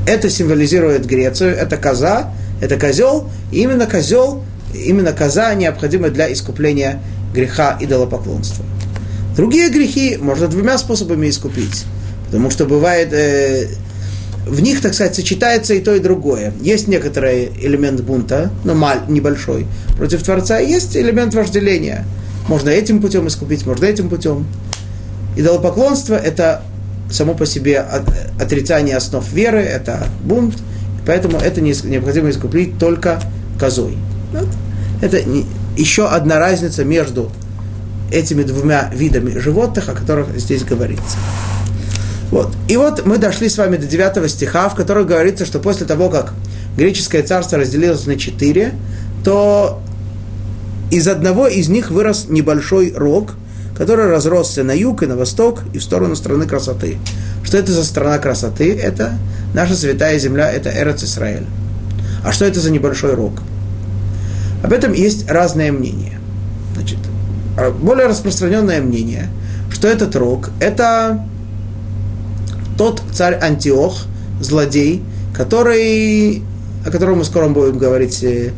это 0.08 0.30
символизирует 0.30 1.06
Грецию, 1.06 1.56
это 1.56 1.78
коза, 1.78 2.34
это 2.62 2.78
козел, 2.80 3.30
и 3.52 3.62
именно 3.62 3.86
козел, 3.86 4.44
именно 4.74 5.14
коза 5.14 5.54
необходима 5.54 6.10
для 6.10 6.32
искупления 6.32 7.02
греха 7.34 7.78
идолопоклонства. 7.80 8.66
Другие 9.36 9.70
грехи 9.70 10.18
можно 10.18 10.48
двумя 10.48 10.78
способами 10.78 11.30
искупить. 11.30 11.86
Потому 12.28 12.50
что 12.50 12.66
бывает, 12.66 13.14
э, 13.14 13.68
в 14.46 14.62
них, 14.62 14.82
так 14.82 14.94
сказать, 14.94 15.16
сочетается 15.16 15.74
и 15.74 15.82
то, 15.82 15.96
и 15.96 16.00
другое. 16.00 16.54
Есть 16.62 16.88
некоторый 16.88 17.52
элемент 17.62 18.02
бунта, 18.02 18.52
но 18.64 18.76
маль, 18.76 19.00
небольшой, 19.08 19.66
против 19.98 20.24
Творца, 20.24 20.60
есть 20.60 20.96
элемент 20.96 21.34
вожделения. 21.34 22.06
Можно 22.48 22.70
этим 22.70 23.02
путем 23.02 23.28
искупить, 23.28 23.66
можно 23.66 23.86
этим 23.86 24.08
путем. 24.08 24.46
Идолопоклонство– 25.36 26.14
это 26.16 26.62
само 27.10 27.34
по 27.34 27.46
себе 27.46 27.86
отрицание 28.40 28.98
основ 28.98 29.28
веры, 29.34 29.60
это 29.60 30.08
бунт, 30.24 30.56
поэтому 31.06 31.38
это 31.38 31.62
необходимо 31.62 32.30
искупить 32.30 32.78
только 32.78 33.20
козой. 33.60 33.98
Это 35.02 35.20
еще 35.76 36.08
одна 36.08 36.40
разница 36.40 36.84
между 36.86 37.32
этими 38.12 38.44
двумя 38.44 38.92
видами 38.94 39.38
животных, 39.38 39.90
о 39.90 39.94
которых 39.94 40.28
здесь 40.38 40.64
говорится. 40.64 41.18
Вот. 42.32 42.52
И 42.68 42.78
вот 42.78 43.06
мы 43.06 43.18
дошли 43.18 43.50
с 43.50 43.58
вами 43.58 43.78
до 43.78 43.86
9 43.86 44.30
стиха, 44.30 44.70
в 44.70 44.76
котором 44.76 45.06
говорится, 45.06 45.46
что 45.46 45.60
после 45.60 45.86
того, 45.86 46.10
как 46.10 46.34
греческое 46.78 47.24
царство 47.24 47.58
разделилось 47.58 48.06
на 48.06 48.18
четыре, 48.18 48.74
то 49.24 49.82
из 50.92 51.08
одного 51.08 51.48
из 51.48 51.70
них 51.70 51.92
вырос 51.92 52.26
небольшой 52.30 52.94
рог, 52.96 53.36
который 53.78 54.08
разросся 54.08 54.64
на 54.64 54.72
юг 54.72 55.04
и 55.04 55.06
на 55.06 55.16
восток 55.16 55.62
и 55.74 55.80
в 55.80 55.84
сторону 55.84 56.16
страны 56.16 56.46
красоты. 56.46 56.98
Что 57.44 57.58
это 57.58 57.72
за 57.72 57.84
страна 57.84 58.18
красоты? 58.18 58.74
Это 58.74 59.14
наша 59.54 59.76
святая 59.76 60.18
земля, 60.20 60.52
это 60.52 60.70
Эрец 60.70 61.04
Исраэль. 61.04 61.46
А 62.24 62.32
что 62.32 62.46
это 62.46 62.60
за 62.60 62.72
небольшой 62.72 63.14
рог? 63.14 63.34
Об 64.64 64.74
этом 64.74 64.94
есть 64.94 65.30
разное 65.30 65.72
мнение. 65.72 66.20
Значит, 66.74 66.98
более 67.80 68.08
распространенное 68.08 68.82
мнение, 68.82 69.30
что 69.72 69.88
этот 69.88 70.16
рог– 70.16 70.50
это 70.60 71.24
тот 72.78 73.02
царь 73.14 73.40
Антиох, 73.42 74.06
злодей, 74.42 75.02
который, 75.34 76.42
о 76.86 76.92
котором 76.92 77.20
мы 77.20 77.26
скоро 77.26 77.48
будем 77.48 77.78
говорить 77.78 78.24
э, 78.24 78.52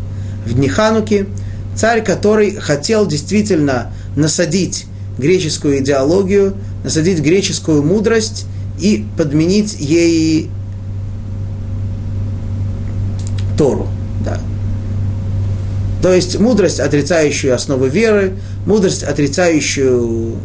в 0.46 0.54
дни 0.54 0.68
Хануки, 0.68 1.28
царь, 1.76 2.04
который 2.04 2.56
хотел 2.56 3.06
действительно 3.06 3.92
насадить 4.16 4.86
греческую 5.18 5.80
идеологию, 5.80 6.56
насадить 6.84 7.20
греческую 7.20 7.84
мудрость 7.84 8.46
и 8.80 9.06
подменить 9.18 9.76
ей 9.80 10.50
Тору. 13.58 13.88
Да. 14.24 14.40
То 16.02 16.14
есть 16.14 16.40
мудрость, 16.40 16.80
отрицающую 16.80 17.56
основы 17.56 17.90
веры, 17.90 18.34
мудрость, 18.66 19.04
отрицающую 19.04 20.38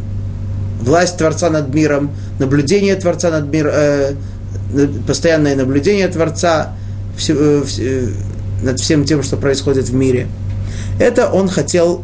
власть 0.83 1.17
Творца 1.17 1.49
над 1.49 1.73
миром, 1.73 2.11
наблюдение 2.39 2.95
Творца 2.95 3.29
над 3.29 3.51
миром, 3.51 3.71
э, 3.73 4.13
постоянное 5.07 5.55
наблюдение 5.55 6.07
Творца 6.07 6.75
все, 7.17 7.33
э, 7.37 7.63
все, 7.65 8.09
над 8.61 8.79
всем 8.79 9.05
тем, 9.05 9.23
что 9.23 9.37
происходит 9.37 9.89
в 9.89 9.93
мире. 9.93 10.27
Это 10.99 11.29
он 11.29 11.49
хотел 11.49 12.03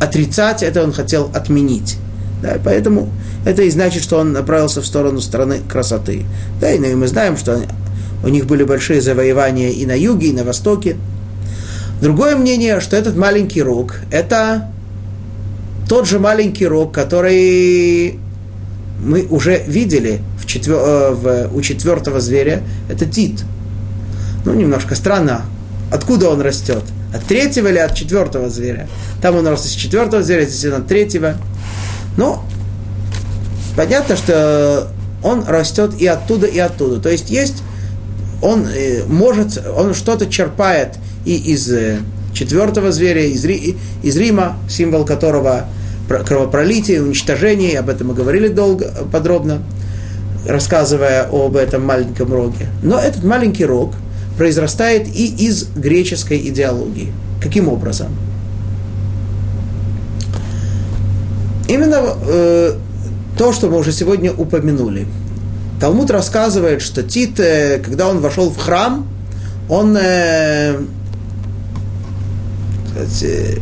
отрицать, 0.00 0.62
это 0.62 0.82
он 0.82 0.92
хотел 0.92 1.30
отменить. 1.34 1.96
Да, 2.42 2.54
и 2.54 2.60
поэтому 2.62 3.08
это 3.44 3.62
и 3.62 3.70
значит, 3.70 4.02
что 4.02 4.18
он 4.18 4.32
направился 4.32 4.80
в 4.80 4.86
сторону 4.86 5.20
страны 5.20 5.60
красоты. 5.68 6.24
Да, 6.60 6.70
и 6.70 6.78
мы 6.78 7.08
знаем, 7.08 7.36
что 7.36 7.60
у 8.22 8.28
них 8.28 8.46
были 8.46 8.64
большие 8.64 9.00
завоевания 9.00 9.70
и 9.70 9.86
на 9.86 9.98
юге, 9.98 10.28
и 10.28 10.32
на 10.32 10.44
востоке. 10.44 10.96
Другое 12.00 12.36
мнение, 12.36 12.80
что 12.80 12.96
этот 12.96 13.16
маленький 13.16 13.62
рог– 13.62 13.96
это 14.12 14.70
тот 15.88 16.06
же 16.06 16.18
маленький 16.18 16.66
рог, 16.66 16.92
который 16.92 18.18
мы 19.00 19.26
уже 19.30 19.62
видели 19.66 20.20
в 20.40 20.46
четвер... 20.46 20.76
Э, 20.76 21.10
в... 21.12 21.54
у 21.54 21.60
четвертого 21.62 22.20
зверя, 22.20 22.62
это 22.88 23.06
Тит. 23.06 23.44
Ну, 24.44 24.54
немножко 24.54 24.94
странно, 24.94 25.42
откуда 25.90 26.30
он 26.30 26.40
растет? 26.40 26.82
От 27.14 27.24
третьего 27.24 27.68
или 27.68 27.78
от 27.78 27.94
четвертого 27.94 28.50
зверя? 28.50 28.88
Там 29.22 29.36
он 29.36 29.46
рос 29.46 29.66
из 29.66 29.72
четвертого 29.72 30.22
зверя, 30.22 30.44
здесь 30.44 30.70
он 30.70 30.80
от 30.80 30.86
третьего. 30.86 31.36
Но 32.16 32.44
понятно, 33.76 34.16
что 34.16 34.88
он 35.22 35.44
растет 35.46 35.92
и 35.98 36.06
оттуда, 36.06 36.46
и 36.46 36.58
оттуда. 36.58 37.00
То 37.00 37.08
есть 37.08 37.30
есть, 37.30 37.62
он 38.42 38.66
э, 38.66 39.04
может, 39.06 39.62
он 39.76 39.94
что-то 39.94 40.26
черпает 40.26 40.96
и 41.24 41.34
из 41.34 41.70
э, 41.70 41.98
четвертого 42.34 42.92
зверя, 42.92 43.24
из, 43.24 43.44
из 43.44 44.16
Рима, 44.16 44.58
символ 44.68 45.04
которого 45.04 45.66
кровопролитие, 46.08 47.02
уничтожение, 47.02 47.78
об 47.78 47.88
этом 47.88 48.08
мы 48.08 48.14
говорили 48.14 48.48
долго, 48.48 48.92
подробно, 49.12 49.62
рассказывая 50.46 51.28
об 51.30 51.56
этом 51.56 51.84
маленьком 51.84 52.32
роге. 52.32 52.68
Но 52.82 52.98
этот 52.98 53.24
маленький 53.24 53.64
рог 53.64 53.94
произрастает 54.36 55.06
и 55.08 55.26
из 55.26 55.68
греческой 55.76 56.38
идеологии. 56.48 57.12
Каким 57.42 57.68
образом? 57.68 58.08
Именно 61.68 62.14
э, 62.26 62.74
то, 63.36 63.52
что 63.52 63.68
мы 63.68 63.78
уже 63.78 63.92
сегодня 63.92 64.32
упомянули. 64.32 65.06
Талмуд 65.80 66.10
рассказывает, 66.10 66.80
что 66.80 67.02
Тит, 67.02 67.38
э, 67.38 67.78
когда 67.78 68.08
он 68.08 68.20
вошел 68.20 68.50
в 68.50 68.56
храм, 68.56 69.06
он 69.68 69.96
э, 70.00 70.78
сказать, 72.90 73.60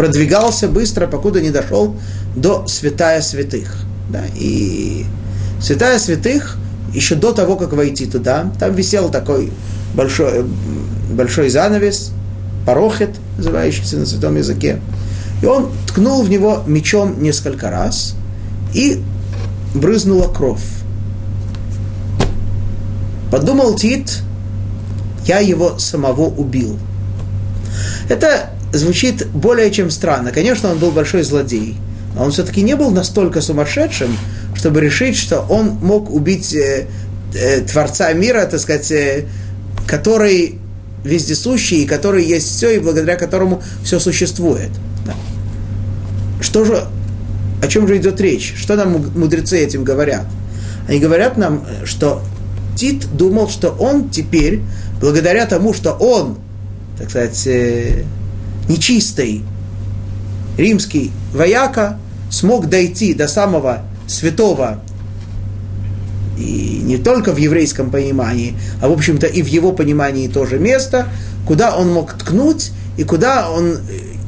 продвигался 0.00 0.66
быстро, 0.66 1.06
покуда 1.06 1.42
не 1.42 1.50
дошел 1.50 1.94
до 2.34 2.66
святая 2.66 3.20
святых. 3.20 3.84
Да, 4.08 4.22
и 4.34 5.04
святая 5.60 5.98
святых, 5.98 6.56
еще 6.94 7.16
до 7.16 7.32
того, 7.32 7.56
как 7.56 7.74
войти 7.74 8.06
туда, 8.06 8.50
там 8.58 8.74
висел 8.74 9.10
такой 9.10 9.52
большой, 9.94 10.46
большой 11.10 11.50
занавес, 11.50 12.12
парохет, 12.64 13.10
называющийся 13.36 13.98
на 13.98 14.06
святом 14.06 14.38
языке. 14.38 14.80
И 15.42 15.44
он 15.44 15.70
ткнул 15.86 16.22
в 16.22 16.30
него 16.30 16.62
мечом 16.66 17.22
несколько 17.22 17.68
раз, 17.68 18.14
и 18.72 19.02
брызнула 19.74 20.32
кровь. 20.32 20.64
Подумал 23.30 23.74
Тит, 23.74 24.20
я 25.26 25.40
его 25.40 25.78
самого 25.78 26.22
убил. 26.22 26.78
Это 28.08 28.48
звучит 28.72 29.26
более 29.28 29.70
чем 29.70 29.90
странно. 29.90 30.32
Конечно, 30.32 30.70
он 30.70 30.78
был 30.78 30.90
большой 30.90 31.22
злодей, 31.22 31.76
но 32.14 32.24
он 32.24 32.30
все-таки 32.30 32.62
не 32.62 32.76
был 32.76 32.90
настолько 32.90 33.40
сумасшедшим, 33.40 34.16
чтобы 34.54 34.80
решить, 34.80 35.16
что 35.16 35.40
он 35.40 35.78
мог 35.82 36.10
убить 36.10 36.54
э, 36.54 36.86
э, 37.34 37.60
Творца 37.62 38.12
мира, 38.12 38.44
так 38.46 38.60
сказать, 38.60 38.90
э, 38.92 39.24
который 39.86 40.58
вездесущий, 41.04 41.84
и 41.84 41.86
который 41.86 42.24
есть 42.24 42.48
все, 42.48 42.76
и 42.76 42.78
благодаря 42.78 43.16
которому 43.16 43.62
все 43.82 43.98
существует. 43.98 44.70
Да. 45.06 45.14
Что 46.40 46.64
же, 46.64 46.84
о 47.62 47.66
чем 47.66 47.88
же 47.88 47.96
идет 47.96 48.20
речь? 48.20 48.54
Что 48.56 48.76
нам 48.76 49.10
мудрецы 49.14 49.58
этим 49.58 49.84
говорят? 49.84 50.26
Они 50.88 50.98
говорят 50.98 51.36
нам, 51.36 51.64
что 51.84 52.22
Тит 52.76 53.06
думал, 53.16 53.48
что 53.48 53.70
он 53.70 54.10
теперь, 54.10 54.60
благодаря 55.00 55.46
тому, 55.46 55.72
что 55.72 55.92
он, 55.92 56.38
так 56.98 57.10
сказать, 57.10 57.46
э, 57.46 58.04
нечистый 58.70 59.42
римский 60.56 61.10
вояка 61.32 61.98
смог 62.30 62.68
дойти 62.68 63.14
до 63.14 63.26
самого 63.26 63.82
святого 64.06 64.80
и 66.38 66.80
не 66.82 66.96
только 66.96 67.32
в 67.32 67.36
еврейском 67.36 67.90
понимании, 67.90 68.54
а 68.80 68.88
в 68.88 68.92
общем-то 68.92 69.26
и 69.26 69.42
в 69.42 69.46
его 69.46 69.72
понимании 69.72 70.28
тоже 70.28 70.58
место, 70.58 71.08
куда 71.46 71.76
он 71.76 71.92
мог 71.92 72.14
ткнуть 72.14 72.70
и 72.96 73.04
куда 73.04 73.50
он 73.50 73.78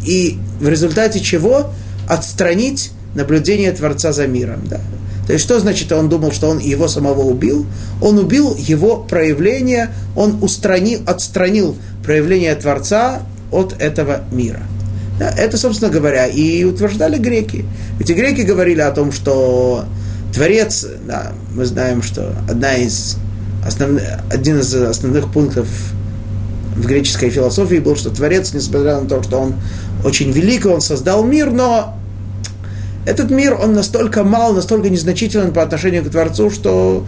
и 0.05 0.39
в 0.61 0.69
результате 0.69 1.21
чего 1.21 1.71
отстранить 2.09 2.93
наблюдение 3.15 3.73
Творца 3.73 4.13
за 4.13 4.27
миром. 4.27 4.63
Да. 4.69 4.81
То 5.27 5.35
есть 5.35 5.45
что 5.45 5.61
значит, 5.61 5.93
он 5.93 6.09
думал, 6.09 6.33
что 6.33 6.49
он 6.49 6.59
его 6.59 6.89
самого 6.89 7.23
убил? 7.23 7.65
Он 8.01 8.19
убил 8.19 8.57
его 8.57 8.97
проявление, 8.97 9.91
он 10.17 10.43
устранил, 10.43 11.01
отстранил 11.07 11.77
проявление 12.05 12.55
Творца 12.57 13.23
от 13.53 13.81
этого 13.81 14.23
мира. 14.33 14.61
Да, 15.19 15.31
это, 15.31 15.57
собственно 15.57 15.91
говоря, 15.91 16.27
и 16.27 16.65
утверждали 16.65 17.19
греки. 17.19 17.65
Ведь 17.99 18.11
и 18.11 18.15
греки 18.15 18.41
говорили 18.41 18.81
о 18.81 18.91
том, 18.91 19.13
что 19.13 19.85
Творец, 20.35 20.87
да, 21.07 21.33
мы 21.55 21.67
знаем, 21.67 22.03
что 22.03 22.35
одна 22.49 22.75
из 22.75 23.17
основных, 23.65 24.03
один 24.31 24.59
из 24.59 24.75
основных 24.75 25.31
пунктов 25.31 25.69
в 26.75 26.87
греческой 26.87 27.31
философии 27.31 27.77
был, 27.77 27.97
что 27.97 28.11
Творец, 28.11 28.53
несмотря 28.55 29.01
на 29.01 29.07
то, 29.07 29.23
что 29.23 29.39
он 29.39 29.55
очень 30.05 30.33
велик, 30.33 30.67
он 30.67 30.81
создал 30.81 31.23
мир, 31.23 31.51
но 31.51 31.97
этот 33.05 33.31
мир, 33.31 33.55
он 33.55 33.75
настолько 33.75 34.25
мал, 34.25 34.55
настолько 34.55 34.89
незначителен 34.89 35.53
по 35.53 35.63
отношению 35.63 36.05
к 36.05 36.11
Творцу, 36.11 36.51
что 36.51 37.07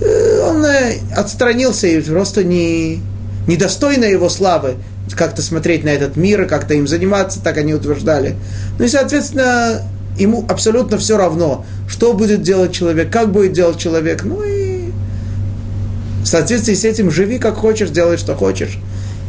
э, 0.00 0.40
он 0.42 0.64
э, 0.64 0.98
отстранился 1.14 1.86
и 1.86 2.00
просто 2.00 2.44
не, 2.44 3.00
недостойно 3.46 4.04
его 4.04 4.28
славы 4.28 4.74
как-то 5.14 5.42
смотреть 5.42 5.84
на 5.84 5.90
этот 5.90 6.16
мир, 6.16 6.46
как-то 6.46 6.74
им 6.74 6.86
заниматься, 6.86 7.40
так 7.42 7.56
они 7.58 7.74
утверждали. 7.74 8.36
Ну 8.78 8.84
и, 8.84 8.88
соответственно, 8.88 9.82
ему 10.18 10.44
абсолютно 10.48 10.98
все 10.98 11.16
равно, 11.16 11.64
что 11.88 12.12
будет 12.12 12.42
делать 12.42 12.72
человек, 12.72 13.10
как 13.10 13.32
будет 13.32 13.52
делать 13.52 13.78
человек. 13.78 14.24
Ну 14.24 14.42
и 14.42 14.90
в 16.22 16.26
соответствии 16.26 16.74
с 16.74 16.84
этим 16.84 17.10
живи 17.10 17.38
как 17.38 17.56
хочешь, 17.56 17.90
делай 17.90 18.16
что 18.16 18.34
хочешь. 18.34 18.78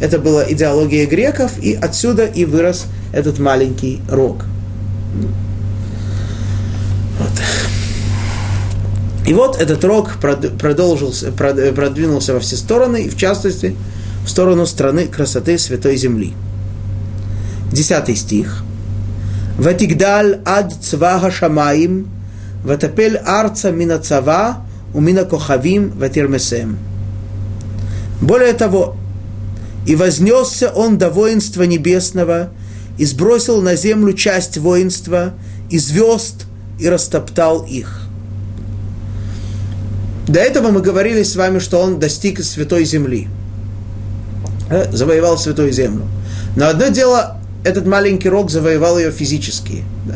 Это 0.01 0.17
была 0.17 0.43
идеология 0.49 1.05
греков, 1.05 1.51
и 1.61 1.73
отсюда 1.73 2.25
и 2.25 2.45
вырос 2.45 2.85
этот 3.13 3.39
маленький 3.39 4.01
рог. 4.09 4.45
Вот. 7.19 7.31
И 9.27 9.33
вот 9.33 9.61
этот 9.61 9.83
рог 9.83 10.13
продолжился, 10.19 11.31
продвинулся 11.31 12.33
во 12.33 12.39
все 12.39 12.55
стороны, 12.55 13.03
и 13.03 13.09
в 13.09 13.17
частности 13.17 13.75
в 14.29 14.31
сторону 14.31 14.67
страны 14.67 15.07
красоты 15.07 15.57
Святой 15.57 15.97
Земли. 15.97 16.33
Десятый 17.71 18.15
стих. 18.15 18.63
Ватигдаль 19.57 20.39
ад 20.45 20.71
цвага 20.71 21.31
шамаим, 21.31 22.07
ватапель 22.63 23.17
арца 23.17 23.71
мина 23.71 23.97
цава, 23.97 24.63
у 24.93 25.01
мина 25.01 25.25
кохавим 25.25 25.89
ватирмесем. 25.97 26.77
Более 28.21 28.53
того, 28.53 28.97
и 29.87 29.95
вознесся 29.95 30.69
он 30.75 30.99
до 30.99 31.09
воинства 31.09 31.63
небесного, 31.63 32.51
и 32.99 33.05
сбросил 33.05 33.63
на 33.63 33.75
землю 33.75 34.13
часть 34.13 34.59
воинства, 34.59 35.33
и 35.71 35.79
звезд, 35.79 36.45
и 36.79 36.87
растоптал 36.87 37.63
их. 37.63 38.03
До 40.27 40.39
этого 40.39 40.69
мы 40.69 40.81
говорили 40.81 41.23
с 41.23 41.35
вами, 41.35 41.57
что 41.57 41.79
он 41.79 41.97
достиг 41.97 42.43
святой 42.43 42.85
земли– 42.85 43.27
завоевал 44.91 45.37
Святую 45.37 45.71
Землю. 45.71 46.03
Но 46.55 46.67
одно 46.67 46.87
дело, 46.87 47.37
этот 47.63 47.85
маленький 47.85 48.29
рог 48.29 48.49
завоевал 48.49 48.97
ее 48.97 49.11
физически. 49.11 49.83
Да. 50.05 50.15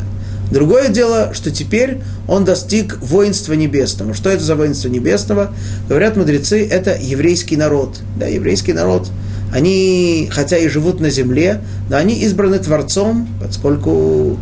Другое 0.50 0.88
дело, 0.88 1.32
что 1.34 1.50
теперь 1.50 2.00
он 2.28 2.44
достиг 2.44 2.98
воинства 3.00 3.54
небесного. 3.54 4.14
Что 4.14 4.30
это 4.30 4.44
за 4.44 4.56
воинство 4.56 4.88
небесного? 4.88 5.52
Говорят 5.88 6.16
мудрецы, 6.16 6.66
это 6.66 6.96
еврейский 7.00 7.56
народ. 7.56 7.98
Да, 8.16 8.26
еврейский 8.26 8.72
народ 8.72 9.08
Они, 9.52 10.28
хотя 10.30 10.58
и 10.58 10.68
живут 10.68 11.00
на 11.00 11.10
земле, 11.10 11.60
но 11.88 11.96
они 11.96 12.14
избраны 12.20 12.58
Творцом, 12.58 13.28
поскольку 13.40 14.38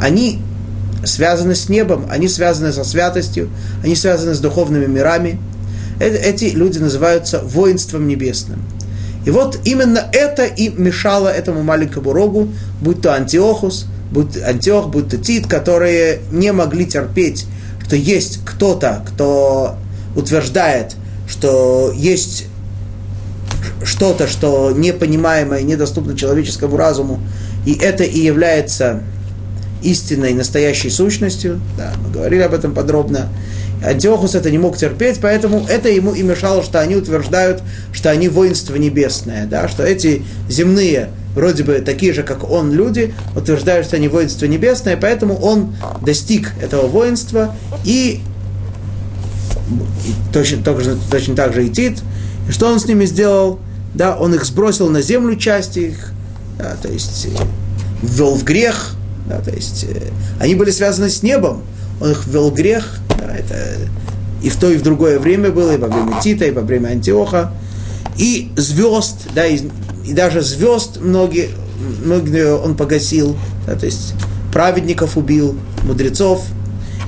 они 0.00 0.40
связаны 1.04 1.54
с 1.54 1.68
небом, 1.68 2.06
они 2.10 2.28
связаны 2.28 2.72
со 2.72 2.84
святостью, 2.84 3.50
они 3.82 3.94
связаны 3.96 4.34
с 4.34 4.38
духовными 4.38 4.86
мирами. 4.86 5.40
Эти 6.00 6.46
люди 6.46 6.78
называются 6.78 7.40
воинством 7.40 8.06
небесным. 8.08 8.62
И 9.24 9.30
вот 9.30 9.58
именно 9.64 10.08
это 10.12 10.44
и 10.44 10.68
мешало 10.68 11.28
этому 11.28 11.62
маленькому 11.62 12.12
рогу, 12.12 12.48
будь 12.80 13.00
то 13.02 13.14
Антиохус, 13.14 13.86
будь 14.10 14.36
Антиох, 14.42 14.88
будь 14.88 15.08
то 15.08 15.16
Тит, 15.16 15.46
которые 15.46 16.20
не 16.30 16.52
могли 16.52 16.86
терпеть, 16.86 17.46
что 17.92 17.96
есть 17.96 18.40
кто-то, 18.44 19.04
кто 19.06 19.76
утверждает, 20.16 20.96
что 21.28 21.92
есть 21.94 22.46
что-то, 23.84 24.26
что 24.26 24.72
непонимаемое, 24.72 25.62
недоступно 25.62 26.16
человеческому 26.16 26.76
разуму, 26.78 27.20
и 27.66 27.74
это 27.74 28.04
и 28.04 28.18
является 28.18 29.02
истинной, 29.82 30.32
настоящей 30.32 30.88
сущностью. 30.88 31.60
Да, 31.76 31.92
мы 32.02 32.10
говорили 32.10 32.40
об 32.40 32.54
этом 32.54 32.72
подробно. 32.72 33.28
Антиохус 33.84 34.34
это 34.34 34.50
не 34.50 34.58
мог 34.58 34.76
терпеть, 34.76 35.18
поэтому 35.20 35.66
это 35.68 35.88
ему 35.88 36.14
и 36.14 36.22
мешало, 36.22 36.62
что 36.62 36.80
они 36.80 36.96
утверждают, 36.96 37.62
что 37.92 38.10
они 38.10 38.28
воинство 38.28 38.76
небесное, 38.76 39.46
да, 39.46 39.68
что 39.68 39.82
эти 39.82 40.22
земные, 40.48 41.08
вроде 41.34 41.64
бы 41.64 41.74
такие 41.74 42.12
же, 42.12 42.22
как 42.22 42.48
он, 42.48 42.72
люди, 42.72 43.14
утверждают, 43.34 43.86
что 43.86 43.96
они 43.96 44.08
воинство 44.08 44.46
небесное, 44.46 44.96
поэтому 44.96 45.34
он 45.36 45.74
достиг 46.00 46.52
этого 46.60 46.86
воинства 46.86 47.54
и, 47.84 48.20
и 50.06 50.32
точно, 50.32 50.62
точно, 50.62 50.96
точно 51.10 51.34
так 51.34 51.52
же 51.52 51.66
и 51.66 51.70
Тит. 51.70 51.98
И 52.48 52.52
что 52.52 52.68
он 52.68 52.78
с 52.78 52.86
ними 52.86 53.04
сделал? 53.04 53.58
Да, 53.94 54.16
он 54.16 54.34
их 54.34 54.44
сбросил 54.44 54.88
на 54.88 55.02
землю 55.02 55.36
части 55.36 55.78
их, 55.80 56.12
да, 56.58 56.76
то 56.80 56.88
есть 56.88 57.26
э, 57.26 57.44
ввел 58.02 58.34
в 58.34 58.44
грех, 58.44 58.94
да, 59.28 59.40
то 59.40 59.50
есть 59.50 59.84
э, 59.84 60.10
они 60.40 60.54
были 60.54 60.70
связаны 60.70 61.10
с 61.10 61.22
небом, 61.22 61.62
он 62.00 62.12
их 62.12 62.26
ввел 62.26 62.50
в 62.50 62.54
грех, 62.54 63.00
это 63.22 63.78
и 64.42 64.48
в 64.48 64.56
то, 64.56 64.70
и 64.70 64.76
в 64.76 64.82
другое 64.82 65.18
время 65.18 65.50
было, 65.50 65.74
и 65.74 65.76
во 65.76 65.88
время 65.88 66.20
Тита, 66.20 66.44
и 66.44 66.50
во 66.50 66.62
время 66.62 66.88
Антиоха, 66.88 67.52
и 68.16 68.50
звезд, 68.56 69.28
да, 69.34 69.46
и, 69.46 69.60
и 70.04 70.12
даже 70.12 70.42
звезд 70.42 70.98
многие, 71.00 71.50
многие 72.04 72.54
он 72.54 72.76
погасил, 72.76 73.36
да, 73.66 73.74
то 73.76 73.86
есть 73.86 74.14
праведников 74.52 75.16
убил, 75.16 75.56
мудрецов, 75.84 76.44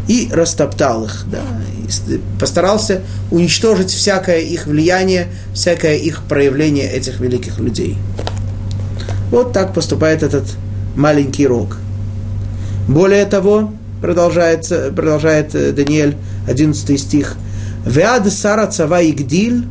и 0.06 0.28
растоптал 0.32 1.04
их, 1.04 1.24
да, 1.30 1.42
и 1.88 2.20
постарался 2.38 3.02
уничтожить 3.30 3.90
всякое 3.90 4.40
их 4.40 4.66
влияние, 4.66 5.28
всякое 5.54 5.96
их 5.96 6.22
проявление 6.24 6.90
этих 6.90 7.20
великих 7.20 7.58
людей. 7.58 7.98
Вот 9.30 9.52
так 9.52 9.74
поступает 9.74 10.22
этот 10.22 10.44
маленький 10.94 11.46
рог. 11.46 11.78
Более 12.86 13.24
того, 13.24 13.72
продолжает, 14.05 14.70
продолжает 14.94 15.55
э, 15.55 15.72
Даниэль, 15.72 16.14
11 16.46 17.00
стих, 17.00 17.36
«Веад 17.86 18.30
сара 18.30 18.66
цава 18.66 19.02
игдиль, 19.02 19.64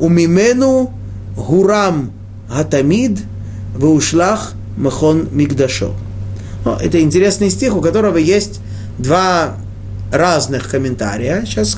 умимену 0.00 0.92
гурам 1.36 2.10
гатамид, 2.52 3.20
ваушлах 3.76 4.54
махон 4.76 5.28
мигдашо». 5.30 5.94
Это 6.80 7.00
интересный 7.00 7.48
стих, 7.48 7.76
у 7.76 7.80
которого 7.80 8.16
есть 8.16 8.58
два 8.98 9.54
разных 10.12 10.68
комментария. 10.68 11.44
Сейчас 11.46 11.76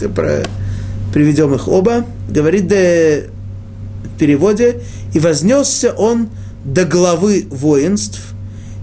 приведем 1.12 1.54
их 1.54 1.68
оба. 1.68 2.06
Говорит 2.30 2.72
в 2.72 4.18
переводе, 4.18 4.80
«И 5.12 5.18
вознесся 5.18 5.92
он 5.92 6.30
до 6.64 6.86
главы 6.86 7.46
воинств, 7.50 8.32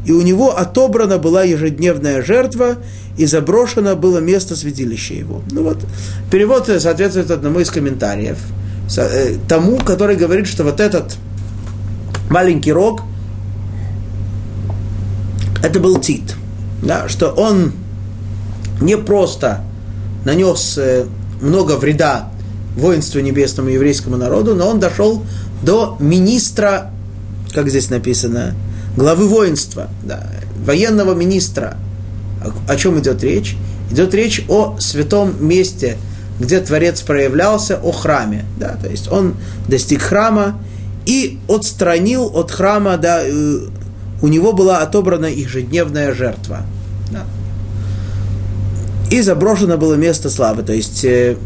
и 0.05 0.11
у 0.11 0.21
него 0.21 0.57
отобрана 0.57 1.17
была 1.17 1.43
ежедневная 1.43 2.23
жертва, 2.23 2.77
и 3.17 3.25
заброшено 3.25 3.95
было 3.95 4.19
место 4.19 4.55
святилища 4.55 5.13
его. 5.13 5.41
Ну 5.51 5.63
вот, 5.63 5.79
перевод 6.31 6.67
соответствует 6.67 7.31
одному 7.31 7.59
из 7.59 7.69
комментариев, 7.69 8.37
э, 8.97 9.35
тому, 9.47 9.77
который 9.77 10.15
говорит, 10.15 10.47
что 10.47 10.63
вот 10.63 10.79
этот 10.79 11.15
маленький 12.29 12.71
рог, 12.71 13.01
это 15.63 15.79
был 15.79 15.99
Тит, 15.99 16.35
да, 16.83 17.09
что 17.09 17.31
он 17.31 17.71
не 18.81 18.97
просто 18.97 19.63
нанес 20.25 20.77
э, 20.77 21.05
много 21.41 21.77
вреда 21.77 22.29
воинству 22.75 23.21
небесному 23.21 23.69
еврейскому 23.69 24.17
народу, 24.17 24.53
но 24.53 24.67
он 24.67 24.79
дошел 24.79 25.23
до 25.63 25.95
министра, 25.99 26.91
как 27.53 27.69
здесь 27.69 27.89
написано, 27.89 28.53
главы 28.95 29.27
воинства, 29.27 29.89
да, 30.03 30.27
военного 30.65 31.13
министра. 31.13 31.77
О, 32.67 32.75
чем 32.75 32.99
идет 32.99 33.23
речь? 33.23 33.55
Идет 33.91 34.13
речь 34.13 34.45
о 34.49 34.77
святом 34.79 35.33
месте, 35.45 35.97
где 36.39 36.59
Творец 36.59 37.01
проявлялся, 37.01 37.77
о 37.77 37.91
храме. 37.91 38.45
Да, 38.57 38.77
то 38.81 38.89
есть 38.89 39.11
он 39.11 39.35
достиг 39.67 40.01
храма 40.01 40.59
и 41.05 41.39
отстранил 41.47 42.25
от 42.35 42.51
храма, 42.51 42.97
да, 42.97 43.21
э, 43.23 43.59
у 44.21 44.27
него 44.27 44.53
была 44.53 44.79
отобрана 44.79 45.27
ежедневная 45.27 46.13
жертва. 46.13 46.61
Да. 47.11 47.25
И 49.11 49.21
заброшено 49.21 49.77
было 49.77 49.93
место 49.95 50.29
славы, 50.29 50.63
то 50.63 50.73
есть 50.73 51.05
э, 51.05 51.37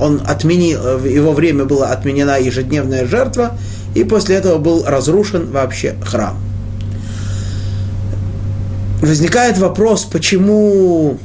он 0.00 0.22
отменил, 0.26 0.98
в 0.98 1.04
его 1.04 1.32
время 1.32 1.64
была 1.66 1.88
отменена 1.88 2.36
ежедневная 2.36 3.06
жертва, 3.06 3.56
и 3.94 4.04
после 4.04 4.36
этого 4.36 4.58
был 4.58 4.84
разрушен 4.84 5.50
вообще 5.50 5.94
храм. 6.04 6.36
Возникает 9.00 9.58
вопрос, 9.58 10.04
почему 10.04 11.18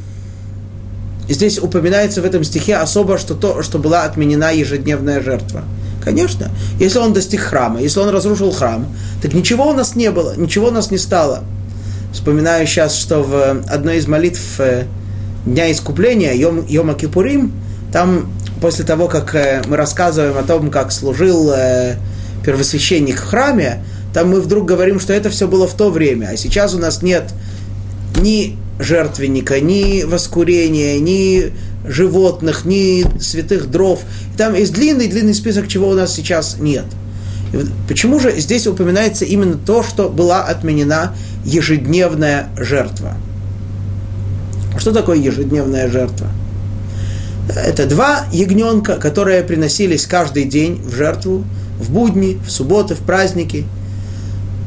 здесь 1.28 1.60
упоминается 1.60 2.22
в 2.22 2.26
этом 2.26 2.44
стихе 2.44 2.76
особо, 2.76 3.18
что 3.18 3.36
то, 3.36 3.64
что 3.64 3.80
была 3.80 4.04
отменена 4.04 4.52
ежедневная 4.52 5.22
жертва. 5.22 5.64
Конечно, 6.04 6.50
если 6.80 7.00
он 7.00 7.14
достиг 7.14 7.42
храма, 7.42 7.82
если 7.82 8.00
он 8.00 8.10
разрушил 8.10 8.52
храм, 8.52 8.88
так 9.22 9.34
ничего 9.34 9.70
у 9.70 9.74
нас 9.74 9.96
не 9.96 10.12
было, 10.12 10.36
ничего 10.36 10.68
у 10.68 10.72
нас 10.72 10.92
не 10.92 10.98
стало. 10.98 11.44
Вспоминаю 12.14 12.66
сейчас, 12.66 12.96
что 12.96 13.22
в 13.22 13.64
одной 13.72 13.98
из 13.98 14.08
молитв 14.08 14.60
э, 14.60 14.86
Дня 15.46 15.72
Искупления, 15.72 16.34
Йом, 16.34 16.66
Йома 16.68 16.96
Кипурим, 16.96 17.54
там 17.94 18.32
после 18.62 18.84
того, 18.84 19.08
как 19.08 19.36
э, 19.36 19.62
мы 19.68 19.78
рассказываем 19.78 20.38
о 20.38 20.44
том, 20.44 20.72
как 20.72 20.92
служил 20.92 21.52
э, 21.52 21.98
первосвященник 22.46 23.20
в 23.20 23.26
храме, 23.26 23.84
там 24.14 24.30
мы 24.30 24.42
вдруг 24.42 24.66
говорим, 24.66 25.00
что 25.00 25.14
это 25.14 25.30
все 25.30 25.48
было 25.48 25.68
в 25.68 25.74
то 25.76 25.90
время, 25.90 26.30
а 26.32 26.38
сейчас 26.38 26.74
у 26.74 26.80
нас 26.80 27.02
нет 27.02 27.34
ни 28.20 28.58
жертвенника, 28.80 29.60
ни 29.60 30.04
воскурения, 30.04 31.00
ни 31.00 31.52
животных, 31.86 32.66
ни 32.66 33.06
святых 33.22 33.70
дров. 33.70 34.02
Там 34.38 34.56
есть 34.56 34.74
длинный-длинный 34.74 35.34
список, 35.34 35.68
чего 35.68 35.90
у 35.90 35.94
нас 35.94 36.14
сейчас 36.14 36.58
нет. 36.60 36.86
Почему 37.88 38.20
же 38.20 38.40
здесь 38.40 38.68
упоминается 38.68 39.26
именно 39.26 39.58
то, 39.58 39.84
что 39.84 40.10
была 40.10 40.44
отменена 40.44 41.16
ежедневная 41.44 42.50
жертва? 42.58 43.18
Что 44.78 44.92
такое 44.92 45.18
ежедневная 45.18 45.90
жертва? 45.90 46.28
Это 47.56 47.88
два 47.88 48.26
ягненка, 48.32 48.98
которые 48.98 49.44
приносились 49.44 50.06
каждый 50.06 50.46
день 50.46 50.82
в 50.84 50.94
жертву, 50.94 51.44
в 51.80 51.92
будни, 51.92 52.40
в 52.46 52.52
субботы, 52.52 52.94
в 52.94 53.00
праздники. 53.00 53.66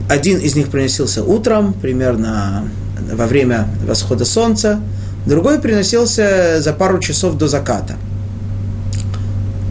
Один 0.09 0.39
из 0.39 0.57
них 0.57 0.69
приносился 0.69 1.23
утром, 1.23 1.75
примерно 1.75 2.69
во 3.13 3.27
время 3.27 3.69
восхода 3.87 4.25
солнца, 4.25 4.81
другой 5.27 5.61
приносился 5.61 6.61
за 6.61 6.73
пару 6.73 6.99
часов 6.99 7.37
до 7.37 7.47
заката. 7.47 7.95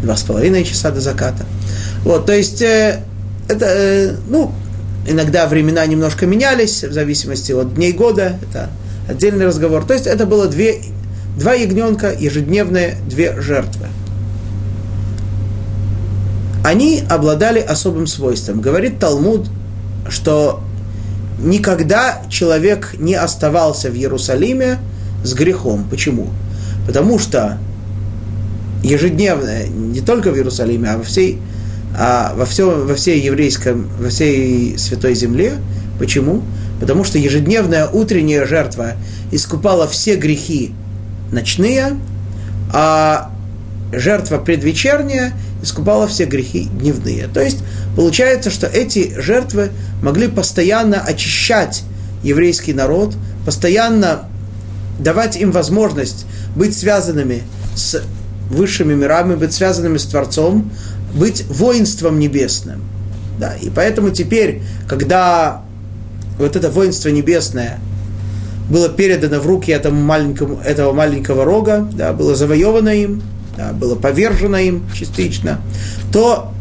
Два 0.01 0.15
с 0.15 0.23
половиной 0.23 0.63
часа 0.63 0.91
до 0.91 1.01
заката. 1.01 1.45
Вот, 2.03 2.25
то 2.25 2.33
есть, 2.33 2.61
э, 2.61 3.03
это, 3.47 3.65
э, 3.65 4.15
ну, 4.29 4.51
иногда 5.05 5.47
времена 5.47 5.85
немножко 5.85 6.25
менялись, 6.25 6.83
в 6.83 6.93
зависимости 6.93 7.51
от 7.51 7.75
дней 7.75 7.91
года, 7.91 8.37
это 8.41 8.69
отдельный 9.07 9.45
разговор. 9.45 9.85
То 9.85 9.93
есть, 9.93 10.07
это 10.07 10.25
было 10.25 10.47
две 10.47 10.81
Два 11.37 11.53
ягненка, 11.53 12.11
ежедневные 12.11 12.97
две 13.07 13.39
жертвы. 13.41 13.87
Они 16.63 17.03
обладали 17.09 17.59
особым 17.59 18.05
свойством. 18.05 18.61
Говорит 18.61 18.99
Талмуд, 18.99 19.49
что 20.09 20.61
никогда 21.39 22.21
человек 22.29 22.95
не 22.99 23.15
оставался 23.15 23.89
в 23.89 23.95
Иерусалиме 23.95 24.77
с 25.23 25.33
грехом. 25.33 25.85
Почему? 25.89 26.29
Потому 26.85 27.17
что 27.17 27.57
ежедневно, 28.83 29.65
не 29.67 30.01
только 30.01 30.31
в 30.31 30.35
Иерусалиме, 30.35 30.89
а 30.91 30.97
во 30.97 31.03
всей, 31.03 31.39
а 31.97 32.33
во, 32.35 32.45
все, 32.45 32.85
во 32.85 32.95
всей 32.95 33.21
еврейском, 33.21 33.89
во 33.99 34.09
всей 34.09 34.77
святой 34.77 35.15
земле. 35.15 35.53
Почему? 35.97 36.43
Потому 36.79 37.03
что 37.03 37.17
ежедневная 37.17 37.87
утренняя 37.87 38.45
жертва 38.45 38.93
искупала 39.31 39.87
все 39.87 40.15
грехи 40.15 40.73
ночные, 41.31 41.97
а 42.73 43.31
жертва 43.91 44.37
предвечерняя 44.37 45.33
искупала 45.61 46.07
все 46.07 46.25
грехи 46.25 46.65
дневные. 46.65 47.27
То 47.27 47.41
есть 47.41 47.59
получается, 47.95 48.49
что 48.49 48.67
эти 48.67 49.19
жертвы 49.19 49.71
могли 50.01 50.27
постоянно 50.27 51.01
очищать 51.01 51.83
еврейский 52.23 52.73
народ, 52.73 53.15
постоянно 53.45 54.25
давать 54.99 55.35
им 55.35 55.51
возможность 55.51 56.25
быть 56.55 56.77
связанными 56.77 57.43
с 57.75 58.01
высшими 58.49 58.93
мирами, 58.93 59.35
быть 59.35 59.53
связанными 59.53 59.97
с 59.97 60.05
Творцом, 60.05 60.71
быть 61.13 61.45
воинством 61.47 62.19
небесным. 62.19 62.83
Да, 63.39 63.55
и 63.55 63.69
поэтому 63.69 64.11
теперь, 64.11 64.61
когда 64.87 65.61
вот 66.37 66.55
это 66.55 66.69
воинство 66.69 67.09
небесное 67.09 67.79
было 68.71 68.87
передано 68.87 69.39
в 69.39 69.45
руки 69.45 69.71
этому 69.71 70.01
маленькому, 70.01 70.59
этого 70.63 70.93
маленького 70.93 71.43
рога, 71.43 71.87
да, 71.91 72.13
было 72.13 72.35
завоевано 72.35 72.89
им, 72.89 73.21
да, 73.57 73.73
было 73.73 73.95
повержено 73.95 74.57
им 74.57 74.83
частично, 74.97 75.59
то 76.13 76.51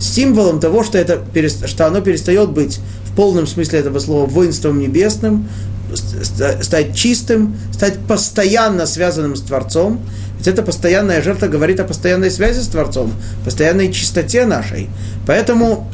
символом 0.00 0.60
того, 0.60 0.84
что, 0.84 0.96
это, 0.96 1.20
что 1.66 1.86
оно 1.86 2.00
перестает 2.00 2.50
быть 2.50 2.80
в 3.04 3.16
полном 3.16 3.48
смысле 3.48 3.80
этого 3.80 3.98
слова 3.98 4.26
воинством 4.26 4.78
небесным, 4.78 5.48
стать 6.62 6.94
чистым, 6.94 7.56
стать 7.72 7.98
постоянно 7.98 8.86
связанным 8.86 9.34
с 9.34 9.40
Творцом. 9.40 10.00
Ведь 10.36 10.46
эта 10.46 10.62
постоянная 10.62 11.20
жертва 11.20 11.48
говорит 11.48 11.80
о 11.80 11.84
постоянной 11.84 12.30
связи 12.30 12.60
с 12.60 12.68
Творцом, 12.68 13.12
постоянной 13.44 13.92
чистоте 13.92 14.44
нашей. 14.44 14.88
Поэтому 15.26 15.90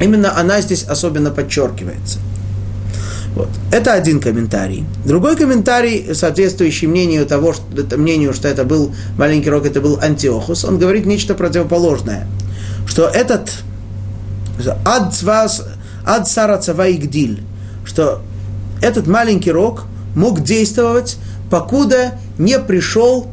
именно 0.00 0.38
она 0.38 0.60
здесь 0.60 0.82
особенно 0.82 1.30
подчеркивается. 1.30 2.18
Вот. 3.34 3.48
Это 3.70 3.94
один 3.94 4.20
комментарий. 4.20 4.84
Другой 5.04 5.36
комментарий, 5.36 6.14
соответствующий 6.14 6.86
мнению 6.86 7.24
того, 7.24 7.54
что, 7.54 7.96
мнению, 7.96 8.34
что 8.34 8.48
это 8.48 8.64
был 8.64 8.94
маленький 9.16 9.48
рог, 9.48 9.64
это 9.64 9.80
был 9.80 9.98
Антиохус, 10.00 10.64
он 10.64 10.78
говорит 10.78 11.06
нечто 11.06 11.34
противоположное. 11.34 12.26
Что 12.86 13.08
этот 13.08 13.50
ад, 14.84 15.14
ад 16.04 16.28
сара 16.28 16.58
цаваигдиль, 16.58 17.42
что 17.84 18.22
этот 18.82 19.06
маленький 19.06 19.50
рог 19.50 19.84
мог 20.14 20.42
действовать, 20.42 21.16
покуда 21.50 22.18
не 22.38 22.58
пришел 22.58 23.28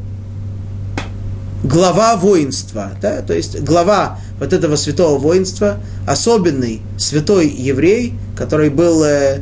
глава 1.62 2.16
воинства, 2.16 2.92
да, 3.02 3.20
то 3.20 3.34
есть 3.34 3.60
глава 3.60 4.18
вот 4.38 4.54
этого 4.54 4.76
святого 4.76 5.18
воинства, 5.18 5.76
особенный 6.06 6.80
святой 6.96 7.48
еврей, 7.48 8.14
который 8.34 8.70
был 8.70 9.04
э, 9.04 9.40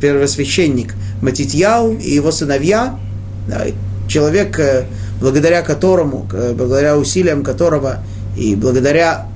первосвященник 0.00 0.94
Матитьяу 1.22 1.92
и 1.92 2.10
его 2.10 2.32
сыновья, 2.32 2.98
человек, 4.08 4.58
э, 4.58 4.84
благодаря 5.20 5.62
которому, 5.62 6.28
благодаря 6.54 6.96
усилиям 6.96 7.42
которого 7.42 8.02
и 8.36 8.54
благодаря 8.54 9.26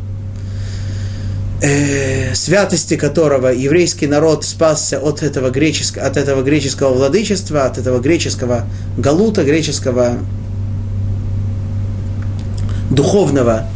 э, 1.61 2.35
святости 2.35 2.97
которого 2.97 3.49
еврейский 3.49 4.07
народ 4.07 4.45
спасся 4.45 4.99
от 4.99 5.23
этого, 5.23 5.51
греческого, 5.51 6.07
от 6.07 6.17
этого 6.17 6.43
греческого 6.43 6.95
владычества, 6.95 7.65
от 7.65 7.79
этого 7.79 8.01
греческого 8.01 8.67
галута, 8.99 9.45
греческого 9.45 10.19
духовного 12.91 13.67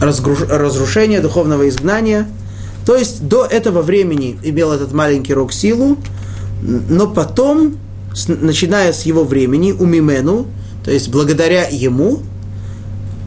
разрушения, 0.00 1.20
духовного 1.20 1.68
изгнания. 1.68 2.26
То 2.86 2.96
есть 2.96 3.26
до 3.26 3.44
этого 3.44 3.82
времени 3.82 4.38
имел 4.42 4.72
этот 4.72 4.92
маленький 4.92 5.34
рог 5.34 5.52
силу, 5.52 5.96
но 6.62 7.06
потом, 7.06 7.78
начиная 8.26 8.92
с 8.92 9.02
его 9.02 9.24
времени, 9.24 9.72
у 9.72 9.86
Мимену, 9.86 10.46
то 10.84 10.90
есть 10.90 11.08
благодаря 11.08 11.66
ему, 11.70 12.20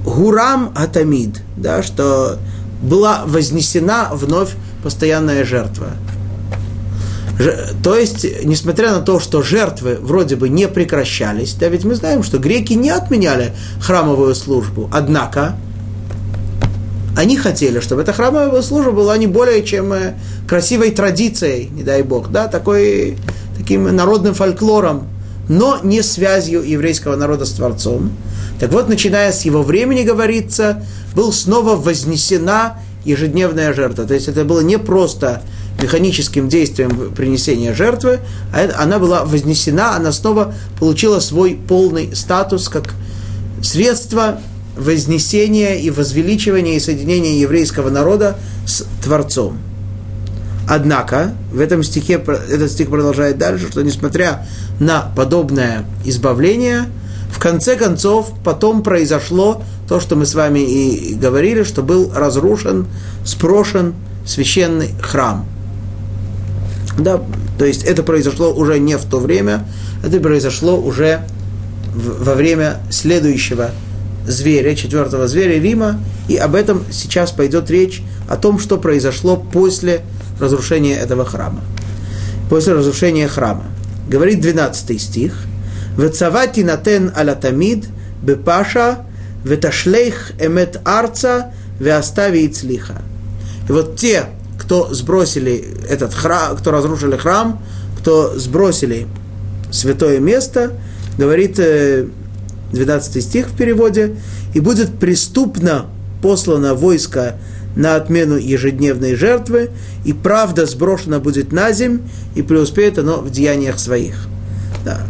Гурам 0.05 0.71
Атамид, 0.75 1.41
да, 1.57 1.83
что 1.83 2.37
была 2.81 3.23
вознесена 3.25 4.09
вновь 4.13 4.51
постоянная 4.83 5.43
жертва. 5.43 5.87
То 7.83 7.95
есть, 7.95 8.25
несмотря 8.43 8.93
на 8.93 9.01
то, 9.01 9.19
что 9.19 9.43
жертвы 9.43 9.97
вроде 10.01 10.35
бы 10.35 10.49
не 10.49 10.67
прекращались, 10.67 11.53
да 11.53 11.67
ведь 11.67 11.83
мы 11.83 11.95
знаем, 11.95 12.23
что 12.23 12.39
греки 12.39 12.73
не 12.73 12.89
отменяли 12.89 13.53
храмовую 13.79 14.33
службу, 14.33 14.89
однако 14.91 15.55
они 17.17 17.35
хотели, 17.35 17.79
чтобы 17.79 18.03
эта 18.03 18.13
храмовая 18.13 18.61
служба 18.61 18.91
была 18.91 19.17
не 19.17 19.25
более 19.25 19.63
чем 19.65 19.91
э, 19.91 20.13
красивой 20.47 20.91
традицией, 20.91 21.67
не 21.67 21.81
дай 21.81 22.03
бог, 22.03 22.29
да, 22.31 22.47
такой, 22.47 23.17
таким 23.57 23.83
народным 23.95 24.35
фольклором, 24.35 25.07
но 25.49 25.79
не 25.81 26.03
связью 26.03 26.61
еврейского 26.61 27.15
народа 27.15 27.45
с 27.45 27.53
Творцом. 27.53 28.11
Так 28.59 28.71
вот, 28.71 28.87
начиная 28.87 29.31
с 29.31 29.41
его 29.45 29.63
времени, 29.63 30.03
говорится, 30.03 30.85
был 31.15 31.33
снова 31.33 31.75
вознесена 31.75 32.77
ежедневная 33.03 33.73
жертва. 33.73 34.05
То 34.05 34.13
есть 34.13 34.27
это 34.27 34.45
было 34.45 34.59
не 34.59 34.77
просто 34.77 35.41
механическим 35.81 36.47
действием 36.47 37.15
принесения 37.15 37.73
жертвы, 37.73 38.19
а 38.53 38.83
она 38.83 38.99
была 38.99 39.25
вознесена, 39.25 39.95
она 39.95 40.11
снова 40.11 40.53
получила 40.79 41.19
свой 41.19 41.59
полный 41.67 42.15
статус 42.15 42.69
как 42.69 42.93
средство 43.63 44.39
вознесения 44.77 45.75
и 45.75 45.89
возвеличивания 45.89 46.75
и 46.75 46.79
соединения 46.79 47.39
еврейского 47.39 47.89
народа 47.89 48.37
с 48.65 48.85
Творцом. 49.03 49.57
Однако, 50.69 51.33
в 51.51 51.59
этом 51.59 51.81
стихе, 51.81 52.21
этот 52.49 52.71
стих 52.71 52.89
продолжает 52.89 53.37
дальше, 53.37 53.71
что 53.71 53.81
несмотря 53.83 54.45
на 54.79 55.11
подобное 55.15 55.85
избавление, 56.03 56.85
в 57.31 57.39
конце 57.39 57.75
концов 57.75 58.31
потом 58.43 58.83
произошло 58.83 59.63
то, 59.87 59.99
что 59.99 60.15
мы 60.15 60.25
с 60.25 60.35
вами 60.35 60.59
и 60.59 61.13
говорили, 61.15 61.63
что 61.63 61.83
был 61.83 62.11
разрушен, 62.13 62.87
спрошен 63.23 63.93
священный 64.25 64.89
храм. 65.01 65.45
Да, 66.97 67.21
то 67.57 67.65
есть 67.65 67.83
это 67.83 68.03
произошло 68.03 68.53
уже 68.53 68.79
не 68.79 68.97
в 68.97 69.05
то 69.05 69.19
время, 69.19 69.65
это 70.03 70.19
произошло 70.19 70.77
уже 70.77 71.21
во 71.93 72.33
время 72.33 72.77
следующего 72.89 73.71
зверя, 74.27 74.75
четвертого 74.75 75.27
зверя 75.27 75.59
Рима, 75.59 75.99
и 76.27 76.35
об 76.35 76.55
этом 76.55 76.83
сейчас 76.91 77.31
пойдет 77.31 77.71
речь, 77.71 78.03
о 78.29 78.35
том, 78.35 78.59
что 78.59 78.77
произошло 78.77 79.37
после 79.37 80.01
разрушения 80.39 80.95
этого 80.95 81.25
храма. 81.25 81.61
После 82.49 82.73
разрушения 82.73 83.27
храма. 83.27 83.65
Говорит 84.07 84.41
12 84.41 85.01
стих. 85.01 85.33
«Вецавати 85.97 86.59
натен 86.59 87.11
алатамид 87.15 87.87
бепаша 88.21 88.99
веташлейх 89.43 90.33
эмет 90.39 90.79
арца 90.85 91.53
веостави 91.79 92.45
ицлиха». 92.45 93.01
И 93.67 93.71
вот 93.71 93.95
те, 93.95 94.25
кто 94.59 94.93
сбросили 94.93 95.65
этот 95.89 96.13
храм, 96.13 96.55
кто 96.55 96.71
разрушили 96.71 97.17
храм, 97.17 97.61
кто 97.99 98.37
сбросили 98.37 99.07
святое 99.71 100.19
место, 100.19 100.73
говорит 101.17 101.59
12 102.71 103.15
э, 103.15 103.21
стих 103.21 103.47
в 103.47 103.57
переводе, 103.57 104.15
и 104.53 104.59
будет 104.59 104.99
преступно 104.99 105.85
послано 106.21 106.73
войско 106.73 107.35
на 107.75 107.95
отмену 107.95 108.37
ежедневной 108.37 109.15
жертвы, 109.15 109.69
и 110.03 110.13
правда 110.13 110.65
сброшена 110.65 111.19
будет 111.19 111.51
на 111.51 111.71
земь, 111.71 112.01
и 112.35 112.41
преуспеет 112.41 112.97
оно 112.97 113.17
в 113.17 113.29
деяниях 113.29 113.79
своих. 113.79 114.27
Да. 114.83 115.01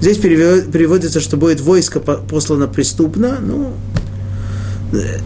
Здесь 0.00 0.18
переводится, 0.18 1.20
что 1.20 1.36
будет 1.36 1.60
войско 1.60 1.98
послано 1.98 2.68
преступно. 2.68 3.38
Ну, 3.40 3.72
э, 4.92 5.18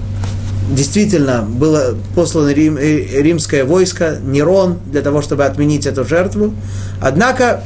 действительно, 0.71 1.43
было 1.43 1.95
послано 2.15 2.51
рим, 2.51 2.77
э, 2.77 3.21
римское 3.23 3.65
войско, 3.65 4.19
Нерон, 4.25 4.79
для 4.91 5.03
того, 5.03 5.21
чтобы 5.21 5.45
отменить 5.45 5.87
эту 5.87 6.05
жертву. 6.05 6.55
Однако, 7.01 7.65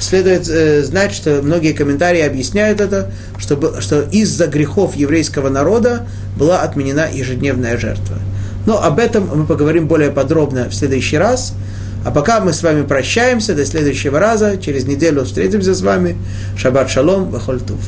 следует 0.00 0.48
э, 0.48 0.82
знать, 0.82 1.12
что 1.12 1.40
многие 1.42 1.72
комментарии 1.72 2.20
объясняют 2.20 2.80
это, 2.80 3.10
что, 3.38 3.80
что 3.80 4.02
из-за 4.02 4.46
грехов 4.46 4.96
еврейского 4.96 5.48
народа 5.48 6.06
была 6.36 6.62
отменена 6.62 7.06
ежедневная 7.12 7.78
жертва. 7.78 8.18
Но 8.66 8.82
об 8.82 8.98
этом 8.98 9.28
мы 9.34 9.46
поговорим 9.46 9.86
более 9.86 10.10
подробно 10.10 10.68
в 10.68 10.74
следующий 10.74 11.18
раз. 11.18 11.54
А 12.04 12.10
пока 12.10 12.40
мы 12.40 12.52
с 12.52 12.62
вами 12.62 12.82
прощаемся, 12.82 13.54
до 13.54 13.64
следующего 13.64 14.18
раза, 14.18 14.58
через 14.58 14.84
неделю 14.84 15.24
встретимся 15.24 15.74
с 15.74 15.80
вами. 15.80 16.16
Шаббат 16.56 16.90
шалом, 16.90 17.30
вахольтув. 17.30 17.80